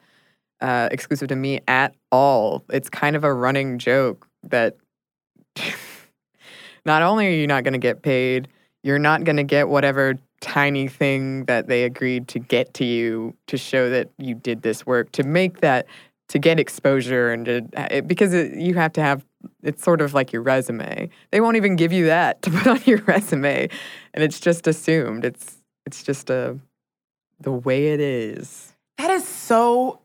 uh, 0.60 0.90
exclusive 0.92 1.30
to 1.30 1.36
me 1.38 1.62
at 1.68 1.96
all. 2.12 2.66
It's 2.70 2.90
kind 2.90 3.16
of 3.16 3.24
a 3.24 3.34
running 3.34 3.80
joke 3.80 4.28
that 4.44 4.76
not 6.86 7.02
only 7.02 7.28
are 7.28 7.32
you 7.32 7.48
not 7.48 7.64
going 7.64 7.74
to 7.74 7.80
get 7.80 8.02
paid, 8.02 8.50
you're 8.84 9.00
not 9.00 9.24
going 9.24 9.38
to 9.38 9.44
get 9.44 9.70
whatever 9.70 10.16
tiny 10.42 10.88
thing 10.88 11.46
that 11.46 11.68
they 11.68 11.84
agreed 11.84 12.28
to 12.30 12.40
get 12.40 12.74
to 12.76 12.86
you 12.86 13.36
to 13.48 13.58
show 13.58 13.90
that 13.90 14.10
you 14.18 14.36
did 14.36 14.62
this 14.62 14.86
work 14.86 15.12
to 15.12 15.24
make 15.24 15.60
that 15.62 15.86
to 16.30 16.40
get 16.40 16.60
exposure 16.60 17.32
and 17.32 17.46
to, 17.46 17.68
it, 17.92 18.08
because 18.08 18.34
it, 18.34 18.56
you 18.56 18.76
have 18.76 18.94
to 18.94 19.02
have 19.02 19.26
it's 19.64 19.84
sort 19.84 20.02
of 20.02 20.14
like 20.14 20.32
your 20.32 20.42
resume. 20.42 21.10
They 21.32 21.42
won't 21.42 21.58
even 21.58 21.76
give 21.76 21.92
you 21.92 22.06
that 22.06 22.42
to 22.44 22.52
put 22.52 22.68
on 22.68 22.82
your 22.86 23.00
resume. 23.00 23.70
And 24.14 24.24
it's 24.24 24.40
just 24.40 24.68
assumed. 24.68 25.26
It's 25.26 25.58
it's 25.86 26.04
just 26.04 26.30
a 26.30 26.58
the 27.40 27.52
way 27.52 27.94
it 27.94 28.00
is. 28.00 28.74
That 28.98 29.10
is 29.12 29.28
so 29.28 30.00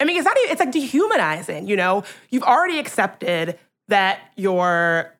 i 0.00 0.04
mean 0.04 0.16
it's 0.16 0.24
not 0.24 0.36
even, 0.38 0.50
it's 0.50 0.60
like 0.60 0.72
dehumanizing 0.72 1.66
you 1.66 1.76
know? 1.76 2.04
You've 2.30 2.42
already 2.42 2.78
accepted 2.78 3.58
that 3.88 4.20
your 4.36 5.14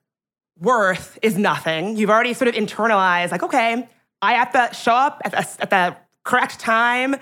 worth 0.59 1.19
is 1.23 1.37
nothing. 1.37 1.97
You've 1.97 2.11
already 2.11 2.35
sort 2.35 2.49
of 2.49 2.55
internalized 2.55 3.31
like 3.31 3.43
okay 3.43 3.89
I 4.25 4.35
have 4.35 4.53
to 4.53 4.75
show 4.75 4.95
up 4.95 5.21
at 5.25 5.33
the, 5.33 5.63
at 5.63 5.71
the 5.71 5.97
correct 6.25 6.59
time, 6.59 7.17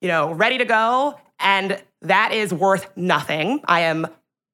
you 0.00 0.08
know, 0.08 0.32
ready 0.32 0.58
to 0.58 0.64
go, 0.64 1.18
and 1.40 1.82
that 2.02 2.32
is 2.32 2.54
worth 2.54 2.88
nothing. 2.96 3.60
I 3.66 3.80
am 3.80 4.06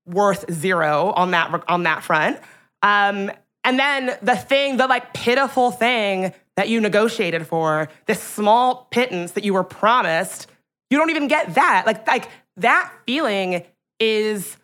worth 0.06 0.50
zero 0.52 1.12
on 1.14 1.32
that 1.32 1.64
on 1.68 1.82
that 1.84 2.02
front. 2.02 2.38
Um, 2.82 3.30
and 3.62 3.78
then 3.78 4.16
the 4.22 4.36
thing, 4.36 4.78
the 4.78 4.86
like 4.86 5.12
pitiful 5.12 5.70
thing 5.70 6.32
that 6.56 6.68
you 6.68 6.80
negotiated 6.80 7.46
for, 7.46 7.88
this 8.06 8.22
small 8.22 8.88
pittance 8.90 9.32
that 9.32 9.44
you 9.44 9.52
were 9.52 9.64
promised, 9.64 10.50
you 10.88 10.98
don't 10.98 11.10
even 11.10 11.28
get 11.28 11.54
that. 11.54 11.84
Like 11.86 12.06
like 12.06 12.28
that 12.56 12.92
feeling 13.06 13.64
is 13.98 14.56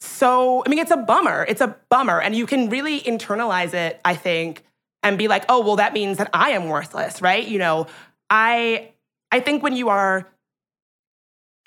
so. 0.00 0.62
I 0.64 0.70
mean, 0.70 0.78
it's 0.78 0.90
a 0.90 0.96
bummer. 0.96 1.44
It's 1.48 1.60
a 1.60 1.76
bummer, 1.90 2.20
and 2.20 2.34
you 2.34 2.46
can 2.46 2.70
really 2.70 3.00
internalize 3.00 3.74
it. 3.74 4.00
I 4.04 4.14
think 4.14 4.64
and 5.02 5.18
be 5.18 5.28
like, 5.28 5.44
oh, 5.48 5.60
well, 5.60 5.76
that 5.76 5.92
means 5.92 6.18
that 6.18 6.30
I 6.32 6.50
am 6.50 6.68
worthless, 6.68 7.22
right? 7.22 7.46
You 7.46 7.58
know, 7.58 7.86
I 8.28 8.92
I 9.32 9.40
think 9.40 9.62
when 9.62 9.74
you 9.74 9.88
are 9.88 10.28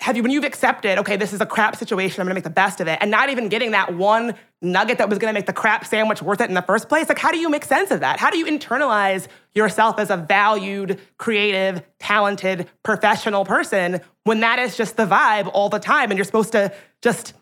have 0.00 0.16
you 0.16 0.22
when 0.22 0.32
you've 0.32 0.44
accepted, 0.44 0.98
okay, 0.98 1.16
this 1.16 1.32
is 1.32 1.40
a 1.40 1.46
crap 1.46 1.76
situation, 1.76 2.20
I'm 2.20 2.26
gonna 2.26 2.34
make 2.34 2.44
the 2.44 2.50
best 2.50 2.80
of 2.80 2.88
it, 2.88 2.98
and 3.00 3.10
not 3.10 3.30
even 3.30 3.48
getting 3.48 3.70
that 3.70 3.94
one 3.94 4.34
nugget 4.60 4.98
that 4.98 5.08
was 5.08 5.18
gonna 5.18 5.32
make 5.32 5.46
the 5.46 5.52
crap 5.52 5.86
sandwich 5.86 6.20
worth 6.20 6.40
it 6.40 6.48
in 6.48 6.54
the 6.54 6.62
first 6.62 6.88
place, 6.88 7.08
like 7.08 7.18
how 7.18 7.30
do 7.30 7.38
you 7.38 7.48
make 7.48 7.64
sense 7.64 7.90
of 7.90 8.00
that? 8.00 8.18
How 8.18 8.30
do 8.30 8.38
you 8.38 8.44
internalize 8.44 9.28
yourself 9.54 9.98
as 9.98 10.10
a 10.10 10.16
valued, 10.16 11.00
creative, 11.18 11.82
talented, 11.98 12.68
professional 12.82 13.44
person 13.44 14.00
when 14.24 14.40
that 14.40 14.58
is 14.58 14.76
just 14.76 14.96
the 14.96 15.06
vibe 15.06 15.50
all 15.54 15.68
the 15.68 15.78
time 15.78 16.10
and 16.10 16.18
you're 16.18 16.24
supposed 16.24 16.52
to 16.52 16.72
just 17.00 17.32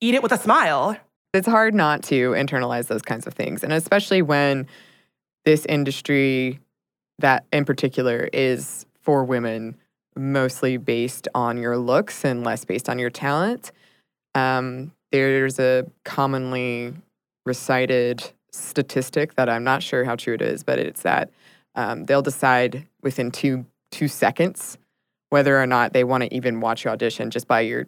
eat 0.00 0.14
it 0.14 0.22
with 0.22 0.32
a 0.32 0.38
smile? 0.38 0.96
It's 1.32 1.48
hard 1.48 1.74
not 1.74 2.04
to 2.04 2.30
internalize 2.32 2.86
those 2.86 3.02
kinds 3.02 3.26
of 3.26 3.34
things. 3.34 3.64
And 3.64 3.72
especially 3.72 4.22
when 4.22 4.68
this 5.44 5.64
industry 5.66 6.60
that 7.18 7.44
in 7.52 7.64
particular 7.64 8.28
is 8.32 8.86
for 9.00 9.24
women 9.24 9.76
mostly 10.16 10.76
based 10.76 11.28
on 11.34 11.58
your 11.58 11.76
looks 11.76 12.24
and 12.24 12.44
less 12.44 12.64
based 12.64 12.88
on 12.88 12.98
your 12.98 13.10
talent. 13.10 13.72
Um, 14.34 14.92
there's 15.12 15.58
a 15.58 15.86
commonly 16.04 16.94
recited 17.46 18.24
statistic 18.52 19.34
that 19.34 19.48
I'm 19.48 19.64
not 19.64 19.82
sure 19.82 20.04
how 20.04 20.16
true 20.16 20.34
it 20.34 20.42
is, 20.42 20.62
but 20.62 20.78
it's 20.78 21.02
that 21.02 21.30
um, 21.74 22.04
they'll 22.04 22.22
decide 22.22 22.86
within 23.02 23.30
two 23.30 23.66
two 23.90 24.08
seconds 24.08 24.76
whether 25.30 25.60
or 25.60 25.66
not 25.66 25.92
they 25.92 26.04
want 26.04 26.22
to 26.22 26.34
even 26.34 26.60
watch 26.60 26.84
your 26.84 26.92
audition 26.92 27.30
just 27.30 27.46
by 27.48 27.60
your 27.60 27.86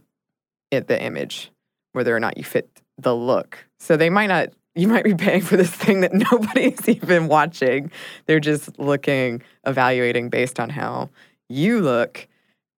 the 0.71 1.01
image, 1.03 1.51
whether 1.93 2.15
or 2.15 2.21
not 2.21 2.37
you 2.37 2.45
fit 2.45 2.69
the 2.99 3.15
look. 3.15 3.67
So 3.79 3.97
they 3.97 4.11
might 4.11 4.27
not 4.27 4.49
you 4.77 4.87
might 4.87 5.05
be 5.05 5.15
paying 5.15 5.41
for 5.41 5.57
this 5.57 5.71
thing 5.71 6.03
that 6.03 6.13
nobody's 6.31 6.89
even 6.89 7.29
watching. 7.29 7.91
They're 8.27 8.41
just 8.41 8.79
looking, 8.79 9.43
evaluating 9.67 10.29
based 10.29 10.61
on 10.61 10.69
how 10.71 11.09
you 11.49 11.81
look 11.81 12.29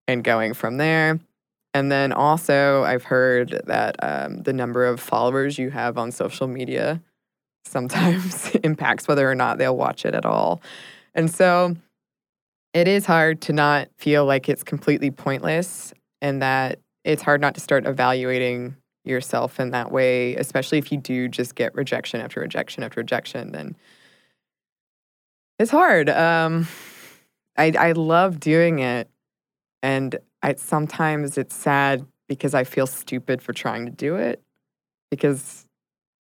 and 0.07 0.23
going 0.23 0.55
from 0.55 0.77
there. 0.79 1.19
And 1.75 1.93
then 1.93 2.13
also, 2.13 2.85
I've 2.85 3.05
heard 3.05 3.63
that 3.67 3.97
um, 4.03 4.43
the 4.43 4.53
number 4.53 4.87
of 4.87 5.01
followers 5.01 5.59
you 5.59 5.71
have 5.71 5.99
on 5.99 6.13
social 6.13 6.47
media 6.47 7.03
sometimes 7.65 8.51
impacts 8.65 9.07
whether 9.07 9.31
or 9.31 9.35
not 9.35 9.59
they'll 9.59 9.77
watch 9.77 10.07
it 10.07 10.15
at 10.15 10.25
all. 10.25 10.63
And 11.15 11.31
so 11.31 11.77
it 12.73 12.87
is 12.87 13.05
hard 13.05 13.41
to 13.43 13.53
not 13.53 13.89
feel 13.99 14.25
like 14.25 14.49
it's 14.49 14.63
completely 14.63 15.11
pointless 15.11 15.93
and 16.23 16.41
that 16.43 16.79
it's 17.05 17.23
hard 17.23 17.41
not 17.41 17.55
to 17.55 17.61
start 17.61 17.87
evaluating 17.87 18.77
yourself 19.09 19.59
in 19.61 19.71
that 19.71 19.91
way, 19.91 20.35
especially 20.37 20.79
if 20.79 20.93
you 20.93 20.99
do 20.99 21.29
just 21.29 21.55
get 21.55 21.75
rejection 21.75 22.21
after 22.21 22.41
rejection 22.41 22.83
after 22.83 23.01
rejection, 23.01 23.53
then 23.53 23.77
it's 25.59 25.71
hard. 25.71 26.09
Um, 26.09 26.69
I, 27.57 27.73
I 27.79 27.93
love 27.93 28.39
doing 28.41 28.79
it. 28.79 29.09
And 29.83 30.17
I, 30.43 30.55
sometimes 30.55 31.39
it's 31.39 31.55
sad 31.55 32.07
because 32.29 32.55
I 32.55 32.65
feel 32.65 32.87
stupid 32.87 33.43
for 33.43 33.53
trying 33.53 33.87
to 33.87 33.93
do 33.93 34.17
it 34.17 34.43
because 35.11 35.67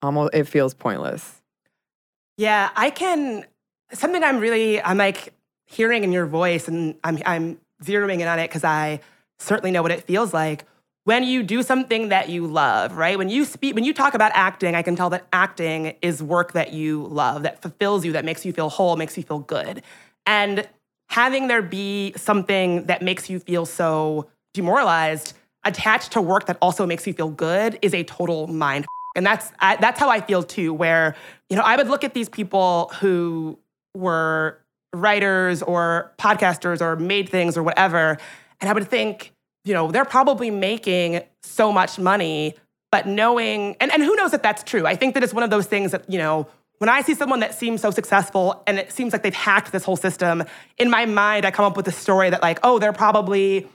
almost 0.01 0.33
it 0.33 0.45
feels 0.45 0.73
pointless. 0.73 1.41
Yeah, 2.37 2.69
I 2.75 2.89
can. 2.89 3.45
Something 3.91 4.23
I'm 4.23 4.39
really, 4.39 4.81
I'm 4.81 4.97
like 4.97 5.33
hearing 5.65 6.03
in 6.03 6.11
your 6.11 6.25
voice, 6.25 6.67
and 6.67 6.95
I'm, 7.03 7.19
I'm 7.25 7.59
zeroing 7.83 8.19
in 8.21 8.27
on 8.27 8.39
it 8.39 8.47
because 8.47 8.63
I 8.63 9.01
certainly 9.39 9.71
know 9.71 9.81
what 9.81 9.91
it 9.91 10.03
feels 10.03 10.33
like 10.33 10.65
when 11.09 11.23
you 11.23 11.41
do 11.41 11.63
something 11.63 12.09
that 12.09 12.29
you 12.29 12.45
love, 12.45 12.95
right? 12.95 13.17
When 13.17 13.29
you 13.29 13.43
speak, 13.43 13.73
when 13.73 13.83
you 13.83 13.95
talk 13.95 14.13
about 14.13 14.31
acting, 14.35 14.75
I 14.75 14.83
can 14.83 14.95
tell 14.95 15.09
that 15.09 15.25
acting 15.33 15.95
is 16.03 16.21
work 16.21 16.51
that 16.53 16.71
you 16.71 17.07
love, 17.07 17.41
that 17.41 17.63
fulfills 17.63 18.05
you, 18.05 18.11
that 18.11 18.25
makes 18.25 18.45
you 18.45 18.53
feel 18.53 18.69
whole, 18.69 18.95
makes 18.95 19.17
you 19.17 19.23
feel 19.23 19.39
good. 19.39 19.81
And 20.27 20.69
having 21.09 21.47
there 21.47 21.63
be 21.63 22.13
something 22.15 22.85
that 22.85 23.01
makes 23.01 23.27
you 23.27 23.39
feel 23.39 23.65
so 23.65 24.29
demoralized 24.53 25.33
attached 25.63 26.11
to 26.11 26.21
work 26.21 26.45
that 26.45 26.59
also 26.61 26.85
makes 26.85 27.07
you 27.07 27.13
feel 27.13 27.31
good 27.31 27.79
is 27.81 27.95
a 27.95 28.03
total 28.03 28.45
mind. 28.45 28.85
And 29.15 29.25
that's 29.25 29.51
I, 29.59 29.75
that's 29.77 29.99
how 29.99 30.09
I 30.09 30.21
feel 30.21 30.43
too. 30.43 30.71
Where 30.71 31.15
you 31.49 31.57
know 31.57 31.63
I 31.63 31.75
would 31.75 31.87
look 31.87 32.03
at 32.03 32.13
these 32.13 32.29
people 32.29 32.91
who 32.99 33.57
were 33.95 34.59
writers 34.93 35.63
or 35.63 36.13
podcasters 36.19 36.79
or 36.79 36.95
made 36.95 37.27
things 37.27 37.57
or 37.57 37.63
whatever, 37.63 38.19
and 38.61 38.69
I 38.69 38.73
would 38.73 38.87
think 38.87 39.33
you 39.69 39.75
know, 39.75 39.91
they're 39.91 40.03
probably 40.03 40.49
making 40.49 41.21
so 41.43 41.71
much 41.71 41.99
money, 41.99 42.55
but 42.91 43.05
knowing, 43.05 43.75
and, 43.79 43.91
and 43.91 44.01
who 44.01 44.15
knows 44.15 44.33
if 44.33 44.41
that's 44.41 44.63
true. 44.63 44.87
I 44.87 44.95
think 44.95 45.13
that 45.13 45.23
it's 45.23 45.31
one 45.31 45.43
of 45.43 45.51
those 45.51 45.67
things 45.67 45.91
that, 45.91 46.09
you 46.09 46.17
know, 46.17 46.47
when 46.79 46.89
I 46.89 47.01
see 47.03 47.13
someone 47.13 47.39
that 47.41 47.53
seems 47.53 47.79
so 47.79 47.91
successful 47.91 48.63
and 48.65 48.79
it 48.79 48.91
seems 48.91 49.13
like 49.13 49.21
they've 49.21 49.31
hacked 49.31 49.71
this 49.71 49.83
whole 49.83 49.95
system, 49.95 50.43
in 50.79 50.89
my 50.89 51.05
mind, 51.05 51.45
I 51.45 51.51
come 51.51 51.65
up 51.65 51.77
with 51.77 51.87
a 51.87 51.91
story 51.91 52.31
that, 52.31 52.41
like, 52.41 52.59
oh, 52.63 52.79
they're 52.79 52.93
probably 52.93 53.67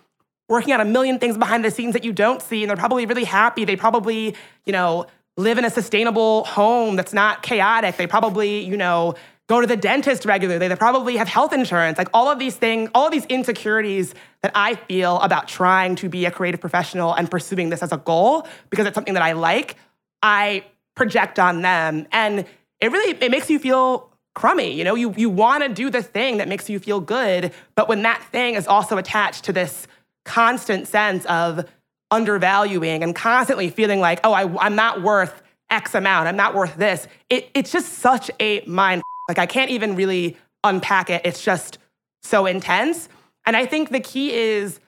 working 0.48 0.74
on 0.74 0.80
a 0.80 0.84
million 0.84 1.20
things 1.20 1.38
behind 1.38 1.64
the 1.64 1.70
scenes 1.70 1.92
that 1.92 2.02
you 2.02 2.12
don't 2.12 2.42
see, 2.42 2.64
and 2.64 2.70
they're 2.70 2.76
probably 2.76 3.06
really 3.06 3.22
happy. 3.22 3.64
They 3.64 3.76
probably, 3.76 4.34
you 4.66 4.72
know, 4.72 5.06
live 5.36 5.58
in 5.58 5.64
a 5.64 5.70
sustainable 5.70 6.42
home 6.42 6.96
that's 6.96 7.12
not 7.12 7.42
chaotic. 7.42 7.98
They 7.98 8.08
probably, 8.08 8.64
you 8.64 8.76
know, 8.76 9.14
go 9.48 9.60
to 9.60 9.66
the 9.66 9.76
dentist 9.76 10.24
regularly. 10.24 10.68
They 10.68 10.76
probably 10.76 11.16
have 11.16 11.28
health 11.28 11.52
insurance. 11.52 11.98
Like 11.98 12.08
all 12.14 12.28
of 12.28 12.38
these 12.38 12.56
things, 12.56 12.90
all 12.94 13.06
of 13.06 13.12
these 13.12 13.26
insecurities 13.26 14.14
that 14.42 14.52
I 14.54 14.74
feel 14.74 15.20
about 15.20 15.48
trying 15.48 15.96
to 15.96 16.08
be 16.08 16.24
a 16.24 16.30
creative 16.30 16.60
professional 16.60 17.12
and 17.12 17.30
pursuing 17.30 17.68
this 17.68 17.82
as 17.82 17.92
a 17.92 17.98
goal 17.98 18.46
because 18.70 18.86
it's 18.86 18.94
something 18.94 19.14
that 19.14 19.22
I 19.22 19.32
like, 19.32 19.76
I 20.22 20.64
project 20.94 21.38
on 21.38 21.62
them. 21.62 22.06
And 22.10 22.46
it 22.80 22.92
really 22.92 23.16
it 23.20 23.30
makes 23.30 23.50
you 23.50 23.58
feel 23.58 24.10
crummy. 24.34 24.72
You 24.72 24.84
know, 24.84 24.94
you 24.94 25.14
you 25.16 25.30
want 25.30 25.62
to 25.62 25.68
do 25.68 25.90
the 25.90 26.02
thing 26.02 26.38
that 26.38 26.48
makes 26.48 26.70
you 26.70 26.78
feel 26.78 27.00
good, 27.00 27.52
but 27.74 27.88
when 27.88 28.02
that 28.02 28.22
thing 28.32 28.54
is 28.54 28.66
also 28.66 28.96
attached 28.96 29.44
to 29.44 29.52
this 29.52 29.86
constant 30.24 30.88
sense 30.88 31.26
of 31.26 31.68
undervaluing 32.10 33.02
and 33.02 33.14
constantly 33.14 33.68
feeling 33.68 34.00
like, 34.00 34.20
oh, 34.24 34.32
I, 34.32 34.42
I'm 34.64 34.74
not 34.74 35.02
worth 35.02 35.42
X 35.70 35.94
amount, 35.94 36.28
I'm 36.28 36.36
not 36.36 36.54
worth 36.54 36.76
this. 36.76 37.06
It, 37.28 37.50
it's 37.54 37.72
just 37.72 37.94
such 37.94 38.30
a 38.40 38.62
mind 38.66 39.02
like 39.28 39.38
I 39.38 39.46
can't 39.46 39.70
even 39.70 39.96
really 39.96 40.36
unpack 40.62 41.10
it. 41.10 41.22
It's 41.24 41.42
just 41.42 41.78
so 42.22 42.46
intense. 42.46 43.08
And 43.46 43.56
I 43.56 43.66
think 43.66 43.90
the 43.90 44.00
key 44.00 44.32
is 44.32 44.80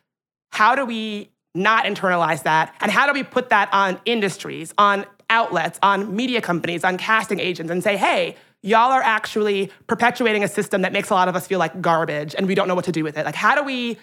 how 0.51 0.75
do 0.75 0.85
we 0.85 1.31
not 1.55 1.85
internalize 1.85 2.43
that? 2.45 2.75
And 2.81 2.91
how 2.91 3.07
do 3.07 3.13
we 3.13 3.23
put 3.23 3.51
that 3.51 3.69
on 3.73 4.01
industries, 4.05 4.75
on 4.79 5.07
outlets, 5.29 5.79
on 5.83 6.15
media 6.15 6.41
companies, 6.41 6.85
on 6.85 6.97
casting 6.99 7.41
agents 7.41 7.71
and 7.71 7.83
say, 7.83 7.97
hey, 7.97 8.37
y'all 8.63 8.93
are 8.93 9.03
actually 9.03 9.71
perpetuating 9.87 10.45
a 10.45 10.49
system 10.49 10.83
that 10.83 10.93
makes 10.93 11.11
a 11.11 11.15
lot 11.15 11.29
of 11.29 11.37
us 11.37 11.47
feel 11.47 11.59
like 11.59 11.81
garbage 11.81 12.35
and 12.35 12.47
we 12.47 12.55
don't 12.55 12.69
know 12.69 12.75
what 12.75 12.85
to 12.85 12.93
do 12.93 13.05
with 13.05 13.17
it. 13.17 13.25
Like 13.25 13.35
how 13.35 13.55
do 13.55 13.63
we 13.63 13.99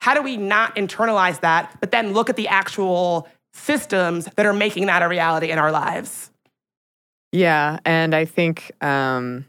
how 0.00 0.14
do 0.14 0.22
we 0.22 0.36
not 0.36 0.76
internalize 0.76 1.40
that, 1.40 1.76
but 1.80 1.90
then 1.90 2.12
look 2.12 2.30
at 2.30 2.36
the 2.36 2.46
actual 2.46 3.28
systems 3.52 4.26
that 4.36 4.46
are 4.46 4.52
making 4.52 4.86
that 4.86 5.02
a 5.02 5.08
reality 5.08 5.50
in 5.50 5.58
our 5.58 5.72
lives? 5.72 6.30
Yeah, 7.32 7.80
and 7.84 8.14
I 8.14 8.24
think 8.24 8.70
um, 8.80 9.44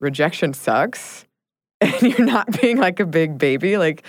rejection 0.00 0.52
sucks 0.52 1.24
and 1.80 2.02
you're 2.02 2.26
not 2.26 2.50
being 2.60 2.78
like 2.78 3.00
a 3.00 3.06
big 3.06 3.38
baby, 3.38 3.76
like 3.78 4.02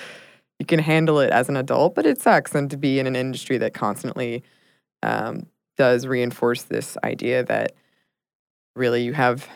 you 0.59 0.65
can 0.65 0.79
handle 0.79 1.19
it 1.19 1.31
as 1.31 1.49
an 1.49 1.57
adult, 1.57 1.95
but 1.95 2.05
it 2.05 2.19
sucks. 2.21 2.53
And 2.53 2.69
to 2.71 2.77
be 2.77 2.99
in 2.99 3.07
an 3.07 3.15
industry 3.15 3.57
that 3.59 3.73
constantly 3.73 4.43
um, 5.03 5.47
does 5.77 6.05
reinforce 6.05 6.63
this 6.63 6.97
idea 7.03 7.43
that 7.45 7.73
really 8.75 9.03
you 9.03 9.13
have 9.13 9.47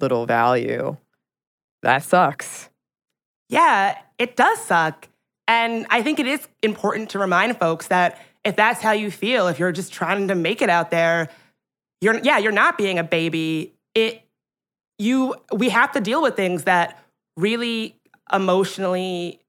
little 0.00 0.26
value, 0.26 0.96
that 1.82 2.02
sucks. 2.02 2.68
Yeah, 3.48 3.96
it 4.18 4.36
does 4.36 4.58
suck. 4.60 5.08
And 5.46 5.86
I 5.88 6.02
think 6.02 6.20
it 6.20 6.26
is 6.26 6.46
important 6.62 7.10
to 7.10 7.18
remind 7.18 7.56
folks 7.58 7.88
that 7.88 8.20
if 8.44 8.56
that's 8.56 8.82
how 8.82 8.92
you 8.92 9.10
feel, 9.10 9.48
if 9.48 9.58
you're 9.58 9.72
just 9.72 9.92
trying 9.92 10.28
to 10.28 10.34
make 10.34 10.60
it 10.60 10.68
out 10.68 10.90
there, 10.90 11.28
you're 12.00 12.18
yeah, 12.18 12.38
you're 12.38 12.52
not 12.52 12.78
being 12.78 12.98
a 12.98 13.04
baby. 13.04 13.74
It 13.94 14.22
you 14.98 15.34
we 15.52 15.68
have 15.70 15.92
to 15.92 16.00
deal 16.00 16.22
with 16.22 16.36
things 16.36 16.64
that 16.64 17.02
really 17.36 17.96
emotionally 18.32 19.40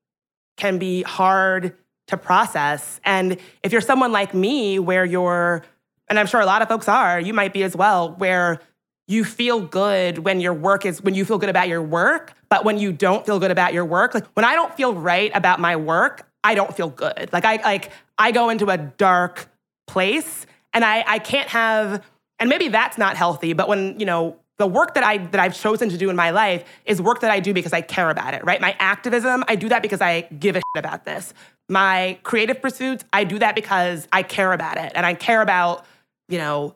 can 0.58 0.78
be 0.78 1.04
hard 1.04 1.76
to 2.08 2.18
process. 2.18 3.00
And 3.04 3.38
if 3.64 3.72
you're 3.72 3.82
someone 3.82 4.12
like 4.12 4.34
me 4.34 4.80
where 4.80 5.06
you're 5.06 5.64
and 6.08 6.18
I'm 6.18 6.26
sure 6.26 6.41
a 6.41 6.45
lot 6.45 6.62
of 6.62 6.68
folks 6.68 6.88
are, 6.88 7.20
you 7.20 7.34
might 7.34 7.54
be 7.54 7.64
as 7.64 7.76
well, 7.76 8.14
where 8.16 8.60
you 9.08 9.24
feel 9.24 9.60
good 9.60 10.20
when 10.20 10.39
your 10.39 10.54
work 10.54 10.86
is 10.86 11.02
when 11.02 11.16
you 11.16 11.26
feel 11.26 11.38
good 11.38 11.50
about 11.50 11.68
your 11.68 11.82
work, 11.82 12.34
but 12.50 12.64
when 12.64 12.78
you 12.78 12.91
don't 12.91 13.26
feel 13.26 13.39
good 13.39 13.52
about 13.52 13.74
your 13.74 13.86
work, 13.86 14.14
like 14.14 14.26
when 14.34 14.45
I 14.45 14.54
don't 14.54 14.74
feel 14.76 14.93
right 14.93 15.32
about 15.34 15.60
my 15.60 15.76
work, 15.76 16.28
I 16.43 16.56
don't 16.56 16.76
feel 16.76 16.89
good. 16.89 17.30
Like 17.34 17.45
I 17.45 17.58
like 17.58 17.91
I 18.18 18.32
go 18.32 18.50
into 18.50 18.70
a 18.70 18.78
dark 18.78 19.50
place 19.88 20.45
and 20.74 20.86
I 20.86 21.04
I 21.08 21.20
can't 21.20 21.50
have 21.50 22.04
and 22.39 22.50
maybe 22.50 22.70
that's 22.70 22.97
not 22.97 23.18
healthy, 23.18 23.54
but 23.54 23.68
when, 23.68 24.00
you 24.00 24.06
know, 24.06 24.39
the 24.60 24.68
work 24.68 24.93
that 24.93 25.03
I 25.03 25.18
that 25.18 25.39
I've 25.39 25.57
chosen 25.57 25.89
to 25.89 25.97
do 25.97 26.10
in 26.10 26.16
my 26.16 26.30
life 26.30 26.66
is 26.86 27.01
work 27.01 27.22
that 27.22 27.32
I 27.32 27.39
do 27.39 27.53
because 27.53 27.74
I 27.74 27.82
care 27.82 28.10
about 28.10 28.34
it, 28.34 28.43
right? 28.43 28.62
My 28.62 28.76
activism, 28.78 29.43
I 29.47 29.55
do 29.55 29.70
that 29.70 29.82
because 29.82 30.01
I 30.01 30.22
give 30.38 30.55
a 30.55 30.60
shit 30.60 30.86
about 30.86 31.05
this. 31.05 31.34
My 31.70 32.20
creative 32.24 32.62
pursuits, 32.62 33.05
I 33.14 33.24
do 33.24 33.39
that 33.39 33.55
because 33.55 34.07
I 34.12 34.22
care 34.22 34.51
about 34.51 34.78
it 34.78 34.91
and 34.95 35.05
I 35.05 35.14
care 35.14 35.41
about, 35.41 35.86
you 36.28 36.38
know, 36.38 36.76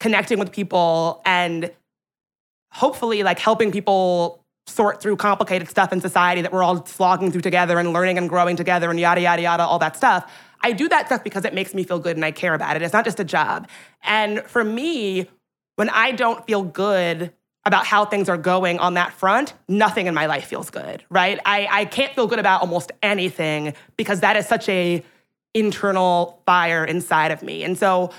connecting 0.00 0.38
with 0.38 0.50
people 0.50 1.20
and 1.26 1.70
hopefully 2.72 3.22
like 3.22 3.38
helping 3.38 3.70
people 3.70 4.42
sort 4.66 5.02
through 5.02 5.16
complicated 5.16 5.68
stuff 5.68 5.92
in 5.92 6.00
society 6.00 6.40
that 6.40 6.52
we're 6.52 6.62
all 6.62 6.86
slogging 6.86 7.30
through 7.30 7.40
together 7.42 7.78
and 7.78 7.92
learning 7.92 8.16
and 8.16 8.30
growing 8.30 8.56
together 8.56 8.88
and 8.88 8.98
yada 8.98 9.20
yada 9.20 9.42
yada 9.42 9.62
all 9.62 9.78
that 9.78 9.94
stuff. 9.94 10.30
I 10.62 10.72
do 10.72 10.88
that 10.88 11.06
stuff 11.06 11.22
because 11.22 11.44
it 11.44 11.52
makes 11.52 11.74
me 11.74 11.84
feel 11.84 11.98
good 11.98 12.16
and 12.16 12.24
I 12.24 12.30
care 12.30 12.54
about 12.54 12.76
it. 12.76 12.82
It's 12.82 12.94
not 12.94 13.04
just 13.04 13.20
a 13.20 13.24
job. 13.24 13.68
And 14.02 14.42
for 14.44 14.64
me, 14.64 15.28
when 15.80 15.88
I 15.88 16.12
don't 16.12 16.44
feel 16.46 16.62
good 16.62 17.32
about 17.64 17.86
how 17.86 18.04
things 18.04 18.28
are 18.28 18.36
going 18.36 18.78
on 18.80 18.92
that 18.94 19.14
front, 19.14 19.54
nothing 19.66 20.08
in 20.08 20.12
my 20.12 20.26
life 20.26 20.44
feels 20.44 20.68
good, 20.68 21.02
right? 21.08 21.40
I, 21.46 21.68
I 21.70 21.84
can't 21.86 22.14
feel 22.14 22.26
good 22.26 22.38
about 22.38 22.60
almost 22.60 22.92
anything 23.02 23.72
because 23.96 24.20
that 24.20 24.36
is 24.36 24.46
such 24.46 24.68
a 24.68 25.02
internal 25.54 26.42
fire 26.44 26.84
inside 26.84 27.30
of 27.30 27.42
me. 27.42 27.64
And 27.64 27.78
so, 27.78 28.10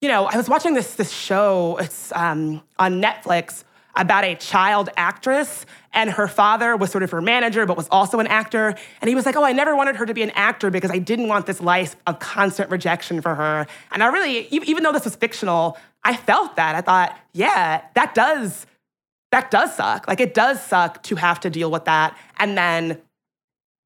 you 0.00 0.08
know, 0.08 0.24
I 0.24 0.38
was 0.38 0.48
watching 0.48 0.72
this 0.72 0.94
this 0.94 1.12
show, 1.12 1.76
it's 1.76 2.10
um, 2.12 2.62
on 2.78 3.02
Netflix 3.02 3.64
about 3.94 4.24
a 4.24 4.34
child 4.36 4.88
actress 4.96 5.66
and 5.92 6.08
her 6.08 6.28
father 6.28 6.76
was 6.76 6.90
sort 6.90 7.02
of 7.02 7.10
her 7.10 7.20
manager 7.20 7.66
but 7.66 7.76
was 7.76 7.88
also 7.90 8.20
an 8.20 8.26
actor 8.28 8.74
and 9.00 9.08
he 9.08 9.14
was 9.14 9.26
like 9.26 9.34
oh 9.34 9.42
i 9.42 9.52
never 9.52 9.74
wanted 9.74 9.96
her 9.96 10.06
to 10.06 10.14
be 10.14 10.22
an 10.22 10.30
actor 10.30 10.70
because 10.70 10.90
i 10.90 10.98
didn't 10.98 11.26
want 11.26 11.46
this 11.46 11.60
life 11.60 11.96
of 12.06 12.18
constant 12.20 12.70
rejection 12.70 13.20
for 13.20 13.34
her 13.34 13.66
and 13.90 14.02
i 14.02 14.06
really 14.06 14.46
even 14.50 14.84
though 14.84 14.92
this 14.92 15.04
was 15.04 15.16
fictional 15.16 15.76
i 16.04 16.16
felt 16.16 16.56
that 16.56 16.74
i 16.74 16.80
thought 16.80 17.18
yeah 17.32 17.82
that 17.94 18.14
does 18.14 18.66
that 19.30 19.50
does 19.50 19.74
suck 19.74 20.06
like 20.08 20.20
it 20.20 20.34
does 20.34 20.62
suck 20.62 21.02
to 21.02 21.16
have 21.16 21.40
to 21.40 21.50
deal 21.50 21.70
with 21.70 21.84
that 21.84 22.16
and 22.38 22.56
then 22.56 23.00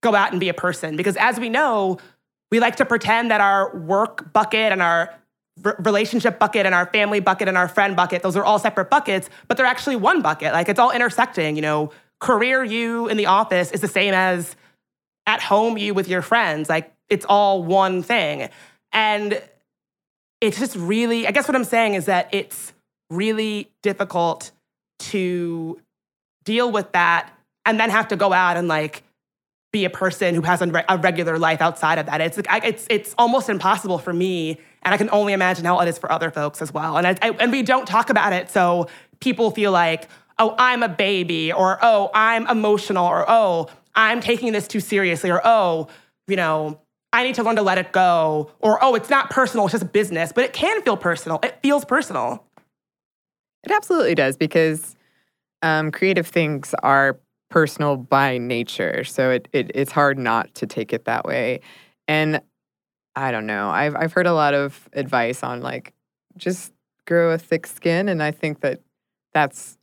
go 0.03 0.15
out 0.15 0.33
and 0.33 0.41
be 0.41 0.49
a 0.49 0.55
person 0.55 0.97
because 0.97 1.17
as 1.17 1.39
we 1.39 1.49
know 1.49 1.99
we 2.51 2.61
like 2.61 2.77
to 2.77 2.85
pretend 2.85 3.31
that 3.31 3.41
our 3.41 3.75
work 3.77 4.33
bucket 4.33 4.73
and 4.73 4.83
our 4.83 5.15
relationship 5.79 6.39
bucket 6.39 6.67
and 6.67 6.75
our 6.75 6.87
family 6.87 7.21
bucket 7.21 7.49
and 7.49 7.57
our 7.57 7.69
friend 7.69 7.97
bucket. 7.97 8.23
Those 8.23 8.37
are 8.37 8.45
all 8.45 8.59
separate 8.59 8.91
buckets, 8.91 9.29
but 9.49 9.57
they're 9.57 9.67
actually 9.67 9.97
one 9.97 10.23
bucket. 10.23 10.53
Like 10.53 10.69
it's 10.69 10.79
all 10.79 10.91
intersecting. 10.91 11.57
You 11.57 11.63
know, 11.63 11.91
career 12.21 12.65
you 12.65 13.09
in 13.09 13.17
the 13.17 13.27
office 13.27 13.71
is 13.73 13.81
the 13.81 13.89
same 13.89 14.15
as 14.15 14.57
at 15.27 15.41
home 15.41 15.79
you 15.79 15.95
with 15.95 16.09
your 16.09 16.23
friends. 16.23 16.69
Like 16.69 16.93
it's 17.09 17.27
all 17.29 17.63
one 17.63 18.03
thing. 18.03 18.49
And 18.93 19.43
it's 20.43 20.59
just 20.59 20.75
really, 20.75 21.27
I 21.27 21.31
guess 21.31 21.47
what 21.47 21.55
I'm 21.55 21.65
saying 21.65 21.95
is 21.95 22.07
that 22.07 22.29
it's 22.33 22.73
really 23.11 23.71
difficult 23.83 24.51
to 24.99 25.81
deal 26.45 26.71
with 26.71 26.91
that 26.93 27.33
and 27.65 27.79
then 27.79 27.91
have 27.91 28.09
to 28.09 28.17
go 28.17 28.33
out 28.33 28.57
and 28.57 28.67
like 28.67 29.05
be 29.73 29.85
a 29.85 29.91
person 29.91 30.35
who 30.35 30.43
has 30.43 30.61
a, 30.61 30.67
re- 30.67 30.85
a 30.89 30.99
regular 30.99 31.39
life 31.39 31.61
outside 31.61 31.99
of 31.99 32.07
that. 32.07 32.21
It's 32.21 32.37
like, 32.37 32.65
it's 32.65 32.87
it's 32.91 33.15
almost 33.17 33.49
impossible 33.49 33.99
for 33.99 34.13
me, 34.13 34.59
and 34.83 34.93
I 34.93 34.99
can 34.99 35.09
only 35.11 35.33
imagine 35.33 35.65
how 35.65 35.81
it 35.81 35.89
is 35.89 35.97
for 35.97 36.11
other 36.11 36.31
folks 36.31 36.61
as 36.61 36.75
well. 36.75 36.99
And 36.99 37.07
I, 37.07 37.17
I, 37.23 37.31
and 37.39 37.53
we 37.53 37.63
don't 37.63 37.87
talk 37.87 38.11
about 38.11 38.33
it, 38.33 38.51
so 38.51 38.89
people 39.21 39.51
feel 39.53 39.71
like, 39.71 40.09
oh, 40.39 40.55
I'm 40.59 40.83
a 40.83 40.89
baby, 40.89 41.53
or 41.53 41.79
oh, 41.81 42.11
I'm 42.13 42.47
emotional, 42.49 43.07
or 43.07 43.25
oh, 43.29 43.69
I'm 43.95 44.21
taking 44.21 44.53
this 44.53 44.67
too 44.69 44.81
seriously, 44.81 45.31
or 45.31 45.41
oh, 45.43 45.89
you 46.27 46.37
know, 46.37 46.81
I 47.13 47.25
need 47.25 47.35
to 47.35 47.43
learn 47.43 47.57
to 47.57 47.63
let 47.63 47.79
it 47.79 47.93
go, 47.93 48.51
or 48.61 48.83
oh, 48.83 48.95
it's 48.95 49.11
not 49.11 49.31
personal, 49.31 49.67
it's 49.67 49.73
just 49.73 49.93
business. 49.93 50.33
But 50.33 50.45
it 50.45 50.53
can 50.53 50.83
feel 50.83 50.97
personal. 50.97 51.41
It 51.43 51.59
feels 51.63 51.85
personal. 51.85 52.47
It 53.65 53.71
absolutely 53.71 54.15
does 54.15 54.37
because 54.37 54.97
um, 55.63 55.93
creative 55.93 56.27
things 56.27 56.75
are 56.83 57.21
personal 57.51 57.97
by 57.97 58.39
nature. 58.39 59.05
So 59.05 59.31
it, 59.31 59.49
it 59.53 59.71
it's 59.75 59.93
hard 59.93 60.19
not 60.19 60.55
to 60.57 60.67
take 60.67 60.93
it 60.93 61.05
that 61.05 61.25
way. 61.25 61.61
And 62.09 62.41
I 63.15 63.31
don't 63.31 63.47
know. 63.47 63.69
I've 63.69 63.95
I've 63.95 64.13
heard 64.13 64.27
a 64.27 64.33
lot 64.33 64.55
of 64.55 64.89
advice 64.95 65.43
on 65.43 65.61
like 65.61 65.93
just 66.37 66.73
grow 67.07 67.31
a 67.31 67.39
thick 67.39 67.67
skin, 67.67 68.09
and 68.09 68.23
I 68.23 68.31
think 68.31 68.61
that 68.61 68.81
that's 69.35 69.77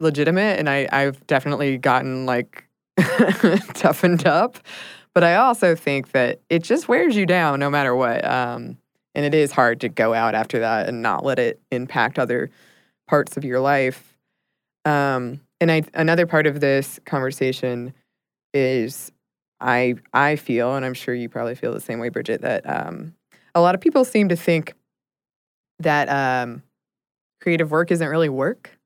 legitimate. 0.00 0.58
And 0.58 0.68
I 0.68 0.86
I've 0.92 1.26
definitely 1.26 1.78
gotten 1.78 2.26
like 2.26 2.68
toughened 3.74 4.26
up, 4.26 4.58
but 5.16 5.24
I 5.24 5.36
also 5.36 5.74
think 5.74 6.12
that 6.12 6.40
it 6.50 6.62
just 6.62 6.88
wears 6.88 7.16
you 7.16 7.24
down 7.24 7.58
no 7.58 7.70
matter 7.70 7.96
what. 7.96 8.22
Um, 8.22 8.76
and 9.14 9.24
it 9.24 9.32
is 9.32 9.50
hard 9.50 9.80
to 9.80 9.88
go 9.88 10.12
out 10.12 10.34
after 10.34 10.58
that 10.58 10.90
and 10.90 11.00
not 11.00 11.24
let 11.24 11.38
it 11.38 11.58
impact 11.70 12.18
other 12.18 12.50
parts 13.08 13.38
of 13.38 13.42
your 13.42 13.58
life. 13.58 14.14
Um, 14.84 15.40
and 15.58 15.72
I 15.72 15.84
another 15.94 16.26
part 16.26 16.46
of 16.46 16.60
this 16.60 17.00
conversation 17.06 17.94
is 18.52 19.10
I 19.58 19.94
I 20.12 20.36
feel, 20.36 20.74
and 20.74 20.84
I'm 20.84 20.92
sure 20.92 21.14
you 21.14 21.30
probably 21.30 21.54
feel 21.54 21.72
the 21.72 21.80
same 21.80 21.98
way, 21.98 22.10
Bridget, 22.10 22.42
that 22.42 22.68
um, 22.68 23.14
a 23.54 23.62
lot 23.62 23.74
of 23.74 23.80
people 23.80 24.04
seem 24.04 24.28
to 24.28 24.36
think 24.36 24.74
that 25.78 26.10
um, 26.10 26.62
creative 27.40 27.70
work 27.70 27.90
isn't 27.90 28.06
really 28.06 28.28
work. 28.28 28.78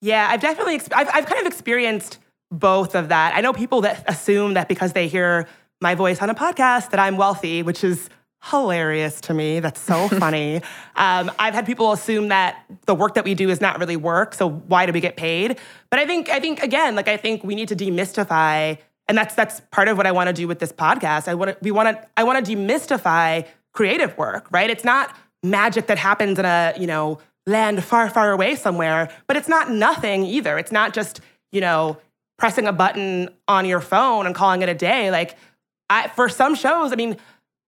Yeah, 0.00 0.28
I've 0.30 0.40
definitely 0.40 0.80
I've 0.94 1.10
I've 1.12 1.26
kind 1.26 1.42
of 1.42 1.46
experienced 1.46 2.20
both 2.50 2.94
of 2.94 3.10
that. 3.10 3.34
I 3.34 3.42
know 3.42 3.52
people 3.52 3.82
that 3.82 4.02
assume 4.08 4.54
that 4.54 4.66
because 4.66 4.94
they 4.94 5.08
hear 5.08 5.46
my 5.84 5.94
voice 5.94 6.22
on 6.22 6.30
a 6.30 6.34
podcast 6.34 6.90
that 6.90 6.98
I'm 6.98 7.18
wealthy, 7.18 7.62
which 7.62 7.84
is 7.84 8.08
hilarious 8.42 9.20
to 9.20 9.34
me. 9.34 9.60
That's 9.60 9.80
so 9.80 10.08
funny. 10.18 10.56
Um, 10.96 11.30
I've 11.38 11.54
had 11.54 11.66
people 11.66 11.92
assume 11.92 12.28
that 12.28 12.64
the 12.86 12.94
work 12.94 13.14
that 13.14 13.24
we 13.24 13.34
do 13.34 13.50
is 13.50 13.60
not 13.60 13.78
really 13.78 13.96
work, 13.96 14.34
so 14.34 14.48
why 14.48 14.86
do 14.86 14.92
we 14.92 15.00
get 15.00 15.16
paid? 15.16 15.58
But 15.90 16.00
I 16.00 16.06
think 16.06 16.30
I 16.30 16.40
think 16.40 16.62
again, 16.62 16.96
like 16.96 17.06
I 17.06 17.18
think 17.18 17.44
we 17.44 17.54
need 17.54 17.68
to 17.68 17.76
demystify, 17.76 18.78
and 19.06 19.16
that's 19.16 19.34
that's 19.34 19.60
part 19.70 19.88
of 19.88 19.96
what 19.96 20.06
I 20.06 20.12
want 20.12 20.28
to 20.28 20.32
do 20.32 20.48
with 20.48 20.58
this 20.58 20.72
podcast. 20.72 21.28
I 21.28 21.34
want 21.34 21.50
to 21.50 21.58
we 21.60 21.70
want 21.70 21.88
to 21.96 22.08
I 22.16 22.24
want 22.24 22.44
to 22.44 22.56
demystify 22.56 23.46
creative 23.72 24.16
work, 24.16 24.48
right? 24.50 24.70
It's 24.70 24.84
not 24.84 25.14
magic 25.42 25.86
that 25.88 25.98
happens 25.98 26.38
in 26.38 26.46
a 26.46 26.72
you 26.78 26.86
know 26.86 27.18
land 27.46 27.84
far 27.84 28.08
far 28.08 28.32
away 28.32 28.56
somewhere, 28.56 29.10
but 29.26 29.36
it's 29.36 29.48
not 29.48 29.70
nothing 29.70 30.24
either. 30.24 30.56
It's 30.58 30.72
not 30.72 30.94
just 30.94 31.20
you 31.52 31.60
know 31.60 31.98
pressing 32.38 32.66
a 32.66 32.72
button 32.72 33.28
on 33.48 33.64
your 33.64 33.80
phone 33.80 34.26
and 34.26 34.34
calling 34.34 34.62
it 34.62 34.68
a 34.68 34.74
day. 34.74 35.10
Like 35.10 35.36
I, 35.94 36.08
for 36.08 36.28
some 36.28 36.54
shows, 36.54 36.92
I 36.92 36.96
mean 36.96 37.16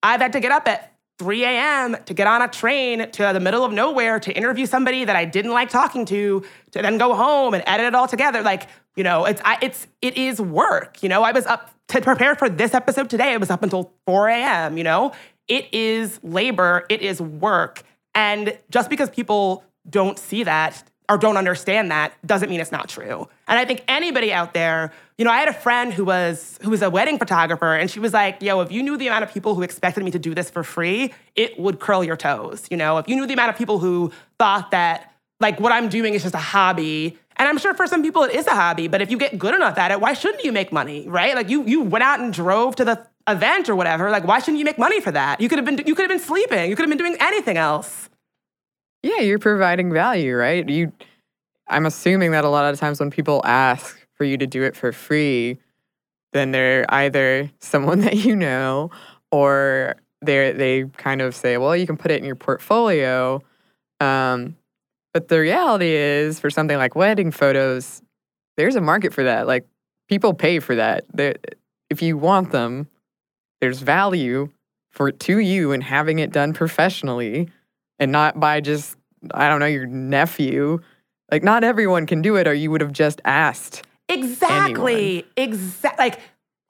I've 0.02 0.20
had 0.20 0.32
to 0.32 0.40
get 0.40 0.52
up 0.52 0.68
at 0.68 0.92
3 1.18 1.44
a.m. 1.44 1.96
to 2.04 2.14
get 2.14 2.26
on 2.26 2.42
a 2.42 2.48
train 2.48 3.10
to 3.10 3.30
the 3.32 3.40
middle 3.40 3.64
of 3.64 3.72
nowhere 3.72 4.20
to 4.20 4.32
interview 4.32 4.66
somebody 4.66 5.04
that 5.04 5.16
I 5.16 5.24
didn't 5.24 5.52
like 5.52 5.70
talking 5.70 6.04
to, 6.06 6.44
to 6.72 6.82
then 6.82 6.98
go 6.98 7.14
home 7.14 7.54
and 7.54 7.64
edit 7.66 7.86
it 7.86 7.94
all 7.94 8.06
together. 8.06 8.42
Like, 8.42 8.68
you 8.96 9.04
know, 9.04 9.24
it's 9.24 9.40
I, 9.44 9.58
it's 9.62 9.86
it 10.02 10.16
is 10.16 10.40
work. 10.40 11.02
You 11.02 11.08
know, 11.08 11.22
I 11.22 11.32
was 11.32 11.46
up 11.46 11.70
to 11.88 12.00
prepare 12.00 12.34
for 12.34 12.48
this 12.48 12.74
episode 12.74 13.08
today. 13.08 13.32
I 13.32 13.36
was 13.38 13.50
up 13.50 13.62
until 13.62 13.92
4 14.06 14.28
a.m. 14.28 14.76
You 14.76 14.84
know, 14.84 15.12
it 15.48 15.72
is 15.72 16.20
labor, 16.22 16.84
it 16.90 17.00
is 17.00 17.20
work, 17.20 17.82
and 18.14 18.58
just 18.70 18.90
because 18.90 19.08
people 19.08 19.64
don't 19.88 20.18
see 20.18 20.42
that 20.42 20.82
or 21.08 21.18
don't 21.18 21.36
understand 21.36 21.90
that 21.90 22.12
doesn't 22.26 22.48
mean 22.48 22.60
it's 22.60 22.72
not 22.72 22.88
true. 22.88 23.28
And 23.46 23.58
I 23.58 23.64
think 23.64 23.84
anybody 23.88 24.32
out 24.32 24.54
there, 24.54 24.92
you 25.18 25.24
know, 25.24 25.30
I 25.30 25.38
had 25.38 25.48
a 25.48 25.52
friend 25.52 25.92
who 25.92 26.04
was 26.04 26.58
who 26.62 26.70
was 26.70 26.82
a 26.82 26.90
wedding 26.90 27.18
photographer 27.18 27.74
and 27.74 27.90
she 27.90 28.00
was 28.00 28.12
like, 28.12 28.42
"Yo, 28.42 28.60
if 28.60 28.72
you 28.72 28.82
knew 28.82 28.96
the 28.96 29.06
amount 29.06 29.24
of 29.24 29.32
people 29.32 29.54
who 29.54 29.62
expected 29.62 30.04
me 30.04 30.10
to 30.10 30.18
do 30.18 30.34
this 30.34 30.50
for 30.50 30.62
free, 30.62 31.12
it 31.34 31.58
would 31.58 31.80
curl 31.80 32.02
your 32.02 32.16
toes." 32.16 32.66
You 32.70 32.76
know, 32.76 32.98
if 32.98 33.08
you 33.08 33.16
knew 33.16 33.26
the 33.26 33.34
amount 33.34 33.50
of 33.50 33.56
people 33.56 33.78
who 33.78 34.10
thought 34.38 34.70
that 34.72 35.12
like 35.40 35.60
what 35.60 35.72
I'm 35.72 35.88
doing 35.88 36.14
is 36.14 36.22
just 36.22 36.34
a 36.34 36.38
hobby, 36.38 37.18
and 37.36 37.48
I'm 37.48 37.58
sure 37.58 37.74
for 37.74 37.86
some 37.86 38.02
people 38.02 38.24
it 38.24 38.34
is 38.34 38.46
a 38.46 38.54
hobby, 38.54 38.88
but 38.88 39.00
if 39.00 39.10
you 39.10 39.18
get 39.18 39.38
good 39.38 39.54
enough 39.54 39.78
at 39.78 39.90
it, 39.90 40.00
why 40.00 40.12
shouldn't 40.12 40.44
you 40.44 40.52
make 40.52 40.72
money, 40.72 41.08
right? 41.08 41.34
Like 41.34 41.48
you 41.48 41.64
you 41.64 41.82
went 41.82 42.02
out 42.02 42.20
and 42.20 42.32
drove 42.32 42.76
to 42.76 42.84
the 42.84 43.06
event 43.28 43.68
or 43.68 43.76
whatever, 43.76 44.10
like 44.10 44.24
why 44.24 44.38
shouldn't 44.38 44.58
you 44.58 44.64
make 44.64 44.78
money 44.78 45.00
for 45.00 45.12
that? 45.12 45.40
You 45.40 45.48
could 45.48 45.58
have 45.58 45.64
been 45.64 45.86
you 45.86 45.94
could 45.94 46.02
have 46.02 46.10
been 46.10 46.26
sleeping, 46.26 46.68
you 46.68 46.76
could 46.76 46.82
have 46.82 46.90
been 46.90 46.98
doing 46.98 47.16
anything 47.20 47.56
else. 47.56 48.08
Yeah, 49.06 49.20
you're 49.20 49.38
providing 49.38 49.92
value, 49.92 50.34
right? 50.34 50.68
You 50.68 50.92
I'm 51.68 51.86
assuming 51.86 52.32
that 52.32 52.44
a 52.44 52.48
lot 52.48 52.72
of 52.72 52.80
times 52.80 52.98
when 52.98 53.10
people 53.10 53.40
ask 53.44 53.96
for 54.14 54.24
you 54.24 54.36
to 54.38 54.48
do 54.48 54.64
it 54.64 54.74
for 54.74 54.90
free, 54.90 55.60
then 56.32 56.50
they're 56.50 56.84
either 56.92 57.48
someone 57.60 58.00
that 58.06 58.16
you 58.16 58.34
know 58.34 58.90
or 59.30 59.94
they 60.22 60.50
they 60.52 60.84
kind 60.96 61.22
of 61.22 61.36
say, 61.36 61.56
well, 61.56 61.76
you 61.76 61.86
can 61.86 61.96
put 61.96 62.10
it 62.10 62.18
in 62.18 62.24
your 62.24 62.34
portfolio. 62.34 63.40
Um, 64.00 64.56
but 65.14 65.28
the 65.28 65.38
reality 65.38 65.92
is, 65.92 66.40
for 66.40 66.50
something 66.50 66.76
like 66.76 66.96
wedding 66.96 67.30
photos, 67.30 68.02
there's 68.56 68.74
a 68.74 68.80
market 68.80 69.14
for 69.14 69.22
that. 69.22 69.46
Like 69.46 69.66
people 70.08 70.34
pay 70.34 70.58
for 70.58 70.74
that. 70.74 71.04
They're, 71.14 71.36
if 71.90 72.02
you 72.02 72.18
want 72.18 72.50
them, 72.50 72.88
there's 73.60 73.78
value 73.78 74.50
for 74.90 75.12
to 75.12 75.38
you 75.38 75.70
in 75.70 75.80
having 75.80 76.18
it 76.18 76.32
done 76.32 76.52
professionally 76.52 77.48
and 77.98 78.12
not 78.12 78.38
by 78.38 78.60
just 78.60 78.95
I 79.32 79.48
don't 79.48 79.60
know 79.60 79.66
your 79.66 79.86
nephew 79.86 80.80
like 81.30 81.42
not 81.42 81.64
everyone 81.64 82.06
can 82.06 82.22
do 82.22 82.36
it, 82.36 82.46
or 82.46 82.54
you 82.54 82.70
would 82.70 82.80
have 82.80 82.92
just 82.92 83.20
asked. 83.24 83.82
Exactly. 84.08 85.26
Exactly. 85.36 86.04
Like, 86.04 86.20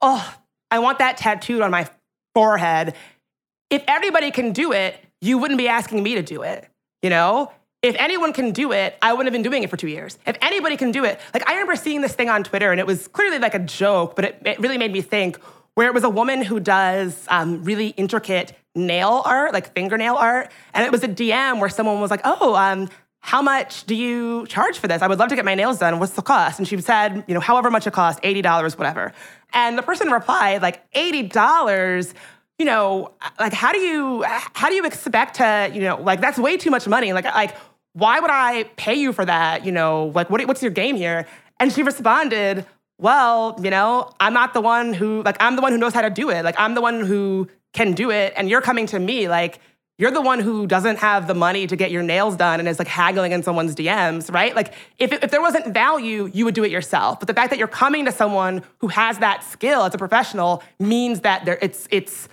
oh, 0.01 0.35
I 0.71 0.79
want 0.79 0.99
that 0.99 1.17
tattooed 1.17 1.61
on 1.61 1.71
my 1.71 1.87
forehead. 2.33 2.95
If 3.69 3.83
everybody 3.87 4.31
can 4.31 4.53
do 4.53 4.71
it, 4.71 4.95
you 5.21 5.37
wouldn't 5.37 5.57
be 5.57 5.67
asking 5.67 6.01
me 6.01 6.15
to 6.15 6.23
do 6.23 6.41
it. 6.41 6.67
You 7.01 7.09
know? 7.09 7.51
If 7.83 7.95
anyone 7.99 8.33
can 8.33 8.51
do 8.51 8.71
it, 8.71 8.97
I 9.03 9.13
wouldn't 9.13 9.27
have 9.27 9.33
been 9.33 9.49
doing 9.49 9.61
it 9.61 9.69
for 9.69 9.77
two 9.77 9.87
years. 9.87 10.17
If 10.25 10.35
anybody 10.41 10.77
can 10.77 10.91
do 10.91 11.05
it, 11.05 11.19
like 11.33 11.47
I 11.47 11.53
remember 11.53 11.75
seeing 11.75 12.01
this 12.01 12.15
thing 12.15 12.27
on 12.27 12.43
Twitter 12.43 12.71
and 12.71 12.79
it 12.79 12.87
was 12.87 13.07
clearly 13.07 13.37
like 13.37 13.53
a 13.53 13.59
joke, 13.59 14.15
but 14.15 14.25
it, 14.25 14.41
it 14.43 14.59
really 14.59 14.79
made 14.79 14.91
me 14.91 15.01
think 15.01 15.39
where 15.77 15.85
it 15.85 15.93
was 15.93 16.03
a 16.03 16.09
woman 16.09 16.41
who 16.41 16.59
does 16.59 17.23
um, 17.27 17.63
really 17.63 17.89
intricate 17.89 18.57
nail 18.73 19.21
art, 19.25 19.53
like 19.53 19.75
fingernail 19.75 20.15
art. 20.15 20.51
And 20.73 20.83
it 20.83 20.91
was 20.91 21.03
a 21.03 21.07
DM 21.07 21.59
where 21.59 21.69
someone 21.69 22.01
was 22.01 22.09
like, 22.09 22.21
oh, 22.23 22.55
um, 22.55 22.89
how 23.19 23.43
much 23.43 23.83
do 23.83 23.93
you 23.93 24.47
charge 24.47 24.79
for 24.79 24.87
this? 24.87 25.03
I 25.03 25.07
would 25.07 25.19
love 25.19 25.29
to 25.29 25.35
get 25.35 25.45
my 25.45 25.53
nails 25.53 25.77
done. 25.77 25.99
What's 25.99 26.13
the 26.13 26.23
cost? 26.23 26.57
And 26.57 26.67
she 26.67 26.81
said, 26.81 27.23
you 27.27 27.35
know, 27.35 27.39
however 27.39 27.69
much 27.69 27.85
it 27.85 27.93
costs, 27.93 28.19
$80, 28.21 28.75
whatever. 28.75 29.13
And 29.53 29.77
the 29.77 29.83
person 29.83 30.09
replied, 30.09 30.63
like, 30.63 30.91
$80? 30.93 32.11
You 32.57 32.65
know, 32.65 33.13
like 33.39 33.53
how 33.53 33.71
do 33.71 33.77
you 33.77 34.23
how 34.23 34.69
do 34.69 34.73
you 34.73 34.83
expect 34.83 35.35
to, 35.35 35.69
you 35.71 35.81
know, 35.81 36.01
like 36.01 36.21
that's 36.21 36.39
way 36.39 36.57
too 36.57 36.71
much 36.71 36.87
money. 36.87 37.13
Like 37.13 37.25
like 37.25 37.55
why 37.93 38.19
would 38.19 38.31
I 38.31 38.63
pay 38.77 38.95
you 38.95 39.13
for 39.13 39.23
that? 39.23 39.63
You 39.63 39.71
know, 39.71 40.11
like 40.15 40.31
what, 40.31 40.43
what's 40.47 40.63
your 40.63 40.71
game 40.71 40.95
here? 40.95 41.27
And 41.59 41.71
she 41.71 41.83
responded, 41.83 42.65
well, 42.99 43.59
you 43.61 43.69
know, 43.69 44.11
I'm 44.19 44.33
not 44.33 44.53
the 44.53 44.61
one 44.61 44.93
who 44.93 45.21
like 45.23 45.37
I'm 45.39 45.55
the 45.55 45.61
one 45.61 45.71
who 45.71 45.77
knows 45.77 45.93
how 45.93 46.01
to 46.01 46.09
do 46.09 46.29
it. 46.29 46.43
Like 46.43 46.55
I'm 46.57 46.73
the 46.75 46.81
one 46.81 47.01
who 47.01 47.47
can 47.73 47.93
do 47.93 48.11
it 48.11 48.33
and 48.35 48.49
you're 48.49 48.61
coming 48.61 48.87
to 48.87 48.99
me 48.99 49.27
like 49.27 49.59
you're 49.99 50.11
the 50.11 50.21
one 50.21 50.39
who 50.39 50.67
doesn't 50.67 50.97
have 50.99 51.27
the 51.27 51.33
money 51.33 51.65
to 51.65 51.75
get 51.75 51.89
your 51.89 52.03
nails 52.03 52.35
done 52.35 52.59
and 52.59 52.69
is 52.69 52.77
like 52.77 52.87
haggling 52.87 53.31
in 53.31 53.41
someone's 53.41 53.73
DMs, 53.73 54.31
right? 54.31 54.55
Like 54.55 54.73
if, 54.99 55.11
if 55.11 55.31
there 55.31 55.41
wasn't 55.41 55.73
value, 55.73 56.29
you 56.31 56.45
would 56.45 56.53
do 56.53 56.63
it 56.63 56.69
yourself. 56.69 57.19
But 57.19 57.27
the 57.27 57.33
fact 57.33 57.49
that 57.49 57.57
you're 57.57 57.67
coming 57.67 58.05
to 58.05 58.11
someone 58.11 58.61
who 58.77 58.89
has 58.89 59.17
that 59.19 59.43
skill 59.43 59.83
as 59.83 59.95
a 59.95 59.97
professional 59.97 60.61
means 60.79 61.21
that 61.21 61.45
there 61.45 61.57
it's 61.61 61.87
it's 61.89 62.29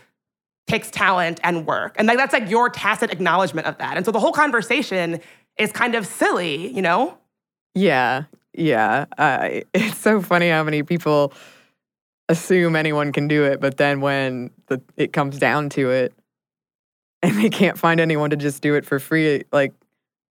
takes 0.67 0.91
talent 0.91 1.41
and 1.43 1.67
work. 1.67 1.95
And 1.99 2.07
like 2.07 2.19
that's 2.19 2.33
like 2.33 2.51
your 2.51 2.69
tacit 2.69 3.11
acknowledgement 3.11 3.67
of 3.67 3.79
that. 3.79 3.97
And 3.97 4.05
so 4.05 4.13
the 4.13 4.21
whole 4.21 4.33
conversation 4.33 5.21
is 5.59 5.73
kind 5.73 5.95
of 5.95 6.07
silly, 6.07 6.69
you 6.69 6.83
know? 6.83 7.17
Yeah. 7.75 8.25
Yeah. 8.55 9.07
It's 9.75 9.99
so 9.99 10.23
funny 10.23 10.51
how 10.51 10.63
many 10.63 10.83
people 10.83 11.33
assume 12.29 12.77
anyone 12.77 13.13
can 13.13 13.29
do 13.29 13.45
it, 13.45 13.61
but 13.61 13.77
then 13.77 14.01
when 14.01 14.51
the, 14.69 14.81
it 14.97 15.13
comes 15.13 15.39
down 15.39 15.69
to 15.71 15.91
it, 15.91 16.15
and 17.23 17.43
they 17.43 17.49
can't 17.49 17.79
find 17.79 18.01
anyone 18.01 18.31
to 18.31 18.37
just 18.37 18.63
do 18.63 18.75
it 18.75 18.85
for 18.85 18.99
free. 18.99 19.45
Like, 19.51 19.73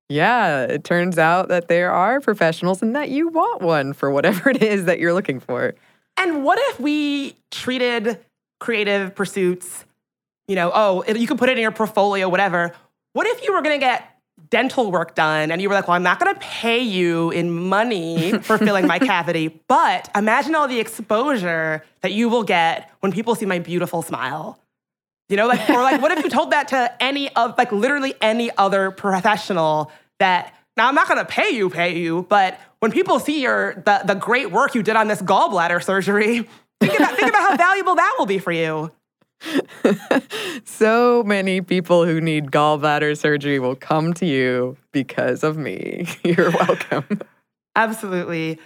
yeah, 0.09 0.63
it 0.65 0.83
turns 0.83 1.17
out 1.17 1.47
that 1.47 1.67
there 1.67 1.91
are 1.91 2.21
professionals 2.21 2.83
and 2.83 2.95
that 2.95 3.09
you 3.09 3.29
want 3.29 3.61
one 3.61 3.93
for 3.93 4.11
whatever 4.11 4.49
it 4.51 4.61
is 4.61 4.85
that 4.85 4.99
you're 4.99 5.13
looking 5.13 5.39
for. 5.39 5.73
And 6.17 6.43
what 6.43 6.59
if 6.61 6.79
we 6.79 7.35
treated 7.49 8.19
creative 8.59 9.15
pursuits, 9.15 9.85
you 10.47 10.55
know, 10.55 10.71
oh, 10.73 11.03
you 11.07 11.25
can 11.25 11.37
put 11.37 11.49
it 11.49 11.57
in 11.57 11.61
your 11.61 11.71
portfolio, 11.71 12.29
whatever. 12.29 12.73
What 13.13 13.25
if 13.27 13.43
you 13.43 13.53
were 13.53 13.61
going 13.61 13.79
to 13.79 13.83
get 13.83 14.12
dental 14.53 14.91
work 14.91 15.15
done 15.15 15.49
and 15.49 15.59
you 15.63 15.67
were 15.67 15.73
like, 15.73 15.87
well, 15.87 15.95
I'm 15.95 16.03
not 16.03 16.19
going 16.19 16.31
to 16.31 16.39
pay 16.39 16.77
you 16.77 17.31
in 17.31 17.49
money 17.49 18.37
for 18.43 18.59
filling 18.59 18.85
my 18.85 18.99
cavity, 18.99 19.59
but 19.67 20.11
imagine 20.15 20.53
all 20.53 20.67
the 20.67 20.79
exposure 20.79 21.83
that 22.01 22.11
you 22.11 22.29
will 22.29 22.43
get 22.43 22.87
when 22.99 23.11
people 23.11 23.33
see 23.33 23.47
my 23.47 23.57
beautiful 23.57 24.03
smile. 24.03 24.59
You 25.27 25.37
know, 25.37 25.47
like, 25.47 25.67
or 25.71 25.81
like, 25.81 26.03
what 26.03 26.11
if 26.11 26.23
you 26.23 26.29
told 26.29 26.51
that 26.51 26.67
to 26.67 26.95
any 27.01 27.35
of, 27.35 27.57
like, 27.57 27.71
literally 27.71 28.13
any 28.21 28.51
other 28.55 28.91
professional 28.91 29.91
that, 30.19 30.53
now 30.77 30.87
I'm 30.87 30.93
not 30.93 31.07
going 31.07 31.17
to 31.19 31.25
pay 31.25 31.49
you, 31.49 31.71
pay 31.71 31.97
you, 31.97 32.27
but 32.29 32.59
when 32.79 32.91
people 32.91 33.17
see 33.17 33.41
your, 33.41 33.73
the, 33.85 34.01
the 34.05 34.13
great 34.13 34.51
work 34.51 34.75
you 34.75 34.83
did 34.83 34.95
on 34.95 35.07
this 35.07 35.23
gallbladder 35.23 35.83
surgery, 35.83 36.47
think 36.79 36.93
about, 36.99 37.15
think 37.15 37.29
about 37.29 37.49
how 37.49 37.57
valuable 37.57 37.95
that 37.95 38.15
will 38.19 38.27
be 38.27 38.37
for 38.37 38.51
you. 38.51 38.91
so 40.65 41.23
many 41.23 41.61
people 41.61 42.05
who 42.05 42.21
need 42.21 42.51
gallbladder 42.51 43.17
surgery 43.17 43.59
will 43.59 43.75
come 43.75 44.13
to 44.15 44.25
you 44.25 44.77
because 44.91 45.43
of 45.43 45.57
me. 45.57 46.07
You're 46.23 46.51
welcome. 46.51 47.21
Absolutely. 47.75 48.59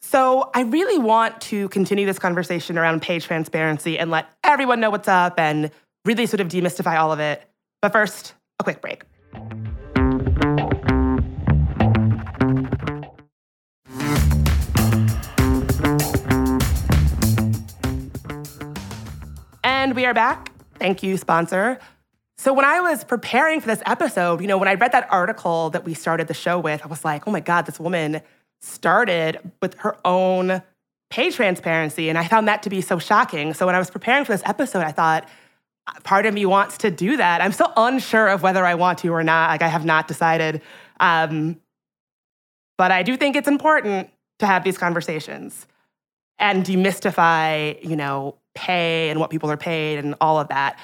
So, 0.00 0.50
I 0.54 0.62
really 0.62 0.98
want 0.98 1.40
to 1.42 1.68
continue 1.68 2.06
this 2.06 2.18
conversation 2.18 2.78
around 2.78 3.02
pay 3.02 3.18
transparency 3.18 3.98
and 3.98 4.10
let 4.10 4.26
everyone 4.44 4.80
know 4.80 4.90
what's 4.90 5.08
up 5.08 5.38
and 5.38 5.70
really 6.04 6.24
sort 6.26 6.40
of 6.40 6.48
demystify 6.48 6.98
all 6.98 7.12
of 7.12 7.20
it. 7.20 7.42
But 7.82 7.92
first, 7.92 8.34
a 8.60 8.64
quick 8.64 8.80
break. 8.80 9.02
And 19.88 19.96
we 19.96 20.04
are 20.04 20.12
back. 20.12 20.52
Thank 20.74 21.02
you, 21.02 21.16
sponsor. 21.16 21.78
So, 22.36 22.52
when 22.52 22.66
I 22.66 22.82
was 22.82 23.04
preparing 23.04 23.58
for 23.58 23.68
this 23.68 23.80
episode, 23.86 24.42
you 24.42 24.46
know, 24.46 24.58
when 24.58 24.68
I 24.68 24.74
read 24.74 24.92
that 24.92 25.10
article 25.10 25.70
that 25.70 25.86
we 25.86 25.94
started 25.94 26.28
the 26.28 26.34
show 26.34 26.58
with, 26.58 26.84
I 26.84 26.88
was 26.88 27.06
like, 27.06 27.26
oh 27.26 27.30
my 27.30 27.40
God, 27.40 27.64
this 27.64 27.80
woman 27.80 28.20
started 28.60 29.40
with 29.62 29.78
her 29.78 29.96
own 30.04 30.60
pay 31.08 31.30
transparency. 31.30 32.10
And 32.10 32.18
I 32.18 32.28
found 32.28 32.48
that 32.48 32.62
to 32.64 32.68
be 32.68 32.82
so 32.82 32.98
shocking. 32.98 33.54
So, 33.54 33.64
when 33.64 33.74
I 33.74 33.78
was 33.78 33.88
preparing 33.88 34.26
for 34.26 34.32
this 34.32 34.42
episode, 34.44 34.82
I 34.82 34.92
thought, 34.92 35.26
part 36.04 36.26
of 36.26 36.34
me 36.34 36.44
wants 36.44 36.76
to 36.78 36.90
do 36.90 37.16
that. 37.16 37.40
I'm 37.40 37.52
still 37.52 37.72
unsure 37.74 38.28
of 38.28 38.42
whether 38.42 38.66
I 38.66 38.74
want 38.74 38.98
to 38.98 39.08
or 39.08 39.24
not. 39.24 39.48
Like, 39.48 39.62
I 39.62 39.68
have 39.68 39.86
not 39.86 40.06
decided. 40.06 40.60
Um, 41.00 41.62
but 42.76 42.90
I 42.90 43.02
do 43.02 43.16
think 43.16 43.36
it's 43.36 43.48
important 43.48 44.10
to 44.40 44.46
have 44.46 44.64
these 44.64 44.76
conversations 44.76 45.66
and 46.38 46.64
demystify, 46.64 47.82
you 47.84 47.96
know, 47.96 48.36
pay 48.54 49.10
and 49.10 49.20
what 49.20 49.30
people 49.30 49.50
are 49.50 49.56
paid 49.56 49.98
and 49.98 50.14
all 50.20 50.38
of 50.38 50.48
that. 50.48 50.78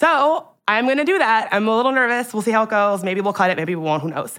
So 0.00 0.48
I'm 0.68 0.86
going 0.86 0.98
to 0.98 1.04
do 1.04 1.18
that. 1.18 1.48
I'm 1.52 1.68
a 1.68 1.76
little 1.76 1.92
nervous. 1.92 2.32
We'll 2.32 2.42
see 2.42 2.50
how 2.50 2.64
it 2.64 2.70
goes. 2.70 3.02
Maybe 3.02 3.20
we'll 3.20 3.32
cut 3.32 3.50
it. 3.50 3.56
Maybe 3.56 3.74
we 3.74 3.82
won't. 3.82 4.02
Who 4.02 4.10
knows? 4.10 4.38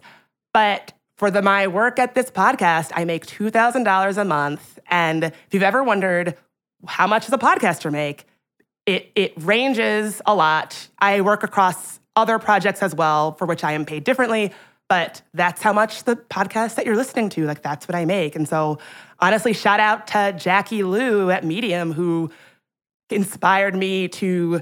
But 0.53 0.93
for 1.17 1.31
the 1.31 1.41
my 1.41 1.67
work 1.67 1.99
at 1.99 2.15
this 2.15 2.31
podcast, 2.31 2.91
I 2.95 3.05
make 3.05 3.25
two 3.25 3.49
thousand 3.49 3.83
dollars 3.83 4.17
a 4.17 4.25
month. 4.25 4.79
And 4.87 5.25
if 5.25 5.47
you've 5.51 5.63
ever 5.63 5.83
wondered 5.83 6.35
how 6.87 7.07
much 7.07 7.25
does 7.25 7.33
a 7.33 7.37
podcaster 7.37 7.91
make, 7.91 8.25
it 8.85 9.11
it 9.15 9.33
ranges 9.37 10.21
a 10.25 10.35
lot. 10.35 10.87
I 10.99 11.21
work 11.21 11.43
across 11.43 11.99
other 12.15 12.39
projects 12.39 12.83
as 12.83 12.93
well, 12.93 13.33
for 13.33 13.45
which 13.45 13.63
I 13.63 13.73
am 13.73 13.85
paid 13.85 14.03
differently. 14.03 14.51
But 14.93 15.23
that's 15.33 15.63
how 15.63 15.73
much 15.73 16.03
the 16.03 16.15
podcast 16.15 16.75
that 16.75 16.85
you're 16.85 16.95
listening 16.95 17.29
to, 17.29 17.47
like 17.47 17.63
that's 17.63 17.87
what 17.87 17.95
I 17.95 18.05
make. 18.05 18.35
And 18.35 18.47
so 18.47 18.77
honestly, 19.19 19.51
shout 19.51 19.79
out 19.79 20.05
to 20.09 20.35
Jackie 20.37 20.83
Luo 20.83 21.33
at 21.33 21.43
Medium 21.43 21.91
who 21.93 22.29
inspired 23.09 23.75
me 23.75 24.07
to 24.09 24.61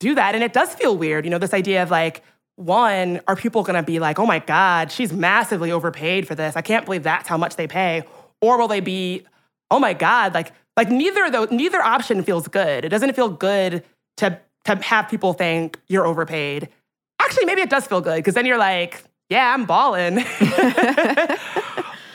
do 0.00 0.16
that. 0.16 0.34
And 0.34 0.42
it 0.42 0.52
does 0.52 0.74
feel 0.74 0.96
weird, 0.96 1.24
you 1.24 1.30
know, 1.30 1.38
this 1.38 1.54
idea 1.54 1.80
of 1.80 1.92
like, 1.92 2.24
one, 2.56 3.20
are 3.28 3.36
people 3.36 3.62
gonna 3.62 3.84
be 3.84 4.00
like, 4.00 4.18
oh 4.18 4.26
my 4.26 4.40
God, 4.40 4.90
she's 4.90 5.12
massively 5.12 5.70
overpaid 5.70 6.26
for 6.26 6.34
this. 6.34 6.56
I 6.56 6.60
can't 6.60 6.84
believe 6.84 7.04
that's 7.04 7.28
how 7.28 7.38
much 7.38 7.54
they 7.54 7.68
pay. 7.68 8.02
Or 8.40 8.58
will 8.58 8.66
they 8.66 8.80
be, 8.80 9.24
oh 9.70 9.78
my 9.78 9.92
God, 9.92 10.34
like, 10.34 10.50
like 10.76 10.88
neither 10.88 11.30
though, 11.30 11.44
neither 11.52 11.80
option 11.80 12.24
feels 12.24 12.48
good. 12.48 12.84
It 12.84 12.88
doesn't 12.88 13.14
feel 13.14 13.28
good 13.28 13.84
to 14.16 14.40
to 14.64 14.74
have 14.74 15.08
people 15.08 15.34
think 15.34 15.78
you're 15.86 16.04
overpaid. 16.04 16.68
Actually, 17.20 17.44
maybe 17.44 17.60
it 17.60 17.70
does 17.70 17.86
feel 17.86 18.00
good 18.00 18.16
because 18.16 18.34
then 18.34 18.44
you're 18.44 18.58
like, 18.58 19.04
yeah, 19.32 19.54
I'm 19.54 19.64
balling. 19.64 20.16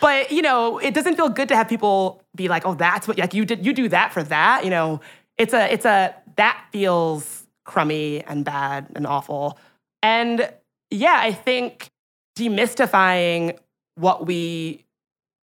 but 0.02 0.32
you 0.32 0.44
know, 0.44 0.78
it 0.78 0.94
doesn't 0.94 1.16
feel 1.16 1.30
good 1.30 1.50
to 1.50 1.56
have 1.56 1.68
people 1.68 2.22
be 2.36 2.48
like, 2.48 2.64
oh, 2.66 2.76
that's 2.76 3.08
what 3.08 3.18
like 3.18 3.34
you 3.34 3.44
did 3.44 3.66
you 3.66 3.74
do 3.74 3.90
that 3.90 4.14
for 4.14 4.22
that. 4.24 4.64
You 4.64 4.70
know, 4.70 5.02
it's 5.36 5.54
a 5.54 5.74
it's 5.74 5.86
a 5.86 6.14
that 6.36 6.64
feels 6.72 7.48
crummy 7.66 8.24
and 8.24 8.46
bad 8.46 8.88
and 8.96 9.08
awful. 9.08 9.58
And 10.04 10.48
yeah, 10.92 11.18
I 11.20 11.32
think 11.32 11.90
demystifying 12.38 13.58
what 13.96 14.28
we 14.28 14.86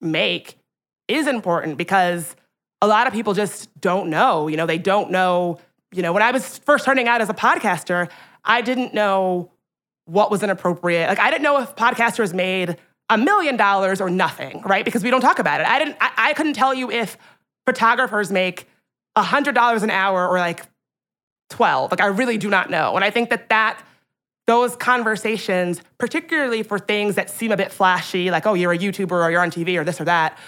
make 0.02 0.58
is 1.08 1.26
important 1.26 1.78
because 1.78 2.36
a 2.82 2.86
lot 2.86 3.06
of 3.06 3.14
people 3.14 3.32
just 3.32 3.70
don't 3.80 4.10
know. 4.10 4.46
You 4.46 4.58
know, 4.58 4.66
they 4.66 4.78
don't 4.78 5.10
know. 5.10 5.58
You 5.90 6.02
know, 6.02 6.12
when 6.12 6.22
I 6.22 6.32
was 6.32 6.58
first 6.58 6.84
starting 6.84 7.08
out 7.08 7.22
as 7.22 7.30
a 7.30 7.34
podcaster, 7.34 8.10
I 8.44 8.60
didn't 8.60 8.92
know 8.92 9.50
what 10.06 10.30
was 10.30 10.42
inappropriate. 10.42 11.08
Like, 11.08 11.18
I 11.18 11.30
didn't 11.30 11.42
know 11.42 11.60
if 11.60 11.74
podcasters 11.76 12.34
made 12.34 12.76
a 13.08 13.18
million 13.18 13.56
dollars 13.56 14.00
or 14.00 14.10
nothing, 14.10 14.62
right? 14.62 14.84
Because 14.84 15.02
we 15.02 15.10
don't 15.10 15.20
talk 15.20 15.38
about 15.38 15.60
it. 15.60 15.66
I 15.66 15.78
didn't. 15.78 15.96
I, 16.00 16.10
I 16.16 16.32
couldn't 16.34 16.54
tell 16.54 16.74
you 16.74 16.90
if 16.90 17.16
photographers 17.66 18.30
make 18.32 18.68
a 19.16 19.22
$100 19.22 19.82
an 19.82 19.90
hour 19.90 20.26
or 20.26 20.38
like 20.38 20.64
12. 21.50 21.90
Like, 21.90 22.00
I 22.00 22.06
really 22.06 22.38
do 22.38 22.48
not 22.48 22.70
know. 22.70 22.96
And 22.96 23.04
I 23.04 23.10
think 23.10 23.30
that 23.30 23.48
that, 23.50 23.82
those 24.46 24.74
conversations, 24.74 25.82
particularly 25.98 26.62
for 26.62 26.78
things 26.78 27.14
that 27.14 27.30
seem 27.30 27.52
a 27.52 27.56
bit 27.56 27.70
flashy, 27.70 28.30
like, 28.30 28.46
oh, 28.46 28.54
you're 28.54 28.72
a 28.72 28.78
YouTuber 28.78 29.12
or 29.12 29.30
you're 29.30 29.42
on 29.42 29.50
TV 29.50 29.78
or 29.78 29.84
this 29.84 30.00
or 30.00 30.04
that, 30.04 30.38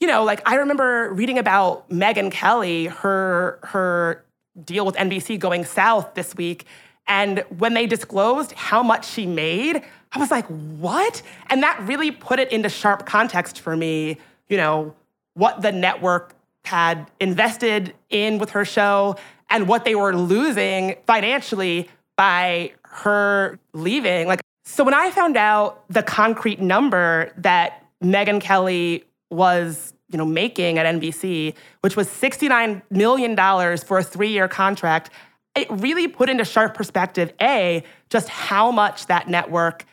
you 0.00 0.06
know, 0.06 0.24
like 0.24 0.46
I 0.48 0.56
remember 0.56 1.12
reading 1.12 1.38
about 1.38 1.88
Megyn 1.90 2.30
Kelly, 2.30 2.86
her, 2.86 3.58
her 3.62 4.24
deal 4.64 4.86
with 4.86 4.94
NBC 4.94 5.38
going 5.38 5.64
south 5.64 6.14
this 6.14 6.34
week. 6.34 6.64
And 7.08 7.44
when 7.58 7.74
they 7.74 7.86
disclosed 7.86 8.52
how 8.52 8.82
much 8.82 9.08
she 9.08 9.26
made, 9.26 9.82
I 10.12 10.18
was 10.18 10.30
like, 10.30 10.46
what? 10.46 11.22
And 11.50 11.62
that 11.62 11.80
really 11.82 12.10
put 12.10 12.38
it 12.38 12.50
into 12.52 12.68
sharp 12.68 13.06
context 13.06 13.60
for 13.60 13.76
me, 13.76 14.18
you 14.48 14.56
know, 14.56 14.94
what 15.34 15.62
the 15.62 15.72
network 15.72 16.34
had 16.64 17.10
invested 17.20 17.94
in 18.10 18.38
with 18.38 18.50
her 18.50 18.64
show 18.64 19.16
and 19.50 19.68
what 19.68 19.84
they 19.84 19.94
were 19.94 20.16
losing 20.16 20.96
financially 21.06 21.88
by 22.16 22.72
her 22.82 23.58
leaving. 23.72 24.26
Like, 24.26 24.40
so 24.64 24.82
when 24.82 24.94
I 24.94 25.10
found 25.10 25.36
out 25.36 25.84
the 25.88 26.02
concrete 26.02 26.60
number 26.60 27.32
that 27.36 27.84
Megyn 28.02 28.40
Kelly 28.40 29.04
was, 29.30 29.92
you 30.10 30.18
know, 30.18 30.24
making 30.24 30.78
at 30.78 30.86
NBC, 30.86 31.54
which 31.82 31.94
was 31.94 32.08
$69 32.08 32.82
million 32.90 33.36
for 33.78 33.98
a 33.98 34.02
three-year 34.02 34.48
contract, 34.48 35.10
it 35.56 35.70
really 35.70 36.06
put 36.06 36.28
into 36.28 36.44
sharp 36.44 36.74
perspective, 36.74 37.32
A, 37.40 37.82
just 38.10 38.28
how 38.28 38.70
much 38.70 39.06
that 39.06 39.28
network 39.28 39.84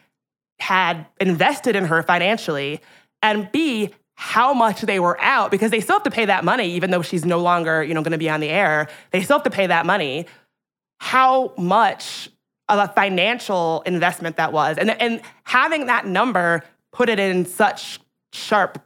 had 0.59 1.05
invested 1.19 1.75
in 1.75 1.85
her 1.85 2.03
financially, 2.03 2.81
and 3.21 3.51
B, 3.51 3.93
how 4.15 4.53
much 4.53 4.81
they 4.81 4.99
were 4.99 5.19
out 5.19 5.49
because 5.49 5.71
they 5.71 5.79
still 5.79 5.95
have 5.95 6.03
to 6.03 6.11
pay 6.11 6.25
that 6.25 6.45
money 6.45 6.71
even 6.73 6.91
though 6.91 7.01
she's 7.01 7.25
no 7.25 7.39
longer 7.39 7.83
you 7.83 7.93
know 7.93 8.03
going 8.03 8.11
to 8.11 8.17
be 8.17 8.29
on 8.29 8.39
the 8.39 8.49
air 8.49 8.87
they 9.09 9.23
still 9.23 9.37
have 9.37 9.43
to 9.43 9.49
pay 9.49 9.67
that 9.67 9.85
money. 9.85 10.27
How 10.99 11.51
much 11.57 12.29
of 12.69 12.79
a 12.79 12.93
financial 12.93 13.81
investment 13.85 14.37
that 14.37 14.53
was 14.53 14.77
and, 14.77 14.91
and 15.01 15.21
having 15.43 15.87
that 15.87 16.05
number 16.05 16.63
put 16.91 17.09
it 17.09 17.19
in 17.19 17.45
such 17.45 17.99
sharp 18.31 18.79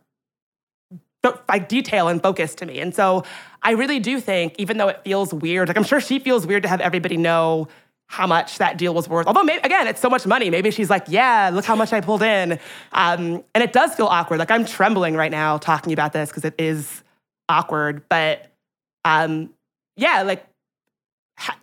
like 1.49 1.67
detail 1.67 2.07
and 2.07 2.21
focus 2.21 2.55
to 2.55 2.65
me 2.65 2.79
and 2.79 2.93
so 2.95 3.23
i 3.63 3.71
really 3.71 3.99
do 3.99 4.19
think 4.19 4.55
even 4.57 4.77
though 4.77 4.87
it 4.87 5.01
feels 5.03 5.33
weird 5.33 5.67
like 5.67 5.77
i'm 5.77 5.83
sure 5.83 5.99
she 5.99 6.19
feels 6.19 6.45
weird 6.45 6.63
to 6.63 6.69
have 6.69 6.81
everybody 6.81 7.17
know 7.17 7.67
how 8.07 8.25
much 8.25 8.57
that 8.57 8.77
deal 8.77 8.93
was 8.93 9.07
worth. 9.07 9.27
Although, 9.27 9.43
maybe, 9.43 9.61
again, 9.63 9.85
it's 9.87 9.99
so 9.99 10.09
much 10.09 10.25
money. 10.25 10.49
Maybe 10.49 10.71
she's 10.71 10.89
like, 10.89 11.05
yeah, 11.07 11.51
look 11.53 11.65
how 11.65 11.75
much 11.75 11.91
I 11.91 12.01
pulled 12.01 12.23
in. 12.23 12.53
Um, 12.93 13.43
and 13.53 13.63
it 13.63 13.73
does 13.73 13.93
feel 13.95 14.07
awkward. 14.07 14.39
Like 14.39 14.49
I'm 14.49 14.65
trembling 14.65 15.15
right 15.15 15.31
now 15.31 15.57
talking 15.57 15.93
about 15.93 16.13
this 16.13 16.29
because 16.29 16.45
it 16.45 16.55
is 16.57 17.03
awkward. 17.49 18.07
But 18.07 18.49
um, 19.03 19.53
yeah, 19.97 20.21
like, 20.21 20.45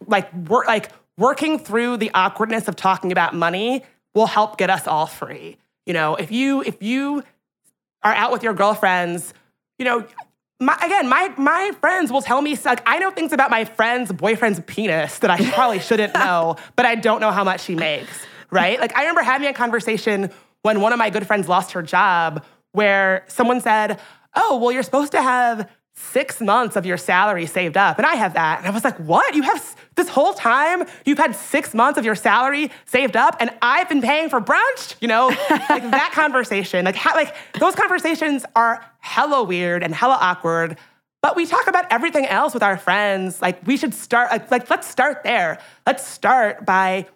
like, 0.06 0.30
wor- 0.48 0.66
like 0.66 0.92
working 1.16 1.58
through 1.58 1.96
the 1.96 2.10
awkwardness 2.12 2.68
of 2.68 2.76
talking 2.76 3.10
about 3.10 3.34
money 3.34 3.82
will 4.14 4.26
help 4.26 4.58
get 4.58 4.68
us 4.68 4.86
all 4.86 5.06
free. 5.06 5.56
You 5.86 5.94
know, 5.94 6.14
if 6.14 6.30
you 6.30 6.62
if 6.62 6.82
you 6.82 7.24
are 8.02 8.14
out 8.14 8.32
with 8.32 8.42
your 8.42 8.54
girlfriends, 8.54 9.34
you 9.79 9.85
know, 9.85 10.07
my, 10.61 10.77
again, 10.83 11.09
my 11.09 11.33
my 11.37 11.72
friends 11.81 12.12
will 12.12 12.22
tell 12.22 12.41
me 12.41 12.57
like 12.64 12.83
I 12.87 12.99
know 12.99 13.11
things 13.11 13.33
about 13.33 13.51
my 13.51 13.64
friend's 13.64 14.12
boyfriend's 14.12 14.61
penis 14.66 15.18
that 15.18 15.31
I 15.31 15.51
probably 15.53 15.81
shouldn't 15.81 16.14
know, 16.14 16.57
but 16.77 16.87
I 16.87 16.95
don't 16.95 17.20
know 17.20 17.33
how 17.33 17.45
much 17.45 17.62
she 17.62 17.75
makes. 17.75 18.27
Right? 18.51 18.79
Like 18.79 18.97
I 18.97 19.01
remember 19.01 19.22
having 19.22 19.49
a 19.49 19.53
conversation 19.53 20.31
when 20.62 20.81
one 20.81 20.93
of 20.93 20.99
my 20.99 21.11
good 21.11 21.27
friends 21.27 21.49
lost 21.49 21.72
her 21.72 21.83
job, 21.83 22.45
where 22.72 23.25
someone 23.27 23.61
said, 23.61 24.01
"Oh, 24.35 24.59
well, 24.59 24.70
you're 24.70 24.85
supposed 24.85 25.12
to 25.12 25.22
have 25.22 25.68
six 25.95 26.40
months 26.40 26.76
of 26.76 26.84
your 26.84 26.97
salary 26.97 27.47
saved 27.47 27.76
up," 27.76 27.99
and 27.99 28.07
I 28.07 28.14
have 28.14 28.34
that, 28.34 28.59
and 28.59 28.66
I 28.66 28.70
was 28.70 28.84
like, 28.84 28.99
"What? 28.99 29.34
You 29.34 29.42
have 29.42 29.76
this 29.97 30.09
whole 30.09 30.34
time? 30.34 30.84
You've 31.05 31.18
had 31.18 31.34
six 31.36 31.74
months 31.74 31.99
of 31.99 32.05
your 32.05 32.14
salary 32.14 32.70
saved 32.86 33.16
up, 33.16 33.36
and 33.40 33.51
I've 33.62 33.88
been 33.88 34.03
paying 34.03 34.28
for 34.28 34.40
brunch?" 34.40 34.97
You 35.01 35.09
know, 35.09 35.28
like 35.51 35.90
that 35.90 36.12
conversation, 36.14 36.84
like 36.84 36.97
how, 36.97 37.14
like 37.14 37.34
those 37.59 37.74
conversations 37.74 38.45
are 38.55 38.84
hella 38.99 39.42
weird 39.45 39.82
and 39.82 39.95
hella 39.95 40.18
awkward. 40.20 40.78
But 41.22 41.36
we 41.36 41.47
talk 41.47 41.68
about 41.68 41.86
everything 41.90 42.26
else 42.26 42.53
with 42.53 42.62
our 42.62 42.76
friends. 42.76 43.40
Like 43.40 43.66
we 43.66 43.78
should 43.78 43.95
start, 43.95 44.30
like, 44.30 44.51
like 44.51 44.68
let's 44.68 44.86
start 44.86 45.22
there. 45.24 45.59
Let's 45.86 46.07
start 46.07 46.66
by 46.66 47.07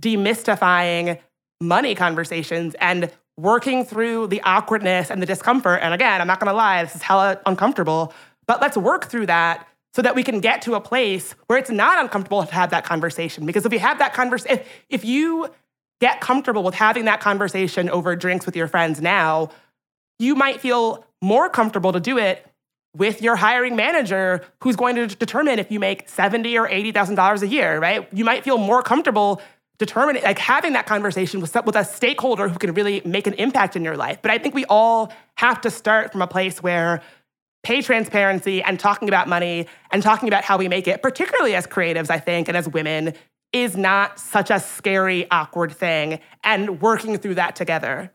demystifying 0.00 1.18
money 1.62 1.94
conversations 1.94 2.74
and 2.80 3.10
working 3.36 3.84
through 3.84 4.28
the 4.28 4.40
awkwardness 4.42 5.10
and 5.10 5.20
the 5.20 5.26
discomfort. 5.26 5.80
And 5.82 5.92
again, 5.92 6.20
I'm 6.20 6.26
not 6.26 6.40
gonna 6.40 6.52
lie, 6.52 6.82
this 6.84 6.94
is 6.94 7.02
hella 7.02 7.40
uncomfortable, 7.46 8.12
but 8.46 8.60
let's 8.60 8.76
work 8.76 9.06
through 9.06 9.26
that 9.26 9.66
so 9.94 10.02
that 10.02 10.14
we 10.14 10.22
can 10.22 10.40
get 10.40 10.62
to 10.62 10.74
a 10.74 10.80
place 10.80 11.34
where 11.46 11.58
it's 11.58 11.70
not 11.70 12.00
uncomfortable 12.00 12.44
to 12.44 12.52
have 12.52 12.70
that 12.70 12.84
conversation. 12.84 13.46
Because 13.46 13.64
if 13.64 13.72
you 13.72 13.78
have 13.78 13.98
that 13.98 14.12
conversation, 14.12 14.58
if, 14.58 14.68
if 14.88 15.04
you 15.04 15.48
get 16.00 16.20
comfortable 16.20 16.64
with 16.64 16.74
having 16.74 17.04
that 17.04 17.20
conversation 17.20 17.88
over 17.88 18.16
drinks 18.16 18.44
with 18.44 18.56
your 18.56 18.66
friends 18.66 19.00
now, 19.00 19.50
you 20.18 20.34
might 20.34 20.60
feel 20.60 21.06
more 21.22 21.48
comfortable 21.48 21.92
to 21.92 22.00
do 22.00 22.18
it 22.18 22.44
with 22.96 23.22
your 23.22 23.36
hiring 23.36 23.76
manager 23.76 24.44
who's 24.62 24.76
going 24.76 24.96
to 24.96 25.06
determine 25.06 25.58
if 25.58 25.70
you 25.70 25.80
make 25.80 26.08
70 26.08 26.56
or 26.58 26.68
$80,000 26.68 27.42
a 27.42 27.46
year, 27.46 27.78
right? 27.78 28.08
You 28.12 28.24
might 28.24 28.44
feel 28.44 28.58
more 28.58 28.82
comfortable 28.82 29.40
determining 29.78 30.22
like 30.22 30.38
having 30.38 30.72
that 30.74 30.86
conversation 30.86 31.40
with, 31.40 31.54
with 31.64 31.76
a 31.76 31.84
stakeholder 31.84 32.48
who 32.48 32.58
can 32.58 32.74
really 32.74 33.02
make 33.04 33.26
an 33.26 33.34
impact 33.34 33.76
in 33.76 33.84
your 33.84 33.96
life. 33.96 34.18
But 34.22 34.30
I 34.30 34.38
think 34.38 34.54
we 34.54 34.64
all 34.66 35.12
have 35.36 35.60
to 35.62 35.70
start 35.70 36.12
from 36.12 36.22
a 36.22 36.26
place 36.26 36.62
where 36.62 37.02
pay 37.64 37.82
transparency 37.82 38.62
and 38.62 38.78
talking 38.78 39.08
about 39.08 39.26
money 39.26 39.66
and 39.90 40.02
talking 40.02 40.28
about 40.28 40.44
how 40.44 40.58
we 40.58 40.68
make 40.68 40.86
it, 40.86 41.02
particularly 41.02 41.54
as 41.54 41.66
creatives, 41.66 42.10
I 42.10 42.18
think, 42.18 42.46
and 42.46 42.56
as 42.56 42.68
women, 42.68 43.14
is 43.52 43.76
not 43.76 44.18
such 44.18 44.50
a 44.50 44.60
scary, 44.60 45.28
awkward 45.30 45.72
thing. 45.72 46.20
And 46.44 46.80
working 46.80 47.16
through 47.18 47.36
that 47.36 47.56
together. 47.56 48.12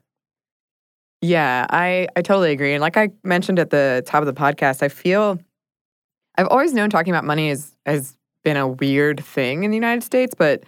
Yeah, 1.22 1.66
I, 1.70 2.08
I 2.16 2.22
totally 2.22 2.52
agree. 2.52 2.74
And 2.74 2.82
like 2.82 2.96
I 2.96 3.10
mentioned 3.24 3.60
at 3.60 3.72
the 3.72 4.04
top 4.06 4.22
of 4.22 4.28
the 4.28 4.34
podcast, 4.34 4.82
I 4.84 4.88
feel 4.88 5.40
I've 6.38 6.48
always 6.48 6.74
known 6.74 6.90
talking 6.90 7.12
about 7.12 7.26
money 7.26 7.50
is, 7.50 7.76
has 7.86 8.16
been 8.44 8.56
a 8.56 8.68
weird 8.68 9.22
thing 9.22 9.64
in 9.64 9.72
the 9.72 9.78
United 9.78 10.04
States, 10.04 10.34
but 10.38 10.64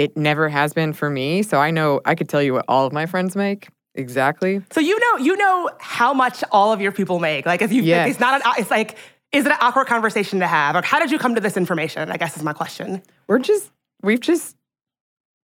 it 0.00 0.16
never 0.16 0.48
has 0.48 0.72
been 0.72 0.94
for 0.94 1.10
me. 1.10 1.42
So 1.42 1.58
I 1.58 1.70
know 1.70 2.00
I 2.06 2.14
could 2.14 2.28
tell 2.28 2.42
you 2.42 2.54
what 2.54 2.64
all 2.68 2.86
of 2.86 2.92
my 2.92 3.04
friends 3.04 3.36
make 3.36 3.68
exactly. 3.94 4.62
So 4.72 4.80
you 4.80 4.98
know 4.98 5.24
you 5.24 5.36
know 5.36 5.68
how 5.78 6.14
much 6.14 6.42
all 6.50 6.72
of 6.72 6.80
your 6.80 6.90
people 6.92 7.18
make. 7.18 7.44
Like 7.44 7.60
if 7.60 7.70
you 7.70 7.82
Yes. 7.82 8.10
it's 8.10 8.20
not 8.20 8.40
an 8.40 8.52
it's 8.58 8.70
like 8.70 8.96
is 9.30 9.44
it 9.44 9.52
an 9.52 9.58
awkward 9.60 9.86
conversation 9.86 10.40
to 10.40 10.46
have? 10.46 10.74
Or 10.74 10.82
how 10.82 10.98
did 10.98 11.10
you 11.10 11.18
come 11.18 11.34
to 11.34 11.40
this 11.40 11.56
information? 11.56 12.10
I 12.10 12.16
guess 12.16 12.36
is 12.36 12.42
my 12.42 12.54
question. 12.54 13.02
We're 13.28 13.40
just 13.40 13.70
we've 14.02 14.20
just 14.20 14.56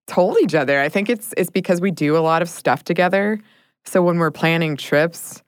told 0.07 0.37
each 0.41 0.55
other. 0.55 0.81
I 0.81 0.89
think 0.89 1.07
it's 1.07 1.35
it's 1.37 1.51
because 1.51 1.79
we 1.79 1.91
do 1.91 2.17
a 2.17 2.23
lot 2.31 2.41
of 2.41 2.49
stuff 2.49 2.83
together. 2.83 3.39
So 3.85 4.01
when 4.01 4.17
we're 4.17 4.31
planning 4.31 4.75
trips, 4.75 5.43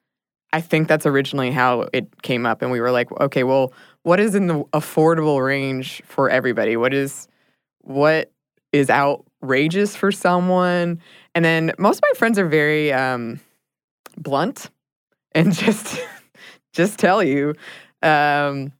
I 0.53 0.61
think 0.61 0.87
that's 0.87 1.07
originally 1.07 1.51
how 1.51 1.87
it 1.93 2.21
came 2.21 2.45
up 2.45 2.61
and 2.61 2.71
we 2.71 2.79
were 2.79 2.91
like, 2.91 3.11
okay, 3.19 3.43
well, 3.43 3.73
what 4.03 4.19
is 4.19 4.35
in 4.35 4.47
the 4.47 4.63
affordable 4.65 5.43
range 5.43 6.03
for 6.05 6.29
everybody? 6.29 6.77
What 6.77 6.93
is 6.93 7.27
what 7.81 8.31
is 8.71 8.89
outrageous 8.89 9.95
for 9.95 10.11
someone? 10.11 10.99
And 11.35 11.45
then 11.45 11.71
most 11.77 11.97
of 11.97 12.03
my 12.03 12.17
friends 12.17 12.37
are 12.39 12.47
very 12.47 12.91
um 12.93 13.39
blunt 14.17 14.69
and 15.33 15.53
just 15.65 15.99
just 16.73 16.99
tell 16.99 17.23
you 17.23 17.53
um 18.03 18.71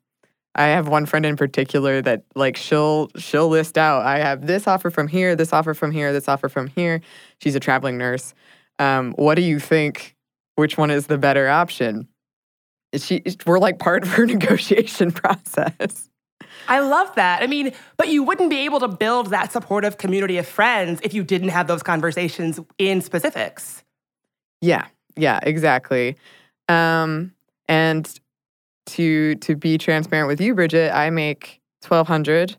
I 0.56 0.68
have 0.68 0.88
one 0.88 1.06
friend 1.06 1.26
in 1.26 1.38
particular 1.38 2.02
that 2.02 2.24
like 2.36 2.58
she'll 2.58 3.10
she'll 3.18 3.48
list 3.48 3.78
out 3.78 4.06
I 4.06 4.20
have 4.20 4.46
this 4.48 4.68
offer 4.68 4.90
from 4.90 5.08
here, 5.08 5.36
this 5.36 5.54
offer 5.54 5.74
from 5.74 5.92
here, 5.92 6.12
this 6.12 6.28
offer 6.28 6.50
from 6.50 6.68
here. 6.68 7.02
She's 7.42 7.56
a 7.56 7.60
traveling 7.60 7.98
nurse. 7.98 8.34
Um, 8.80 9.14
what 9.14 9.36
do 9.36 9.42
you 9.42 9.60
think? 9.60 10.16
Which 10.56 10.78
one 10.78 10.92
is 10.92 11.08
the 11.08 11.18
better 11.18 11.48
option? 11.48 12.08
She 12.96 13.24
we're 13.46 13.60
like 13.60 13.80
part 13.80 14.04
of 14.04 14.10
her 14.10 14.26
negotiation 14.28 15.12
process. 15.12 16.09
I 16.68 16.80
love 16.80 17.14
that. 17.16 17.42
I 17.42 17.48
mean, 17.48 17.74
but 17.98 18.10
you 18.10 18.24
wouldn't 18.24 18.50
be 18.50 18.60
able 18.66 18.80
to 18.82 18.88
build 18.88 19.32
that 19.32 19.52
supportive 19.52 19.98
community 19.98 20.38
of 20.38 20.48
friends 20.48 21.00
if 21.04 21.14
you 21.14 21.24
didn't 21.24 21.50
have 21.50 21.68
those 21.68 21.84
conversations 21.84 22.60
in 22.78 23.02
specifics. 23.02 23.84
Yeah, 24.62 24.88
yeah, 25.16 25.40
exactly. 25.44 26.18
Um, 26.68 27.34
and 27.68 28.20
to 28.88 29.36
to 29.36 29.56
be 29.56 29.78
transparent 29.78 30.28
with 30.28 30.42
you, 30.42 30.56
Bridget, 30.56 30.94
I 30.94 31.10
make 31.10 31.62
twelve 31.82 32.08
hundred 32.08 32.58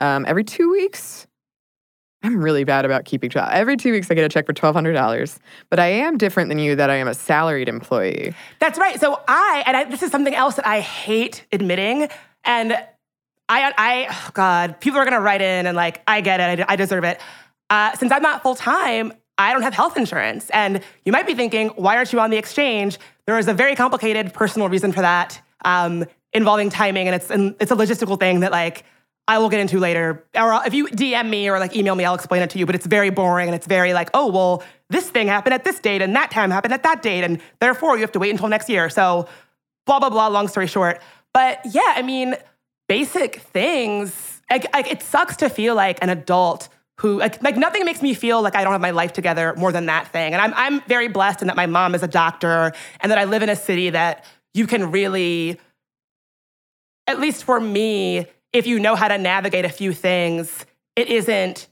um, 0.00 0.24
every 0.26 0.44
two 0.44 0.70
weeks. 0.70 1.26
I'm 2.24 2.40
really 2.40 2.62
bad 2.62 2.84
about 2.84 3.04
keeping 3.04 3.30
track. 3.30 3.50
Every 3.52 3.76
two 3.76 3.90
weeks, 3.90 4.08
I 4.08 4.14
get 4.14 4.24
a 4.24 4.28
check 4.28 4.46
for 4.46 4.52
twelve 4.52 4.76
hundred 4.76 4.92
dollars. 4.92 5.40
But 5.70 5.80
I 5.80 5.88
am 5.88 6.18
different 6.18 6.50
than 6.50 6.58
you 6.60 6.76
that 6.76 6.88
I 6.88 6.94
am 6.94 7.08
a 7.08 7.14
salaried 7.14 7.68
employee. 7.68 8.32
That's 8.60 8.78
right. 8.78 9.00
So 9.00 9.20
I, 9.26 9.64
and 9.66 9.76
I, 9.76 9.84
this 9.84 10.02
is 10.04 10.12
something 10.12 10.34
else 10.34 10.54
that 10.54 10.66
I 10.66 10.80
hate 10.80 11.46
admitting. 11.50 12.08
And 12.44 12.76
I, 13.48 13.72
I, 13.76 14.06
oh 14.10 14.30
God, 14.32 14.80
people 14.80 14.98
are 14.98 15.04
gonna 15.04 15.20
write 15.20 15.42
in 15.42 15.66
and 15.66 15.76
like, 15.76 16.02
I 16.06 16.20
get 16.20 16.40
it, 16.40 16.60
I, 16.60 16.72
I 16.72 16.76
deserve 16.76 17.04
it. 17.04 17.20
Uh, 17.70 17.94
since 17.96 18.12
I'm 18.12 18.22
not 18.22 18.42
full 18.42 18.54
time, 18.54 19.12
I 19.38 19.52
don't 19.52 19.62
have 19.62 19.74
health 19.74 19.96
insurance. 19.96 20.50
And 20.50 20.82
you 21.04 21.12
might 21.12 21.26
be 21.26 21.34
thinking, 21.34 21.68
why 21.70 21.96
aren't 21.96 22.12
you 22.12 22.20
on 22.20 22.30
the 22.30 22.36
exchange? 22.36 22.98
There 23.26 23.38
is 23.38 23.48
a 23.48 23.54
very 23.54 23.74
complicated 23.74 24.32
personal 24.32 24.68
reason 24.68 24.92
for 24.92 25.00
that, 25.00 25.40
um, 25.64 26.04
involving 26.32 26.70
timing, 26.70 27.08
and 27.08 27.14
it's 27.14 27.30
and 27.30 27.54
it's 27.60 27.70
a 27.70 27.76
logistical 27.76 28.18
thing 28.18 28.40
that 28.40 28.52
like 28.52 28.84
I 29.28 29.38
will 29.38 29.48
get 29.48 29.60
into 29.60 29.78
later. 29.78 30.24
Or 30.34 30.60
if 30.66 30.74
you 30.74 30.86
DM 30.88 31.28
me 31.28 31.48
or 31.48 31.58
like 31.58 31.74
email 31.76 31.94
me, 31.94 32.04
I'll 32.04 32.14
explain 32.14 32.42
it 32.42 32.50
to 32.50 32.58
you. 32.58 32.66
But 32.66 32.74
it's 32.74 32.86
very 32.86 33.10
boring 33.10 33.48
and 33.48 33.54
it's 33.54 33.66
very 33.66 33.92
like, 33.94 34.10
oh 34.14 34.30
well, 34.30 34.62
this 34.90 35.08
thing 35.08 35.28
happened 35.28 35.54
at 35.54 35.64
this 35.64 35.78
date 35.78 36.02
and 36.02 36.14
that 36.16 36.30
time 36.30 36.50
happened 36.50 36.74
at 36.74 36.82
that 36.82 37.02
date, 37.02 37.24
and 37.24 37.40
therefore 37.60 37.96
you 37.96 38.02
have 38.02 38.12
to 38.12 38.18
wait 38.18 38.30
until 38.30 38.48
next 38.48 38.68
year. 38.68 38.90
So 38.90 39.28
blah 39.86 39.98
blah 39.98 40.10
blah. 40.10 40.28
Long 40.28 40.48
story 40.48 40.66
short, 40.66 41.00
but 41.32 41.60
yeah, 41.64 41.94
I 41.96 42.02
mean, 42.02 42.36
basic 42.92 43.36
things. 43.36 44.42
Like, 44.50 44.70
like 44.74 44.90
it 44.90 45.02
sucks 45.02 45.36
to 45.36 45.48
feel 45.48 45.74
like 45.74 45.98
an 46.02 46.10
adult 46.10 46.68
who 47.00 47.20
like, 47.20 47.42
like 47.42 47.56
nothing 47.56 47.86
makes 47.86 48.02
me 48.02 48.12
feel 48.12 48.42
like 48.42 48.54
I 48.54 48.62
don't 48.64 48.72
have 48.72 48.82
my 48.82 48.90
life 48.90 49.14
together 49.14 49.54
more 49.56 49.72
than 49.72 49.86
that 49.86 50.08
thing. 50.08 50.34
And 50.34 50.42
I'm 50.42 50.52
I'm 50.54 50.82
very 50.82 51.08
blessed 51.08 51.40
in 51.40 51.48
that 51.48 51.56
my 51.56 51.64
mom 51.64 51.94
is 51.94 52.02
a 52.02 52.08
doctor 52.08 52.72
and 53.00 53.10
that 53.10 53.16
I 53.16 53.24
live 53.24 53.42
in 53.42 53.48
a 53.48 53.56
city 53.56 53.88
that 53.88 54.26
you 54.52 54.66
can 54.66 54.90
really, 54.90 55.58
at 57.06 57.18
least 57.18 57.44
for 57.44 57.58
me, 57.58 58.26
if 58.52 58.66
you 58.66 58.78
know 58.78 58.94
how 58.94 59.08
to 59.08 59.16
navigate 59.16 59.64
a 59.64 59.70
few 59.70 59.94
things, 59.94 60.66
it 60.94 61.08
isn't 61.08 61.68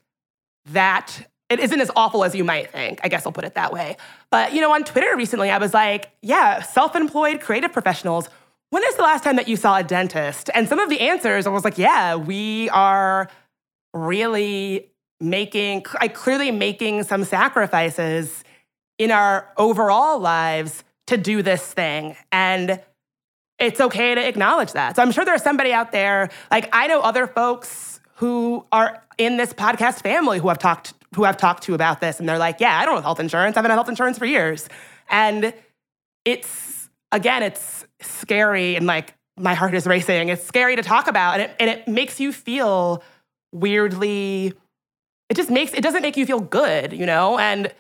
that 0.71 1.29
it 1.51 1.61
isn't 1.61 1.81
as 1.83 1.91
awful 1.95 2.25
as 2.25 2.35
you 2.35 2.45
might 2.45 2.71
think. 2.71 3.01
I 3.05 3.09
guess 3.09 3.27
I'll 3.27 3.33
put 3.33 3.45
it 3.45 3.57
that 3.57 3.75
way. 3.75 3.99
But 4.31 4.55
you 4.55 4.63
know, 4.63 4.73
on 4.73 4.85
Twitter 4.85 5.15
recently, 5.17 5.51
I 5.51 5.59
was 5.59 5.75
like, 5.75 6.13
yeah, 6.23 6.63
self-employed 6.63 7.43
creative 7.43 7.75
professionals. 7.75 8.31
When 8.71 8.85
is 8.85 8.95
the 8.95 9.03
last 9.03 9.25
time 9.25 9.37
that 9.37 9.49
you 9.49 9.57
saw 9.57 9.77
a 9.77 9.83
dentist? 9.83 10.49
And 10.55 10.69
some 10.69 10.79
of 10.79 10.89
the 10.89 11.01
answers, 11.01 11.47
I 11.47 11.51
was 11.51 11.65
like, 11.65 11.79
yeah, 11.79 12.15
we 12.15 12.69
are 12.71 13.29
really 13.93 14.93
making, 15.21 15.85
I 16.01 16.09
clearly 16.09 16.51
making 16.51 17.03
some 17.03 17.25
sacrifices 17.25 18.45
in 18.99 19.11
our 19.11 19.49
overall 19.57 20.19
lives 20.19 20.85
to 21.09 21.17
do 21.17 21.43
this 21.43 21.73
thing. 21.73 22.17
And 22.31 22.81
it's 23.59 23.81
okay 23.81 24.15
to 24.15 24.27
acknowledge 24.27 24.73
that. 24.73 24.97
So 24.97 25.03
I'm 25.03 25.11
sure 25.11 25.25
there's 25.25 25.43
somebody 25.43 25.73
out 25.73 25.93
there, 25.93 26.31
like 26.51 26.69
I 26.73 26.87
know 26.87 27.01
other 27.01 27.27
folks 27.27 28.01
who 28.15 28.67
are 28.73 29.03
in 29.19 29.37
this 29.37 29.53
podcast 29.53 30.03
family 30.03 30.39
who 30.39 30.49
I've 30.49 30.59
talked 30.59 30.95
who 31.17 31.25
I've 31.25 31.37
talked 31.37 31.65
to 31.65 31.75
about 31.75 32.01
this, 32.01 32.21
and 32.21 32.29
they're 32.29 32.39
like, 32.39 32.61
"Yeah, 32.61 32.79
I 32.79 32.85
don't 32.85 32.95
have 32.95 33.03
health 33.03 33.19
insurance. 33.19 33.57
I 33.57 33.59
haven't 33.59 33.71
had 33.71 33.77
health 33.77 33.89
insurance 33.89 34.17
for 34.17 34.27
years," 34.27 34.69
and 35.09 35.53
it's 36.25 36.89
again, 37.11 37.43
it's 37.43 37.85
scary, 38.03 38.77
and 38.77 38.87
like 38.87 39.15
my 39.37 39.55
heart 39.55 39.75
is 39.75 39.87
racing. 39.87 40.29
It's 40.29 40.45
scary 40.45 40.77
to 40.77 40.83
talk 40.83 41.07
about, 41.07 41.41
and 41.41 41.43
it 41.43 41.57
and 41.61 41.71
it 41.71 41.89
makes 41.89 42.21
you 42.21 42.33
feel 42.33 43.03
weirdly. 43.53 44.53
It 45.29 45.37
just 45.37 45.51
makes 45.51 45.73
it 45.73 45.83
doesn't 45.83 46.03
make 46.03 46.17
you 46.17 46.27
feel 46.27 46.41
good, 46.41 46.93
you 46.93 47.07
know, 47.07 47.39
and 47.39 47.73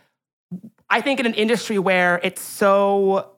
I 0.89 1.01
think 1.01 1.21
in 1.21 1.27
an 1.27 1.35
industry 1.35 1.79
where 1.79 2.21
it's 2.23 2.43
so 2.43 3.33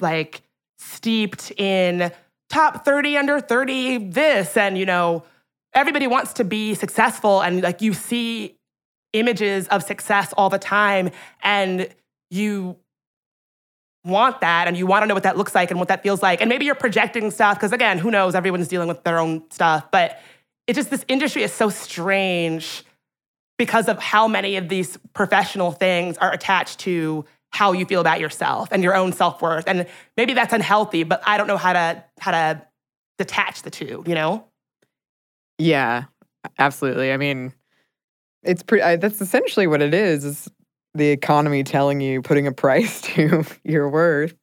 like 0.00 0.42
steeped 0.78 1.52
in 1.52 2.10
top 2.50 2.84
30 2.84 3.16
under 3.16 3.40
30 3.40 4.10
this 4.10 4.56
and 4.56 4.76
you 4.76 4.84
know 4.84 5.24
everybody 5.72 6.06
wants 6.06 6.34
to 6.34 6.44
be 6.44 6.74
successful 6.74 7.40
and 7.40 7.62
like 7.62 7.80
you 7.80 7.92
see 7.92 8.56
images 9.12 9.66
of 9.68 9.82
success 9.82 10.32
all 10.36 10.50
the 10.50 10.58
time 10.58 11.10
and 11.42 11.88
you 12.30 12.76
want 14.04 14.40
that 14.40 14.68
and 14.68 14.76
you 14.76 14.86
want 14.86 15.02
to 15.02 15.06
know 15.06 15.14
what 15.14 15.22
that 15.22 15.36
looks 15.36 15.54
like 15.54 15.70
and 15.70 15.78
what 15.80 15.88
that 15.88 16.02
feels 16.02 16.22
like. 16.22 16.40
And 16.40 16.48
maybe 16.48 16.64
you're 16.64 16.74
projecting 16.74 17.30
stuff 17.30 17.56
because 17.56 17.72
again, 17.72 17.98
who 17.98 18.10
knows? 18.10 18.34
Everyone's 18.34 18.68
dealing 18.68 18.88
with 18.88 19.02
their 19.04 19.18
own 19.18 19.42
stuff. 19.50 19.90
But 19.90 20.20
it's 20.66 20.76
just 20.76 20.90
this 20.90 21.04
industry 21.08 21.42
is 21.42 21.52
so 21.52 21.70
strange 21.70 22.84
because 23.58 23.88
of 23.88 23.98
how 23.98 24.28
many 24.28 24.56
of 24.56 24.68
these 24.68 24.98
professional 25.14 25.72
things 25.72 26.18
are 26.18 26.32
attached 26.32 26.80
to 26.80 27.24
how 27.50 27.72
you 27.72 27.86
feel 27.86 28.00
about 28.00 28.18
yourself 28.18 28.68
and 28.72 28.82
your 28.82 28.96
own 28.96 29.12
self-worth. 29.12 29.64
And 29.68 29.86
maybe 30.16 30.34
that's 30.34 30.52
unhealthy, 30.52 31.04
but 31.04 31.22
I 31.24 31.38
don't 31.38 31.46
know 31.46 31.56
how 31.56 31.72
to 31.72 32.04
how 32.18 32.32
to 32.32 32.62
detach 33.16 33.62
the 33.62 33.70
two, 33.70 34.02
you 34.06 34.14
know? 34.14 34.44
Yeah, 35.58 36.04
absolutely. 36.58 37.12
I 37.12 37.16
mean, 37.16 37.52
it's 38.42 38.62
pretty 38.62 38.96
that's 38.96 39.20
essentially 39.20 39.66
what 39.66 39.80
it 39.82 39.94
is 39.94 40.24
is 40.24 40.50
the 40.94 41.10
economy 41.10 41.64
telling 41.64 42.00
you 42.00 42.22
putting 42.22 42.46
a 42.46 42.52
price 42.52 43.00
to 43.02 43.44
your 43.64 43.88
worth. 43.88 44.34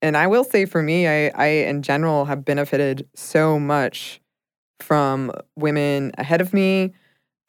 And 0.00 0.16
I 0.16 0.26
will 0.26 0.44
say 0.44 0.64
for 0.64 0.82
me, 0.82 1.06
I, 1.06 1.28
I 1.34 1.46
in 1.46 1.82
general 1.82 2.24
have 2.24 2.44
benefited 2.44 3.08
so 3.14 3.58
much 3.58 4.20
from 4.80 5.32
women 5.56 6.12
ahead 6.18 6.40
of 6.40 6.52
me. 6.52 6.92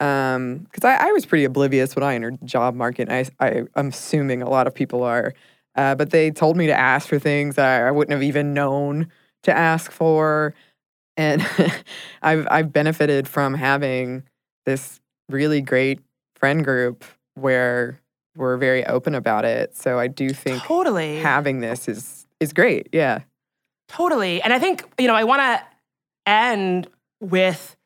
Um, 0.00 0.58
because 0.58 0.84
I, 0.84 1.08
I 1.08 1.12
was 1.12 1.26
pretty 1.26 1.44
oblivious 1.44 1.96
when 1.96 2.02
I 2.02 2.14
entered 2.14 2.40
the 2.40 2.46
job 2.46 2.74
market. 2.74 3.08
I, 3.10 3.26
I 3.40 3.64
I'm 3.76 3.88
assuming 3.88 4.42
a 4.42 4.50
lot 4.50 4.66
of 4.66 4.74
people 4.74 5.02
are. 5.02 5.34
Uh, 5.76 5.94
but 5.94 6.10
they 6.10 6.30
told 6.30 6.56
me 6.56 6.66
to 6.66 6.78
ask 6.78 7.08
for 7.08 7.18
things 7.18 7.58
I, 7.58 7.88
I 7.88 7.90
wouldn't 7.90 8.12
have 8.12 8.22
even 8.22 8.54
known 8.54 9.08
to 9.44 9.56
ask 9.56 9.90
for. 9.90 10.54
And 11.16 11.46
I've 12.22 12.46
I've 12.50 12.72
benefited 12.72 13.28
from 13.28 13.54
having 13.54 14.24
this 14.66 15.00
really 15.28 15.60
great 15.60 16.00
friend 16.36 16.64
group 16.64 17.04
where 17.34 18.00
we're 18.36 18.56
very 18.56 18.84
open 18.86 19.14
about 19.14 19.44
it. 19.44 19.76
So 19.76 19.98
I 19.98 20.08
do 20.08 20.30
think 20.30 20.62
totally 20.62 21.20
having 21.20 21.60
this 21.60 21.88
is 21.88 22.26
is 22.40 22.52
great. 22.52 22.88
Yeah. 22.92 23.20
Totally. 23.88 24.42
And 24.42 24.52
I 24.52 24.58
think, 24.58 24.84
you 24.98 25.06
know, 25.06 25.14
I 25.14 25.24
want 25.24 25.40
to 25.40 25.62
end 26.26 26.88
with 27.20 27.76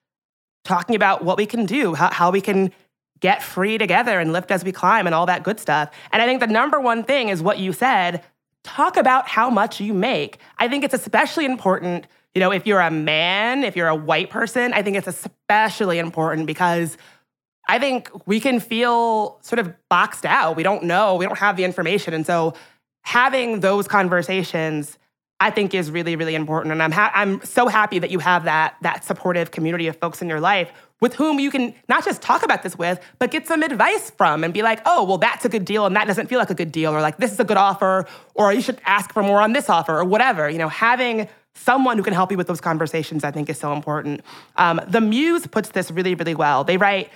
talking 0.64 0.94
about 0.94 1.24
what 1.24 1.36
we 1.36 1.46
can 1.46 1.66
do, 1.66 1.94
how, 1.94 2.10
how 2.12 2.30
we 2.30 2.40
can 2.40 2.72
get 3.20 3.42
free 3.42 3.78
together 3.78 4.20
and 4.20 4.32
lift 4.32 4.50
as 4.50 4.64
we 4.64 4.72
climb 4.72 5.06
and 5.06 5.14
all 5.14 5.26
that 5.26 5.42
good 5.42 5.58
stuff. 5.58 5.90
And 6.12 6.22
I 6.22 6.26
think 6.26 6.40
the 6.40 6.46
number 6.46 6.80
one 6.80 7.02
thing 7.02 7.30
is 7.30 7.42
what 7.42 7.58
you 7.58 7.72
said 7.72 8.22
talk 8.64 8.96
about 8.96 9.28
how 9.28 9.48
much 9.48 9.80
you 9.80 9.94
make. 9.94 10.38
I 10.58 10.68
think 10.68 10.84
it's 10.84 10.94
especially 10.94 11.44
important, 11.44 12.06
you 12.34 12.40
know, 12.40 12.52
if 12.52 12.66
you're 12.66 12.80
a 12.80 12.90
man, 12.90 13.64
if 13.64 13.76
you're 13.76 13.88
a 13.88 13.94
white 13.94 14.30
person, 14.30 14.72
I 14.72 14.82
think 14.82 14.96
it's 14.96 15.06
especially 15.06 15.98
important 15.98 16.46
because 16.46 16.96
I 17.68 17.78
think 17.78 18.10
we 18.26 18.40
can 18.40 18.60
feel 18.60 19.38
sort 19.42 19.58
of 19.58 19.74
boxed 19.88 20.24
out. 20.24 20.56
We 20.56 20.62
don't 20.62 20.84
know, 20.84 21.16
we 21.16 21.26
don't 21.26 21.38
have 21.38 21.56
the 21.56 21.64
information. 21.64 22.14
And 22.14 22.24
so 22.26 22.54
having 23.02 23.60
those 23.60 23.86
conversations 23.86 24.98
I 25.40 25.50
think 25.50 25.72
is 25.72 25.90
really 25.90 26.16
really 26.16 26.34
important 26.34 26.72
and 26.72 26.82
I'm 26.82 26.90
ha- 26.92 27.12
I'm 27.14 27.40
so 27.44 27.68
happy 27.68 27.98
that 28.00 28.10
you 28.10 28.18
have 28.18 28.44
that 28.44 28.74
that 28.82 29.04
supportive 29.04 29.50
community 29.50 29.86
of 29.86 29.96
folks 29.96 30.20
in 30.20 30.28
your 30.28 30.40
life 30.40 30.72
with 31.00 31.14
whom 31.14 31.38
you 31.38 31.50
can 31.50 31.74
not 31.88 32.04
just 32.04 32.20
talk 32.20 32.42
about 32.42 32.64
this 32.64 32.76
with 32.76 33.00
but 33.20 33.30
get 33.30 33.46
some 33.46 33.62
advice 33.62 34.10
from 34.10 34.42
and 34.42 34.52
be 34.52 34.62
like, 34.62 34.80
"Oh, 34.84 35.04
well 35.04 35.18
that's 35.18 35.44
a 35.44 35.48
good 35.48 35.64
deal 35.64 35.86
and 35.86 35.94
that 35.94 36.06
doesn't 36.06 36.26
feel 36.26 36.40
like 36.40 36.50
a 36.50 36.54
good 36.54 36.72
deal 36.72 36.92
or 36.92 37.00
like 37.00 37.18
this 37.18 37.32
is 37.32 37.38
a 37.38 37.44
good 37.44 37.56
offer 37.56 38.06
or 38.34 38.52
you 38.52 38.60
should 38.60 38.80
ask 38.84 39.12
for 39.12 39.22
more 39.22 39.40
on 39.40 39.52
this 39.52 39.70
offer 39.70 39.96
or 39.96 40.04
whatever." 40.04 40.50
You 40.50 40.58
know, 40.58 40.68
having 40.68 41.28
someone 41.54 41.96
who 41.98 42.02
can 42.02 42.14
help 42.14 42.30
you 42.30 42.36
with 42.36 42.48
those 42.48 42.60
conversations 42.60 43.22
I 43.22 43.30
think 43.30 43.48
is 43.48 43.58
so 43.58 43.72
important. 43.72 44.22
Um, 44.56 44.80
the 44.88 45.00
Muse 45.00 45.46
puts 45.46 45.70
this 45.70 45.90
really 45.92 46.16
really 46.16 46.34
well. 46.34 46.64
They 46.64 46.76
write 46.76 47.10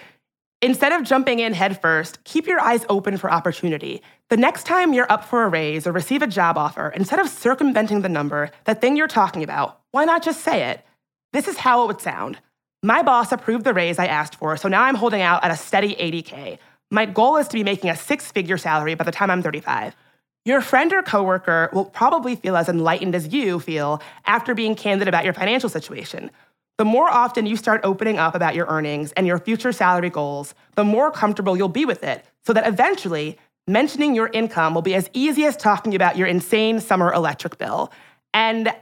Instead 0.65 0.93
of 0.93 1.03
jumping 1.03 1.41
in 1.41 1.55
headfirst, 1.55 2.23
keep 2.23 2.47
your 2.47 2.61
eyes 2.61 2.87
open 2.89 3.17
for 3.17 3.33
opportunity. 3.33 4.01
The 4.29 4.37
next 4.37 4.65
time 4.65 4.93
you're 4.93 5.11
up 5.11 5.25
for 5.25 5.43
a 5.43 5.49
raise 5.49 5.89
or 5.89 5.93
receive 5.93 6.23
a 6.23 6.27
job 6.29 6.57
offer, 6.57 6.91
instead 6.91 7.19
of 7.19 7.29
circumventing 7.29 8.03
the 8.03 8.09
number, 8.09 8.49
the 8.65 8.77
thing 8.77 8.97
you're 8.97 9.09
talking 9.09 9.43
about, 9.43 9.81
why 9.91 10.05
not 10.05 10.23
just 10.23 10.43
say 10.43 10.71
it? 10.71 10.87
This 11.33 11.49
is 11.49 11.57
how 11.57 11.83
it 11.83 11.89
would 11.89 12.01
sound. 12.01 12.39
My 12.81 13.03
boss 13.03 13.33
approved 13.33 13.65
the 13.65 13.75
raise 13.75 13.99
I 13.99 14.07
asked 14.07 14.37
for, 14.37 14.57
so 14.57 14.69
now 14.69 14.85
I'm 14.85 14.95
holding 14.95 15.21
out 15.21 15.43
at 15.43 15.51
a 15.51 15.57
steady 15.57 15.97
80K. 15.97 16.59
My 16.93 17.07
goal 17.07 17.39
is 17.39 17.49
to 17.49 17.55
be 17.55 17.65
making 17.65 17.91
a 17.91 17.97
six 17.97 18.31
figure 18.31 18.57
salary 18.57 18.95
by 18.95 19.03
the 19.03 19.11
time 19.11 19.31
I'm 19.31 19.43
35. 19.43 19.97
Your 20.45 20.61
friend 20.61 20.93
or 20.93 21.03
coworker 21.03 21.71
will 21.73 21.87
probably 21.87 22.37
feel 22.37 22.57
as 22.57 22.69
enlightened 22.69 23.17
as 23.17 23.35
you 23.35 23.59
feel 23.59 24.01
after 24.27 24.55
being 24.55 24.77
candid 24.77 25.09
about 25.09 25.25
your 25.25 25.35
financial 25.35 25.69
situation. 25.69 26.31
The 26.79 26.85
more 26.85 27.09
often 27.09 27.47
you 27.47 27.57
start 27.57 27.81
opening 27.85 28.19
up 28.19 28.35
about 28.35 28.55
your 28.55 28.67
earnings 28.67 29.13
and 29.13 29.27
your 29.27 29.39
future 29.39 29.73
salary 29.73 30.11
goals, 30.11 30.55
the 30.75 30.85
more 30.85 31.11
comfortable 31.11 31.57
you'll 31.57 31.69
be 31.69 31.85
with 31.85 32.03
it, 32.03 32.25
so 32.45 32.53
that 32.53 32.67
eventually 32.67 33.39
mentioning 33.69 34.15
your 34.15 34.29
income 34.33 34.75
will 34.75 34.83
be 34.83 34.95
as 34.95 35.09
easy 35.13 35.45
as 35.45 35.57
talking 35.57 35.95
about 35.95 36.17
your 36.17 36.27
insane 36.27 36.81
summer 36.81 37.13
electric 37.13 37.59
bill. 37.59 37.93
And 38.35 38.73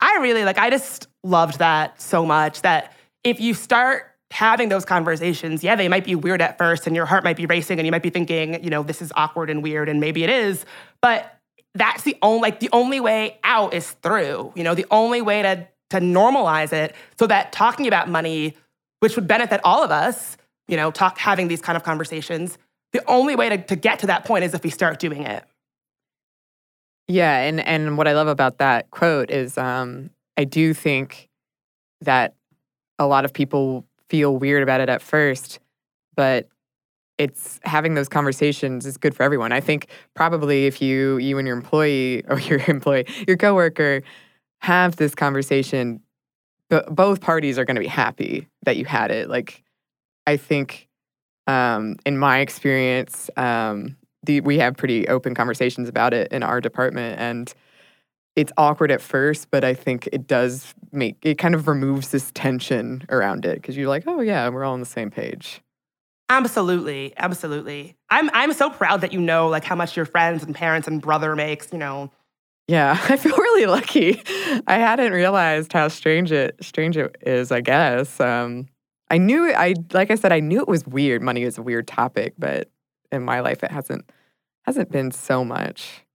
I 0.00 0.18
really 0.20 0.44
like, 0.44 0.58
I 0.58 0.70
just 0.70 1.08
loved 1.24 1.58
that 1.58 2.00
so 2.00 2.24
much 2.24 2.62
that 2.62 2.92
if 3.24 3.40
you 3.40 3.54
start 3.54 4.12
having 4.30 4.68
those 4.68 4.84
conversations, 4.84 5.62
yeah, 5.62 5.76
they 5.76 5.88
might 5.88 6.04
be 6.04 6.14
weird 6.14 6.40
at 6.40 6.58
first 6.58 6.86
and 6.86 6.96
your 6.96 7.06
heart 7.06 7.22
might 7.24 7.36
be 7.36 7.46
racing 7.46 7.78
and 7.78 7.86
you 7.86 7.92
might 7.92 8.02
be 8.02 8.10
thinking, 8.10 8.62
you 8.62 8.70
know, 8.70 8.82
this 8.82 9.02
is 9.02 9.12
awkward 9.14 9.50
and 9.50 9.62
weird 9.62 9.88
and 9.88 10.00
maybe 10.00 10.24
it 10.24 10.30
is, 10.30 10.64
but 11.00 11.38
that's 11.74 12.02
the 12.02 12.16
only 12.22 12.40
like 12.40 12.60
the 12.60 12.68
only 12.72 13.00
way 13.00 13.38
out 13.44 13.74
is 13.74 13.90
through. 14.02 14.52
You 14.54 14.64
know, 14.64 14.74
the 14.74 14.86
only 14.90 15.22
way 15.22 15.42
to 15.42 15.68
to 15.92 16.00
normalize 16.00 16.72
it 16.72 16.94
so 17.18 17.26
that 17.26 17.52
talking 17.52 17.86
about 17.86 18.08
money, 18.08 18.56
which 19.00 19.14
would 19.14 19.28
benefit 19.28 19.60
all 19.62 19.84
of 19.84 19.90
us, 19.90 20.36
you 20.68 20.76
know, 20.76 20.90
talk 20.90 21.18
having 21.18 21.48
these 21.48 21.60
kind 21.60 21.76
of 21.76 21.84
conversations, 21.84 22.58
the 22.92 23.02
only 23.08 23.36
way 23.36 23.48
to, 23.50 23.58
to 23.58 23.76
get 23.76 23.98
to 24.00 24.06
that 24.06 24.24
point 24.24 24.44
is 24.44 24.54
if 24.54 24.62
we 24.62 24.70
start 24.70 24.98
doing 24.98 25.22
it. 25.22 25.44
Yeah, 27.08 27.38
and 27.40 27.60
and 27.60 27.98
what 27.98 28.08
I 28.08 28.12
love 28.12 28.28
about 28.28 28.58
that 28.58 28.90
quote 28.90 29.30
is 29.30 29.58
um, 29.58 30.10
I 30.36 30.44
do 30.44 30.72
think 30.72 31.28
that 32.00 32.34
a 32.98 33.06
lot 33.06 33.24
of 33.24 33.32
people 33.32 33.84
feel 34.08 34.36
weird 34.36 34.62
about 34.62 34.80
it 34.80 34.88
at 34.88 35.02
first, 35.02 35.58
but 36.14 36.48
it's 37.18 37.60
having 37.64 37.94
those 37.94 38.08
conversations 38.08 38.86
is 38.86 38.96
good 38.96 39.14
for 39.14 39.24
everyone. 39.24 39.52
I 39.52 39.60
think 39.60 39.88
probably 40.14 40.66
if 40.66 40.80
you 40.80 41.18
you 41.18 41.38
and 41.38 41.46
your 41.46 41.56
employee 41.56 42.24
or 42.28 42.38
your 42.40 42.62
employee, 42.66 43.06
your 43.26 43.36
coworker 43.36 44.02
have 44.62 44.96
this 44.96 45.14
conversation, 45.14 46.00
b- 46.70 46.80
both 46.88 47.20
parties 47.20 47.58
are 47.58 47.64
going 47.64 47.74
to 47.74 47.80
be 47.80 47.88
happy 47.88 48.48
that 48.64 48.76
you 48.76 48.84
had 48.84 49.10
it. 49.10 49.28
Like, 49.28 49.62
I 50.26 50.36
think, 50.36 50.88
um, 51.46 51.96
in 52.06 52.16
my 52.16 52.38
experience, 52.38 53.28
um, 53.36 53.96
the, 54.22 54.40
we 54.40 54.58
have 54.58 54.76
pretty 54.76 55.08
open 55.08 55.34
conversations 55.34 55.88
about 55.88 56.14
it 56.14 56.30
in 56.32 56.42
our 56.42 56.60
department, 56.60 57.18
and 57.20 57.52
it's 58.36 58.52
awkward 58.56 58.90
at 58.90 59.02
first, 59.02 59.50
but 59.50 59.64
I 59.64 59.74
think 59.74 60.08
it 60.12 60.26
does 60.26 60.72
make 60.92 61.16
it 61.22 61.38
kind 61.38 61.54
of 61.54 61.66
removes 61.68 62.10
this 62.10 62.30
tension 62.32 63.04
around 63.10 63.44
it 63.44 63.56
because 63.56 63.76
you're 63.76 63.88
like, 63.88 64.04
oh 64.06 64.20
yeah, 64.20 64.48
we're 64.48 64.64
all 64.64 64.74
on 64.74 64.80
the 64.80 64.86
same 64.86 65.10
page. 65.10 65.60
Absolutely, 66.28 67.12
absolutely. 67.16 67.96
I'm 68.08 68.30
I'm 68.32 68.52
so 68.52 68.70
proud 68.70 69.02
that 69.02 69.12
you 69.12 69.20
know 69.20 69.48
like 69.48 69.64
how 69.64 69.74
much 69.74 69.96
your 69.96 70.06
friends 70.06 70.42
and 70.42 70.54
parents 70.54 70.88
and 70.88 71.02
brother 71.02 71.36
makes. 71.36 71.72
You 71.72 71.78
know, 71.78 72.10
yeah, 72.72 72.98
I 73.10 73.16
feel 73.18 73.36
really 73.36 73.66
lucky. 73.66 74.22
I 74.66 74.78
hadn't 74.78 75.12
realized 75.12 75.74
how 75.74 75.88
strange 75.88 76.32
it 76.32 76.56
strange 76.62 76.96
it 76.96 77.14
is, 77.20 77.52
I 77.52 77.60
guess. 77.60 78.18
Um, 78.18 78.66
I 79.10 79.18
knew 79.18 79.52
I 79.52 79.74
like 79.92 80.10
I 80.10 80.14
said 80.14 80.32
I 80.32 80.40
knew 80.40 80.60
it 80.60 80.68
was 80.68 80.86
weird. 80.86 81.20
Money 81.20 81.42
is 81.42 81.58
a 81.58 81.62
weird 81.62 81.86
topic, 81.86 82.32
but 82.38 82.70
in 83.10 83.22
my 83.22 83.40
life 83.40 83.62
it 83.62 83.70
hasn't 83.70 84.10
hasn't 84.62 84.90
been 84.90 85.10
so 85.10 85.44
much. 85.44 86.06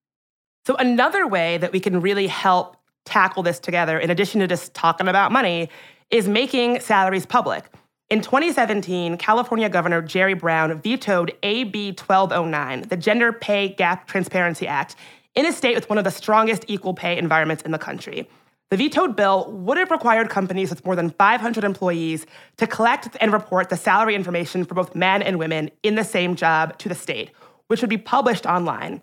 So 0.65 0.75
another 0.77 1.27
way 1.27 1.59
that 1.59 1.71
we 1.71 1.79
can 1.79 2.01
really 2.01 2.25
help 2.25 2.75
tackle 3.05 3.43
this 3.43 3.59
together 3.59 3.99
in 3.99 4.09
addition 4.09 4.41
to 4.41 4.47
just 4.47 4.73
talking 4.73 5.07
about 5.07 5.31
money 5.31 5.69
is 6.09 6.27
making 6.27 6.79
salaries 6.79 7.27
public. 7.27 7.65
In 8.09 8.21
2017, 8.21 9.17
California 9.17 9.69
Governor 9.69 10.01
Jerry 10.01 10.33
Brown 10.33 10.81
vetoed 10.81 11.33
AB 11.43 11.89
1209, 11.89 12.83
the 12.83 12.97
Gender 12.97 13.31
Pay 13.31 13.69
Gap 13.69 14.07
Transparency 14.07 14.65
Act, 14.65 14.95
in 15.35 15.45
a 15.45 15.51
state 15.51 15.75
with 15.75 15.89
one 15.89 15.97
of 15.97 16.03
the 16.03 16.11
strongest 16.11 16.65
equal 16.67 16.93
pay 16.93 17.17
environments 17.17 17.63
in 17.63 17.71
the 17.71 17.77
country. 17.77 18.27
The 18.69 18.77
vetoed 18.77 19.15
bill 19.15 19.49
would 19.51 19.77
have 19.77 19.91
required 19.91 20.29
companies 20.29 20.69
with 20.69 20.83
more 20.83 20.95
than 20.95 21.09
500 21.11 21.63
employees 21.63 22.25
to 22.57 22.67
collect 22.67 23.15
and 23.21 23.31
report 23.31 23.69
the 23.69 23.77
salary 23.77 24.13
information 24.13 24.65
for 24.65 24.73
both 24.73 24.93
men 24.93 25.21
and 25.21 25.39
women 25.39 25.71
in 25.83 25.95
the 25.95 26.03
same 26.03 26.35
job 26.35 26.77
to 26.79 26.89
the 26.89 26.95
state, 26.95 27.31
which 27.67 27.79
would 27.81 27.89
be 27.89 27.97
published 27.97 28.45
online. 28.45 29.01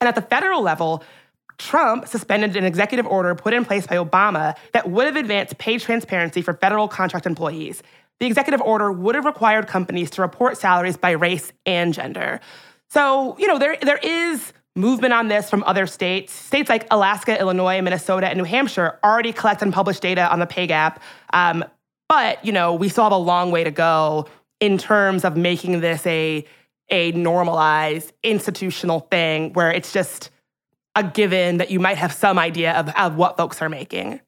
And 0.00 0.08
at 0.08 0.14
the 0.14 0.22
federal 0.22 0.60
level, 0.60 1.02
Trump 1.56 2.08
suspended 2.08 2.56
an 2.56 2.64
executive 2.64 3.06
order 3.06 3.34
put 3.34 3.54
in 3.54 3.64
place 3.64 3.86
by 3.86 3.96
Obama 3.96 4.56
that 4.72 4.90
would 4.90 5.06
have 5.06 5.16
advanced 5.16 5.58
pay 5.58 5.78
transparency 5.78 6.42
for 6.42 6.54
federal 6.54 6.88
contract 6.88 7.26
employees. 7.26 7.82
The 8.18 8.26
executive 8.26 8.60
order 8.60 8.92
would 8.92 9.14
have 9.14 9.24
required 9.24 9.66
companies 9.66 10.10
to 10.10 10.22
report 10.22 10.58
salaries 10.58 10.96
by 10.96 11.12
race 11.12 11.52
and 11.64 11.94
gender. 11.94 12.40
So, 12.88 13.36
you 13.38 13.46
know, 13.46 13.58
there 13.58 13.76
there 13.80 13.98
is 13.98 14.52
movement 14.76 15.12
on 15.12 15.28
this 15.28 15.50
from 15.50 15.62
other 15.64 15.86
states. 15.86 16.32
States 16.32 16.68
like 16.68 16.86
Alaska, 16.90 17.38
Illinois, 17.38 17.80
Minnesota, 17.80 18.28
and 18.28 18.38
New 18.38 18.44
Hampshire 18.44 18.98
already 19.04 19.32
collect 19.32 19.62
and 19.62 19.72
publish 19.72 20.00
data 20.00 20.30
on 20.30 20.38
the 20.38 20.46
pay 20.46 20.66
gap. 20.66 21.02
Um, 21.32 21.64
but 22.08 22.44
you 22.44 22.52
know, 22.52 22.74
we 22.74 22.88
still 22.88 23.04
have 23.04 23.12
a 23.12 23.16
long 23.16 23.50
way 23.50 23.64
to 23.64 23.70
go 23.70 24.26
in 24.60 24.78
terms 24.78 25.24
of 25.24 25.36
making 25.36 25.80
this 25.80 26.06
a 26.06 26.44
a 26.90 27.12
normalized 27.12 28.12
institutional 28.24 29.00
thing 29.00 29.52
where 29.52 29.70
it's 29.70 29.92
just 29.92 30.30
a 30.96 31.04
given 31.04 31.58
that 31.58 31.70
you 31.70 31.78
might 31.78 31.96
have 31.96 32.12
some 32.12 32.36
idea 32.38 32.72
of, 32.72 32.88
of 32.90 33.14
what 33.14 33.36
folks 33.36 33.62
are 33.62 33.68
making. 33.68 34.20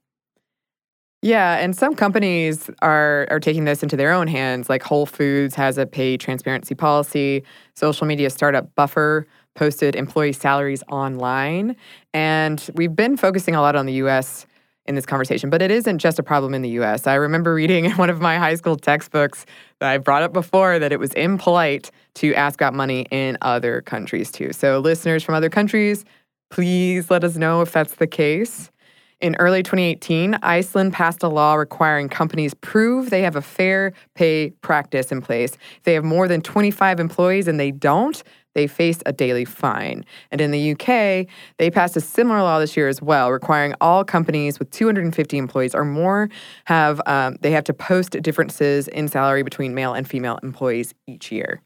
Yeah, 1.23 1.57
and 1.59 1.77
some 1.77 1.95
companies 1.95 2.69
are 2.83 3.29
are 3.31 3.39
taking 3.39 3.65
this 3.65 3.83
into 3.83 3.97
their 3.97 4.13
own 4.13 4.27
hands. 4.27 4.69
Like 4.69 4.83
Whole 4.83 5.07
Foods 5.07 5.55
has 5.55 5.79
a 5.79 5.87
pay 5.87 6.17
transparency 6.17 6.75
policy. 6.75 7.45
Social 7.77 8.09
media 8.09 8.29
startup 8.29 8.75
Buffer 8.75 9.27
posted 9.55 9.95
employee 9.97 10.33
salaries 10.33 10.83
online, 10.89 11.77
and 12.15 12.71
we've 12.75 12.95
been 12.95 13.17
focusing 13.17 13.55
a 13.55 13.61
lot 13.61 13.77
on 13.77 13.87
the 13.87 13.95
U.S. 13.95 14.47
in 14.87 14.95
this 14.95 15.07
conversation, 15.07 15.51
but 15.51 15.63
it 15.63 15.71
isn't 15.71 15.99
just 15.99 16.19
a 16.19 16.23
problem 16.23 16.55
in 16.55 16.63
the 16.63 16.71
U.S. 16.71 17.07
I 17.07 17.15
remember 17.15 17.55
reading 17.63 17.85
in 17.85 17.93
one 17.93 18.11
of 18.11 18.21
my 18.21 18.39
high 18.39 18.55
school 18.55 18.77
textbooks 18.77 19.47
that 19.81 19.91
I 19.91 19.99
brought 19.99 20.23
up 20.23 20.33
before 20.33 20.79
that 20.79 20.93
it 20.93 20.99
was 20.99 21.13
impolite 21.15 21.91
to 22.15 22.35
ask 22.35 22.61
about 22.61 22.75
money 22.75 23.07
in 23.11 23.39
other 23.43 23.83
countries 23.83 24.31
too. 24.31 24.53
So, 24.53 24.79
listeners 24.79 25.23
from 25.23 25.35
other 25.35 25.51
countries, 25.51 26.05
please 26.51 27.11
let 27.11 27.25
us 27.25 27.37
know 27.37 27.61
if 27.63 27.73
that's 27.73 27.95
the 27.97 28.07
case. 28.07 28.71
In 29.23 29.37
early 29.37 29.63
2018, 29.63 30.35
Iceland 30.43 30.93
passed 30.93 31.23
a 31.23 31.29
law 31.29 31.55
requiring 31.55 32.09
companies 32.09 32.55
prove 32.55 33.11
they 33.11 33.23
have 33.23 33.37
a 33.37 33.41
fair 33.41 33.93
pay 34.17 34.51
practice 34.63 35.13
in 35.13 35.23
place. 35.23 35.57
If 35.77 35.85
they 35.85 35.95
have 35.95 36.03
more 36.03 36.27
than 36.27 36.41
25 36.41 36.99
employees 36.99 37.47
and 37.47 37.61
they 37.61 37.71
don't, 37.71 38.21
they 38.55 38.67
face 38.67 38.99
a 39.07 39.13
daily 39.13 39.45
fine. 39.45 40.05
And 40.31 40.41
in 40.41 40.51
the 40.51 40.73
UK, 40.73 41.27
they 41.59 41.71
passed 41.71 41.97
a 41.97 42.01
similar 42.01 42.43
law 42.43 42.59
this 42.59 42.77
year 42.77 42.89
as 42.89 43.01
well, 43.01 43.31
requiring 43.31 43.75
all 43.81 44.05
companies 44.05 44.59
with 44.59 44.71
250 44.71 45.39
employees 45.39 45.75
or 45.75 45.85
more 45.85 46.29
have 46.67 47.01
um, 47.07 47.37
they 47.41 47.51
have 47.53 47.65
to 47.65 47.75
post 47.75 48.11
differences 48.23 48.89
in 48.89 49.09
salary 49.09 49.43
between 49.43 49.75
male 49.75 49.95
and 49.95 50.09
female 50.09 50.39
employees 50.43 50.95
each 51.07 51.33
year. 51.33 51.63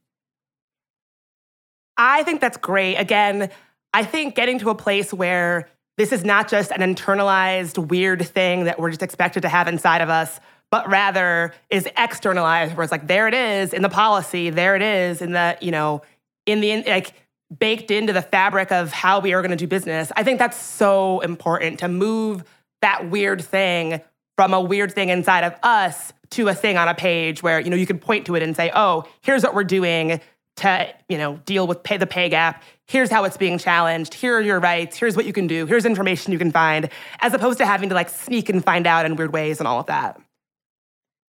I 1.96 2.22
think 2.24 2.40
that's 2.40 2.58
great. 2.58 2.96
Again, 2.96 3.50
I 3.94 4.04
think 4.04 4.34
getting 4.34 4.58
to 4.58 4.70
a 4.70 4.74
place 4.74 5.12
where 5.12 5.68
this 5.96 6.12
is 6.12 6.24
not 6.24 6.48
just 6.48 6.70
an 6.70 6.80
internalized 6.80 7.88
weird 7.88 8.26
thing 8.26 8.64
that 8.64 8.78
we're 8.78 8.90
just 8.90 9.02
expected 9.02 9.42
to 9.42 9.48
have 9.48 9.66
inside 9.66 10.02
of 10.02 10.10
us, 10.10 10.38
but 10.70 10.88
rather 10.90 11.54
is 11.70 11.88
externalized, 11.96 12.76
where 12.76 12.84
it's 12.84 12.92
like, 12.92 13.06
there 13.06 13.28
it 13.28 13.34
is 13.34 13.72
in 13.72 13.82
the 13.82 13.88
policy, 13.88 14.50
there 14.50 14.76
it 14.76 14.82
is 14.82 15.22
in 15.22 15.32
the, 15.32 15.56
you 15.60 15.70
know, 15.70 16.02
in 16.46 16.60
the, 16.60 16.82
like, 16.84 17.12
baked 17.58 17.90
into 17.90 18.12
the 18.12 18.22
fabric 18.22 18.72
of 18.72 18.92
how 18.92 19.20
we 19.20 19.32
are 19.32 19.42
going 19.42 19.50
to 19.50 19.56
do 19.56 19.66
business. 19.66 20.10
I 20.16 20.24
think 20.24 20.38
that's 20.38 20.56
so 20.56 21.20
important 21.20 21.80
to 21.80 21.88
move 21.88 22.44
that 22.82 23.10
weird 23.10 23.42
thing 23.42 24.00
from 24.36 24.52
a 24.52 24.60
weird 24.60 24.92
thing 24.92 25.08
inside 25.08 25.44
of 25.44 25.54
us 25.62 26.12
to 26.30 26.48
a 26.48 26.54
thing 26.54 26.76
on 26.76 26.88
a 26.88 26.94
page 26.94 27.42
where, 27.42 27.60
you 27.60 27.70
know, 27.70 27.76
you 27.76 27.86
can 27.86 27.98
point 27.98 28.26
to 28.26 28.34
it 28.34 28.42
and 28.42 28.56
say, 28.56 28.70
oh, 28.74 29.04
here's 29.22 29.42
what 29.42 29.54
we're 29.54 29.64
doing 29.64 30.20
to, 30.56 30.94
you 31.08 31.18
know, 31.18 31.36
deal 31.44 31.66
with 31.66 31.82
pay 31.82 31.96
the 31.96 32.06
pay 32.06 32.28
gap 32.28 32.62
here's 32.86 33.10
how 33.10 33.24
it's 33.24 33.36
being 33.36 33.58
challenged, 33.58 34.14
here 34.14 34.36
are 34.36 34.40
your 34.40 34.60
rights, 34.60 34.96
here's 34.96 35.16
what 35.16 35.26
you 35.26 35.32
can 35.32 35.46
do, 35.46 35.66
here's 35.66 35.84
information 35.84 36.32
you 36.32 36.38
can 36.38 36.52
find, 36.52 36.88
as 37.20 37.34
opposed 37.34 37.58
to 37.58 37.66
having 37.66 37.88
to 37.88 37.94
like 37.94 38.08
sneak 38.08 38.48
and 38.48 38.64
find 38.64 38.86
out 38.86 39.04
in 39.04 39.16
weird 39.16 39.32
ways 39.32 39.58
and 39.58 39.66
all 39.66 39.80
of 39.80 39.86
that. 39.86 40.20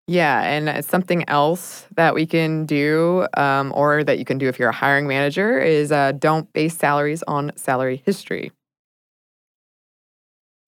Yeah, 0.09 0.43
and 0.43 0.85
something 0.85 1.29
else 1.29 1.85
that 1.97 2.15
we 2.15 2.27
can 2.27 2.65
do, 2.65 3.27
um, 3.37 3.73
or 3.75 4.05
that 4.05 4.21
you 4.21 4.25
can 4.25 4.39
do 4.39 4.47
if 4.47 4.57
you're 4.57 4.69
a 4.69 4.73
hiring 4.73 5.09
manager, 5.09 5.59
is 5.59 5.91
uh, 5.91 6.13
don't 6.13 6.53
base 6.53 6.77
salaries 6.77 7.25
on 7.27 7.51
salary 7.57 8.03
history. 8.07 8.53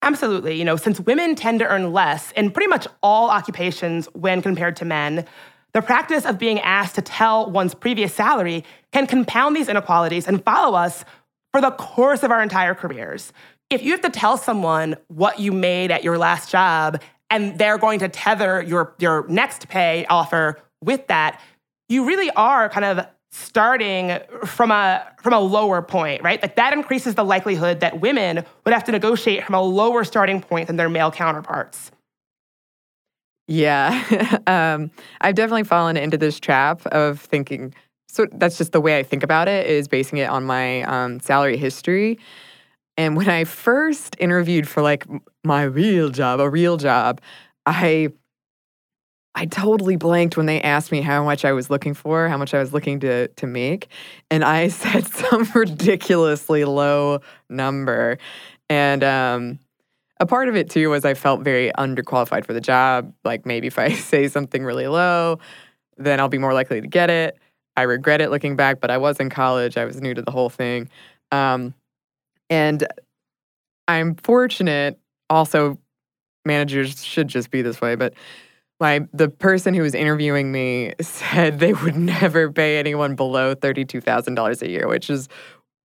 Absolutely. 0.01 0.55
You 0.55 0.65
know, 0.65 0.75
since 0.75 0.99
women 0.99 1.35
tend 1.35 1.59
to 1.59 1.67
earn 1.67 1.93
less 1.93 2.31
in 2.33 2.51
pretty 2.51 2.67
much 2.67 2.87
all 3.01 3.29
occupations 3.29 4.07
when 4.13 4.41
compared 4.41 4.75
to 4.77 4.85
men, 4.85 5.25
the 5.73 5.81
practice 5.81 6.25
of 6.25 6.37
being 6.37 6.59
asked 6.61 6.95
to 6.95 7.01
tell 7.01 7.49
one's 7.49 7.75
previous 7.75 8.13
salary 8.13 8.63
can 8.91 9.07
compound 9.07 9.55
these 9.55 9.69
inequalities 9.69 10.27
and 10.27 10.43
follow 10.43 10.75
us 10.75 11.05
for 11.51 11.61
the 11.61 11.71
course 11.71 12.23
of 12.23 12.31
our 12.31 12.41
entire 12.41 12.73
careers. 12.73 13.31
If 13.69 13.83
you 13.83 13.91
have 13.91 14.01
to 14.01 14.09
tell 14.09 14.35
someone 14.37 14.95
what 15.07 15.39
you 15.39 15.51
made 15.51 15.91
at 15.91 16.03
your 16.03 16.17
last 16.17 16.49
job 16.49 17.01
and 17.29 17.57
they're 17.57 17.77
going 17.77 17.99
to 17.99 18.09
tether 18.09 18.61
your, 18.61 18.95
your 18.99 19.27
next 19.27 19.67
pay 19.69 20.05
offer 20.07 20.59
with 20.83 21.07
that, 21.07 21.41
you 21.87 22.05
really 22.05 22.29
are 22.31 22.69
kind 22.69 22.85
of 22.85 23.05
starting 23.31 24.17
from 24.45 24.71
a 24.71 25.05
from 25.21 25.33
a 25.33 25.39
lower 25.39 25.81
point, 25.81 26.23
right? 26.23 26.41
Like 26.41 26.55
that 26.55 26.73
increases 26.73 27.15
the 27.15 27.23
likelihood 27.23 27.79
that 27.81 28.01
women 28.01 28.43
would 28.65 28.73
have 28.73 28.83
to 28.85 28.91
negotiate 28.91 29.43
from 29.43 29.55
a 29.55 29.61
lower 29.61 30.03
starting 30.03 30.41
point 30.41 30.67
than 30.67 30.77
their 30.77 30.89
male 30.89 31.11
counterparts. 31.11 31.91
Yeah. 33.47 34.39
um, 34.47 34.91
I've 35.21 35.35
definitely 35.35 35.63
fallen 35.63 35.97
into 35.97 36.17
this 36.17 36.39
trap 36.39 36.85
of 36.87 37.19
thinking, 37.19 37.73
so 38.07 38.27
that's 38.31 38.57
just 38.57 38.71
the 38.71 38.81
way 38.81 38.97
I 38.97 39.03
think 39.03 39.23
about 39.23 39.47
it, 39.47 39.67
is 39.67 39.87
basing 39.87 40.19
it 40.19 40.29
on 40.29 40.43
my 40.43 40.83
um, 40.83 41.19
salary 41.19 41.57
history. 41.57 42.19
And 42.95 43.15
when 43.15 43.29
I 43.29 43.45
first 43.45 44.15
interviewed 44.19 44.67
for 44.67 44.81
like 44.81 45.07
my 45.43 45.63
real 45.63 46.09
job, 46.09 46.39
a 46.39 46.49
real 46.49 46.77
job, 46.77 47.21
I 47.65 48.09
I 49.35 49.45
totally 49.45 49.95
blanked 49.95 50.35
when 50.37 50.47
they 50.47 50.61
asked 50.61 50.91
me 50.91 51.01
how 51.01 51.23
much 51.23 51.45
I 51.45 51.53
was 51.53 51.69
looking 51.69 51.93
for, 51.93 52.27
how 52.27 52.37
much 52.37 52.53
I 52.53 52.59
was 52.59 52.73
looking 52.73 52.99
to 53.01 53.27
to 53.27 53.47
make, 53.47 53.87
and 54.29 54.43
I 54.43 54.67
said 54.69 55.07
some 55.07 55.47
ridiculously 55.55 56.65
low 56.65 57.19
number. 57.49 58.17
And 58.69 59.03
um, 59.03 59.59
a 60.19 60.25
part 60.25 60.49
of 60.49 60.55
it 60.55 60.69
too 60.69 60.89
was 60.89 61.05
I 61.05 61.13
felt 61.13 61.41
very 61.41 61.71
underqualified 61.77 62.45
for 62.45 62.53
the 62.53 62.61
job. 62.61 63.13
Like 63.23 63.45
maybe 63.45 63.67
if 63.67 63.79
I 63.79 63.93
say 63.93 64.27
something 64.27 64.63
really 64.63 64.87
low, 64.87 65.39
then 65.97 66.19
I'll 66.19 66.29
be 66.29 66.37
more 66.37 66.53
likely 66.53 66.81
to 66.81 66.87
get 66.87 67.09
it. 67.09 67.37
I 67.77 67.83
regret 67.83 68.19
it 68.19 68.29
looking 68.29 68.55
back, 68.57 68.81
but 68.81 68.91
I 68.91 68.97
was 68.97 69.17
in 69.17 69.29
college. 69.29 69.77
I 69.77 69.85
was 69.85 70.01
new 70.01 70.13
to 70.13 70.21
the 70.21 70.31
whole 70.31 70.49
thing. 70.49 70.89
Um, 71.31 71.73
and 72.49 72.85
I'm 73.87 74.15
fortunate 74.15 74.99
also 75.29 75.77
managers 76.45 77.03
should 77.03 77.27
just 77.27 77.51
be 77.51 77.61
this 77.61 77.81
way, 77.81 77.95
but 77.95 78.13
my 78.79 79.01
the 79.13 79.29
person 79.29 79.73
who 79.73 79.81
was 79.81 79.93
interviewing 79.93 80.51
me 80.51 80.93
said 81.01 81.59
they 81.59 81.73
would 81.73 81.95
never 81.95 82.51
pay 82.51 82.77
anyone 82.77 83.15
below 83.15 83.55
$32,000 83.55 84.61
a 84.61 84.69
year, 84.69 84.87
which 84.87 85.09
is 85.09 85.27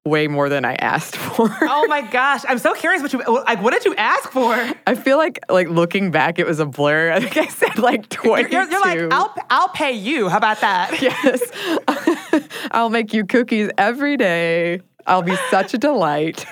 way 0.06 0.28
more 0.28 0.50
than 0.50 0.66
I 0.66 0.74
asked 0.74 1.16
for. 1.16 1.48
oh 1.62 1.86
my 1.88 2.02
gosh, 2.02 2.42
I'm 2.46 2.58
so 2.58 2.74
curious 2.74 3.02
what 3.02 3.12
you 3.12 3.20
like. 3.20 3.62
What 3.62 3.72
did 3.72 3.84
you 3.84 3.94
ask 3.96 4.30
for? 4.30 4.54
I 4.86 4.94
feel 4.94 5.16
like 5.16 5.38
like 5.48 5.68
looking 5.68 6.10
back, 6.10 6.38
it 6.38 6.46
was 6.46 6.60
a 6.60 6.66
blur. 6.66 7.10
I 7.14 7.20
think 7.20 7.36
I 7.36 7.46
said 7.48 7.78
like 7.78 8.08
twenty. 8.08 8.52
You're, 8.52 8.70
you're 8.70 8.80
like, 8.80 9.00
I'll 9.12 9.34
I'll 9.50 9.70
pay 9.70 9.92
you. 9.92 10.28
How 10.28 10.36
about 10.38 10.60
that? 10.60 11.00
yes, 11.00 12.48
I'll 12.70 12.90
make 12.90 13.12
you 13.12 13.24
cookies 13.24 13.70
every 13.78 14.16
day. 14.16 14.80
I'll 15.06 15.22
be 15.22 15.36
such 15.50 15.74
a 15.74 15.78
delight. 15.78 16.46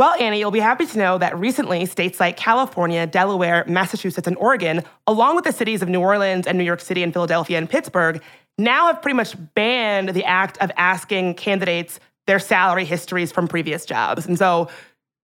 Well, 0.00 0.14
Annie, 0.18 0.38
you'll 0.38 0.50
be 0.50 0.60
happy 0.60 0.86
to 0.86 0.96
know 0.98 1.18
that 1.18 1.38
recently 1.38 1.84
states 1.84 2.18
like 2.18 2.38
California, 2.38 3.06
Delaware, 3.06 3.66
Massachusetts, 3.68 4.26
and 4.26 4.34
Oregon, 4.38 4.82
along 5.06 5.36
with 5.36 5.44
the 5.44 5.52
cities 5.52 5.82
of 5.82 5.90
New 5.90 6.00
Orleans 6.00 6.46
and 6.46 6.56
New 6.56 6.64
York 6.64 6.80
City 6.80 7.02
and 7.02 7.12
Philadelphia 7.12 7.58
and 7.58 7.68
Pittsburgh, 7.68 8.22
now 8.56 8.86
have 8.86 9.02
pretty 9.02 9.16
much 9.16 9.36
banned 9.54 10.08
the 10.08 10.24
act 10.24 10.56
of 10.62 10.72
asking 10.78 11.34
candidates 11.34 12.00
their 12.26 12.38
salary 12.38 12.86
histories 12.86 13.30
from 13.30 13.46
previous 13.46 13.84
jobs. 13.84 14.24
And 14.24 14.38
so 14.38 14.70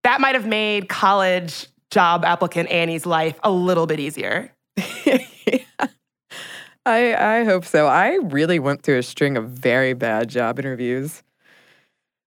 that 0.05 0.21
might 0.21 0.35
have 0.35 0.47
made 0.47 0.91
college 0.91 1.69
job 1.91 2.23
applicant 2.23 2.69
Annie's 2.69 3.07
life 3.07 3.41
a 3.43 3.51
little 3.51 3.87
bit 3.87 3.99
easier. 3.99 4.53
yeah. 5.07 5.57
I, 6.85 7.39
I 7.39 7.45
hope 7.45 7.65
so. 7.65 7.87
I 7.87 8.17
really 8.25 8.59
went 8.59 8.83
through 8.83 8.99
a 8.99 9.03
string 9.03 9.39
of 9.39 9.49
very 9.49 9.95
bad 9.95 10.29
job 10.29 10.59
interviews. 10.59 11.23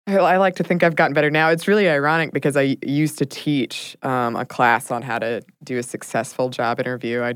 I, 0.06 0.16
I 0.16 0.36
like 0.36 0.56
to 0.56 0.64
think 0.64 0.82
I've 0.82 0.96
gotten 0.96 1.14
better 1.14 1.30
now. 1.30 1.48
It's 1.50 1.66
really 1.66 1.88
ironic 1.88 2.32
because 2.32 2.56
I 2.56 2.76
used 2.82 3.18
to 3.18 3.26
teach 3.26 3.96
um, 4.02 4.36
a 4.36 4.44
class 4.44 4.90
on 4.90 5.02
how 5.02 5.18
to 5.18 5.42
do 5.62 5.78
a 5.78 5.82
successful 5.82 6.50
job 6.50 6.78
interview. 6.78 7.22
I, 7.22 7.34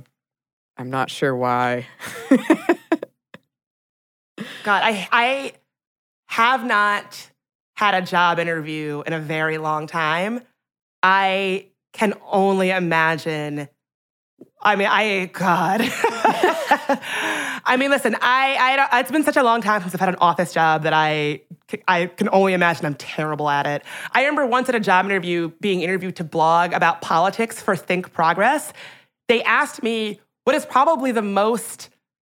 I'm 0.76 0.90
not 0.90 1.10
sure 1.10 1.34
why. 1.34 1.86
God, 4.62 4.82
I 4.84 5.08
I 5.10 5.52
have 6.26 6.64
not 6.64 7.30
had 7.76 7.94
a 7.94 8.02
job 8.02 8.38
interview 8.38 9.02
in 9.06 9.12
a 9.12 9.20
very 9.20 9.56
long 9.58 9.86
time. 9.86 10.42
I 11.02 11.68
can 11.92 12.14
only 12.26 12.70
imagine. 12.70 13.68
I 14.60 14.76
mean, 14.76 14.88
I 14.90 15.26
God. 15.26 15.80
I 17.64 17.76
mean, 17.76 17.90
listen, 17.90 18.16
I, 18.20 18.88
I 18.92 19.00
it's 19.00 19.10
been 19.10 19.24
such 19.24 19.36
a 19.36 19.42
long 19.42 19.60
time 19.60 19.82
since 19.82 19.94
I've 19.94 20.00
had 20.00 20.08
an 20.08 20.16
office 20.20 20.52
job 20.52 20.82
that 20.84 20.92
I 20.92 21.42
I 21.86 22.06
can 22.06 22.28
only 22.30 22.54
imagine 22.54 22.86
I'm 22.86 22.94
terrible 22.94 23.48
at 23.48 23.66
it. 23.66 23.82
I 24.12 24.20
remember 24.20 24.46
once 24.46 24.68
at 24.68 24.74
a 24.74 24.80
job 24.80 25.04
interview 25.04 25.50
being 25.60 25.82
interviewed 25.82 26.16
to 26.16 26.24
blog 26.24 26.72
about 26.72 27.00
politics 27.02 27.60
for 27.60 27.76
Think 27.76 28.12
Progress. 28.12 28.72
They 29.28 29.42
asked 29.42 29.82
me 29.82 30.20
what 30.44 30.56
is 30.56 30.64
probably 30.64 31.12
the 31.12 31.22
most 31.22 31.90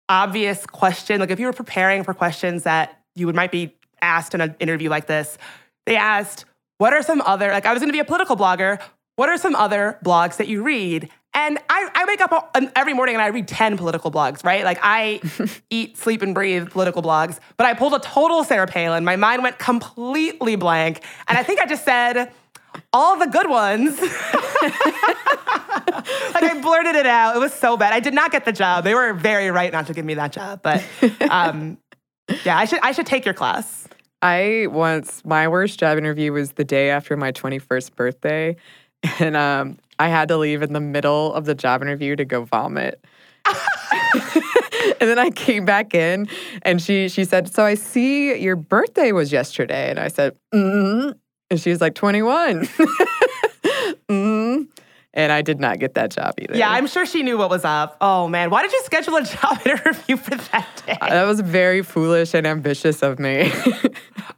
obvious 0.09 0.65
question, 0.65 1.19
like 1.19 1.29
if 1.29 1.39
you 1.39 1.45
were 1.45 1.53
preparing 1.53 2.03
for 2.03 2.13
questions 2.13 2.63
that 2.63 2.99
you 3.15 3.27
would 3.27 3.35
might 3.35 3.51
be 3.51 3.75
asked 4.01 4.33
in 4.33 4.41
an 4.41 4.55
interview 4.59 4.89
like 4.89 5.05
this, 5.05 5.37
they 5.85 5.95
asked, 5.95 6.45
what 6.79 6.93
are 6.93 7.03
some 7.03 7.21
other, 7.21 7.51
like 7.51 7.67
I 7.67 7.73
was 7.73 7.79
gonna 7.81 7.93
be 7.93 7.99
a 7.99 8.05
political 8.05 8.35
blogger, 8.35 8.81
what 9.15 9.29
are 9.29 9.37
some 9.37 9.53
other 9.53 9.99
blogs 10.03 10.37
that 10.37 10.47
you 10.47 10.63
read? 10.63 11.09
And 11.33 11.59
I, 11.69 11.89
I 11.93 12.05
wake 12.05 12.21
up 12.21 12.31
all- 12.31 12.49
um, 12.55 12.69
every 12.75 12.93
morning 12.93 13.15
and 13.15 13.21
I 13.21 13.27
read 13.27 13.47
10 13.47 13.77
political 13.77 14.11
blogs, 14.11 14.43
right? 14.43 14.63
Like 14.63 14.79
I 14.81 15.21
eat, 15.69 15.97
sleep, 15.97 16.21
and 16.21 16.33
breathe 16.33 16.71
political 16.71 17.03
blogs. 17.03 17.39
But 17.57 17.67
I 17.67 17.73
pulled 17.73 17.93
a 17.93 17.99
total 17.99 18.43
Sarah 18.43 18.67
Palin. 18.67 19.05
My 19.05 19.15
mind 19.15 19.43
went 19.43 19.59
completely 19.59 20.55
blank. 20.55 21.03
And 21.27 21.37
I 21.37 21.43
think 21.43 21.59
I 21.59 21.65
just 21.65 21.85
said, 21.85 22.31
all 22.93 23.17
the 23.17 23.27
good 23.27 23.49
ones. 23.49 23.99
like 24.01 24.11
I 26.43 26.59
blurted 26.61 26.95
it 26.95 27.05
out. 27.05 27.35
It 27.35 27.39
was 27.39 27.53
so 27.53 27.77
bad. 27.77 27.93
I 27.93 27.99
did 27.99 28.13
not 28.13 28.31
get 28.31 28.45
the 28.45 28.51
job. 28.51 28.83
They 28.83 28.93
were 28.93 29.13
very 29.13 29.51
right 29.51 29.71
not 29.71 29.87
to 29.87 29.93
give 29.93 30.05
me 30.05 30.15
that 30.15 30.31
job. 30.31 30.61
But 30.61 30.83
um, 31.29 31.77
yeah, 32.45 32.57
I 32.57 32.65
should 32.65 32.79
I 32.81 32.91
should 32.91 33.05
take 33.05 33.25
your 33.25 33.33
class. 33.33 33.87
I 34.21 34.67
once 34.69 35.23
my 35.25 35.47
worst 35.47 35.79
job 35.79 35.97
interview 35.97 36.33
was 36.33 36.53
the 36.53 36.65
day 36.65 36.89
after 36.89 37.15
my 37.15 37.31
21st 37.31 37.95
birthday, 37.95 38.57
and 39.19 39.37
um, 39.37 39.77
I 39.99 40.07
had 40.07 40.29
to 40.29 40.37
leave 40.37 40.61
in 40.61 40.73
the 40.73 40.79
middle 40.79 41.33
of 41.33 41.45
the 41.45 41.53
job 41.53 41.81
interview 41.81 42.15
to 42.15 42.25
go 42.25 42.45
vomit. 42.45 43.03
and 43.45 45.09
then 45.09 45.19
I 45.19 45.29
came 45.29 45.65
back 45.65 45.93
in, 45.93 46.27
and 46.61 46.81
she 46.81 47.09
she 47.09 47.25
said, 47.25 47.53
"So 47.53 47.63
I 47.65 47.75
see 47.75 48.39
your 48.39 48.55
birthday 48.55 49.11
was 49.11 49.31
yesterday," 49.31 49.89
and 49.89 49.99
I 49.99 50.07
said, 50.07 50.35
mm 50.53 51.15
and 51.51 51.59
she 51.59 51.71
was 51.71 51.81
like, 51.81 51.95
"21." 51.95 52.61
mm 54.09 54.67
And 55.13 55.31
I 55.31 55.41
did 55.41 55.59
not 55.59 55.79
get 55.79 55.95
that 55.95 56.11
job 56.11 56.35
either. 56.39 56.55
Yeah, 56.55 56.69
I'm 56.69 56.85
sure 56.85 57.03
she 57.05 57.23
knew 57.23 57.37
what 57.37 57.49
was 57.49 57.65
up. 57.65 57.97
Oh 57.99 58.27
man, 58.27 58.51
why 58.51 58.61
did 58.61 58.71
you 58.71 58.81
schedule 58.83 59.15
a 59.15 59.23
job 59.23 59.59
interview 59.65 60.17
for 60.17 60.35
that 60.35 60.83
day? 60.85 60.97
that 61.01 61.25
was 61.25 61.39
very 61.39 61.81
foolish 61.81 62.33
and 62.35 62.45
ambitious 62.45 63.01
of 63.01 63.19
me. 63.19 63.51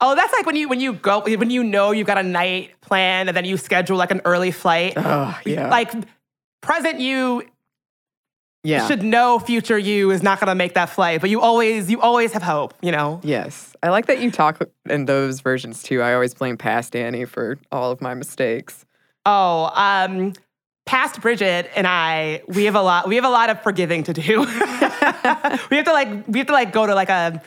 Oh, 0.04 0.16
that's 0.16 0.34
like 0.34 0.48
when 0.48 0.56
you 0.56 0.68
when 0.68 0.80
you 0.80 0.94
go 0.94 1.22
when 1.22 1.52
you 1.52 1.64
know 1.64 1.92
you've 1.92 2.08
got 2.08 2.18
a 2.18 2.24
night 2.24 2.72
plan 2.82 3.28
and 3.28 3.38
then 3.38 3.46
you 3.46 3.56
schedule 3.56 3.98
like 3.98 4.10
an 4.10 4.22
early 4.26 4.50
flight. 4.50 4.94
oh, 4.98 5.40
yeah. 5.46 5.70
Like 5.70 5.92
present 6.62 7.00
you 7.00 7.44
yeah. 8.64 8.88
should 8.88 9.04
know 9.04 9.38
future 9.38 9.78
you 9.78 10.10
is 10.10 10.24
not 10.24 10.40
going 10.40 10.48
to 10.48 10.56
make 10.56 10.74
that 10.74 10.90
flight, 10.90 11.22
but 11.22 11.30
you 11.30 11.40
always 11.40 11.90
you 11.92 12.02
always 12.02 12.34
have 12.34 12.42
hope, 12.42 12.74
you 12.82 12.92
know. 12.92 13.20
Yes. 13.24 13.76
I 13.84 13.90
like 13.90 14.08
that 14.08 14.22
you 14.22 14.32
talk 14.32 14.60
in 14.90 15.06
those 15.06 15.42
versions 15.42 15.84
too. 15.84 16.02
I 16.02 16.16
always 16.16 16.34
blame 16.34 16.58
past 16.58 16.96
Annie 16.96 17.26
for 17.26 17.60
all 17.72 17.92
of 17.92 18.02
my 18.02 18.16
mistakes. 18.16 18.86
Oh, 19.26 19.72
um 19.76 20.34
past 20.86 21.22
Bridget 21.22 21.70
and 21.76 21.88
I, 21.88 22.42
we 22.48 22.66
have 22.66 22.76
a 22.76 22.82
lot 22.82 23.08
we 23.08 23.16
have 23.16 23.26
a 23.26 23.30
lot 23.30 23.50
of 23.50 23.62
forgiving 23.62 24.04
to 24.04 24.14
do. 24.14 24.40
we 24.42 24.46
have 24.46 25.86
to 25.86 25.94
like 25.94 26.28
we 26.28 26.40
have 26.40 26.48
to 26.48 26.54
like 26.54 26.72
go 26.74 26.86
to 26.86 26.96
like 26.96 27.10
a 27.10 27.42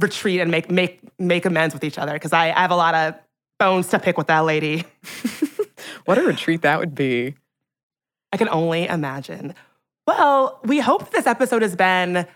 retreat 0.00 0.40
and 0.40 0.50
make 0.50 0.70
make 0.70 1.00
make 1.18 1.44
amends 1.44 1.74
with 1.74 1.84
each 1.84 1.98
other 1.98 2.12
because 2.12 2.32
I, 2.32 2.46
I 2.50 2.60
have 2.60 2.70
a 2.70 2.76
lot 2.76 2.94
of 2.94 3.14
bones 3.58 3.88
to 3.88 3.98
pick 3.98 4.16
with 4.16 4.28
that 4.28 4.44
lady. 4.44 4.84
What 6.08 6.16
a 6.16 6.22
retreat 6.22 6.62
that 6.62 6.78
would 6.80 6.94
be. 6.94 7.34
I 8.32 8.38
can 8.38 8.48
only 8.48 8.86
imagine. 8.86 9.54
Well, 10.06 10.58
we 10.64 10.78
hope 10.80 11.10
this 11.10 11.26
episode 11.26 11.60
has 11.60 11.76
been 11.76 12.26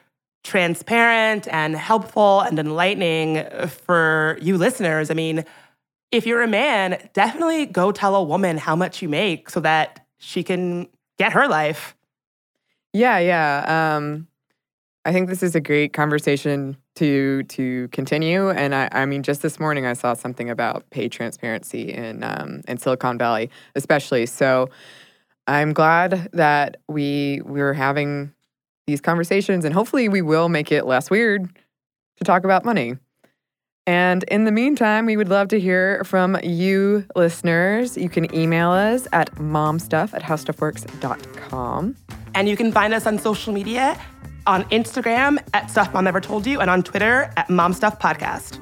transparent 0.44 1.48
and 1.48 1.74
helpful 1.74 2.40
and 2.40 2.58
enlightening 2.58 3.46
for 3.86 4.36
you 4.42 4.58
listeners. 4.58 5.10
I 5.10 5.14
mean, 5.14 5.46
if 6.10 6.26
you're 6.26 6.42
a 6.42 6.48
man, 6.48 7.08
definitely 7.14 7.64
go 7.64 7.92
tell 7.92 8.14
a 8.14 8.22
woman 8.22 8.58
how 8.58 8.76
much 8.76 9.00
you 9.00 9.08
make 9.08 9.48
so 9.48 9.60
that 9.60 10.01
she 10.22 10.42
can 10.42 10.86
get 11.18 11.32
her 11.32 11.48
life. 11.48 11.96
Yeah, 12.92 13.18
yeah. 13.18 13.96
Um, 13.96 14.28
I 15.04 15.12
think 15.12 15.28
this 15.28 15.42
is 15.42 15.56
a 15.56 15.60
great 15.60 15.92
conversation 15.92 16.76
to 16.96 17.42
to 17.44 17.88
continue. 17.88 18.50
And 18.50 18.74
I, 18.74 18.88
I 18.92 19.06
mean, 19.06 19.22
just 19.22 19.42
this 19.42 19.58
morning 19.58 19.84
I 19.84 19.94
saw 19.94 20.14
something 20.14 20.48
about 20.48 20.88
pay 20.90 21.08
transparency 21.08 21.92
in 21.92 22.22
um, 22.22 22.62
in 22.68 22.78
Silicon 22.78 23.18
Valley, 23.18 23.50
especially. 23.74 24.26
So 24.26 24.68
I'm 25.48 25.72
glad 25.72 26.30
that 26.32 26.76
we 26.88 27.40
we're 27.44 27.72
having 27.72 28.32
these 28.86 29.00
conversations, 29.00 29.64
and 29.64 29.74
hopefully 29.74 30.08
we 30.08 30.22
will 30.22 30.48
make 30.48 30.70
it 30.70 30.86
less 30.86 31.10
weird 31.10 31.48
to 32.18 32.24
talk 32.24 32.44
about 32.44 32.64
money. 32.64 32.96
And 33.86 34.22
in 34.24 34.44
the 34.44 34.52
meantime, 34.52 35.06
we 35.06 35.16
would 35.16 35.28
love 35.28 35.48
to 35.48 35.58
hear 35.58 36.04
from 36.04 36.38
you 36.42 37.04
listeners. 37.16 37.96
You 37.96 38.08
can 38.08 38.32
email 38.34 38.70
us 38.70 39.08
at 39.12 39.34
momstuff 39.36 40.14
at 40.14 40.22
howstuffworks.com. 40.22 41.96
And 42.34 42.48
you 42.48 42.56
can 42.56 42.70
find 42.72 42.94
us 42.94 43.06
on 43.06 43.18
social 43.18 43.52
media 43.52 44.00
on 44.46 44.64
Instagram 44.64 45.38
at 45.54 45.70
Stuff 45.70 45.92
Mom 45.92 46.04
Never 46.04 46.20
Told 46.20 46.46
You 46.46 46.60
and 46.60 46.70
on 46.70 46.82
Twitter 46.82 47.32
at 47.36 47.48
Mom 47.50 47.72
Stuff 47.72 47.98
Podcast. 47.98 48.58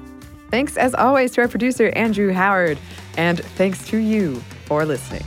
Thanks 0.50 0.76
as 0.76 0.94
always 0.94 1.32
to 1.32 1.42
our 1.42 1.48
producer, 1.48 1.90
Andrew 1.90 2.32
Howard. 2.32 2.78
And 3.16 3.40
thanks 3.40 3.86
to 3.88 3.98
you 3.98 4.36
for 4.66 4.84
listening. 4.84 5.24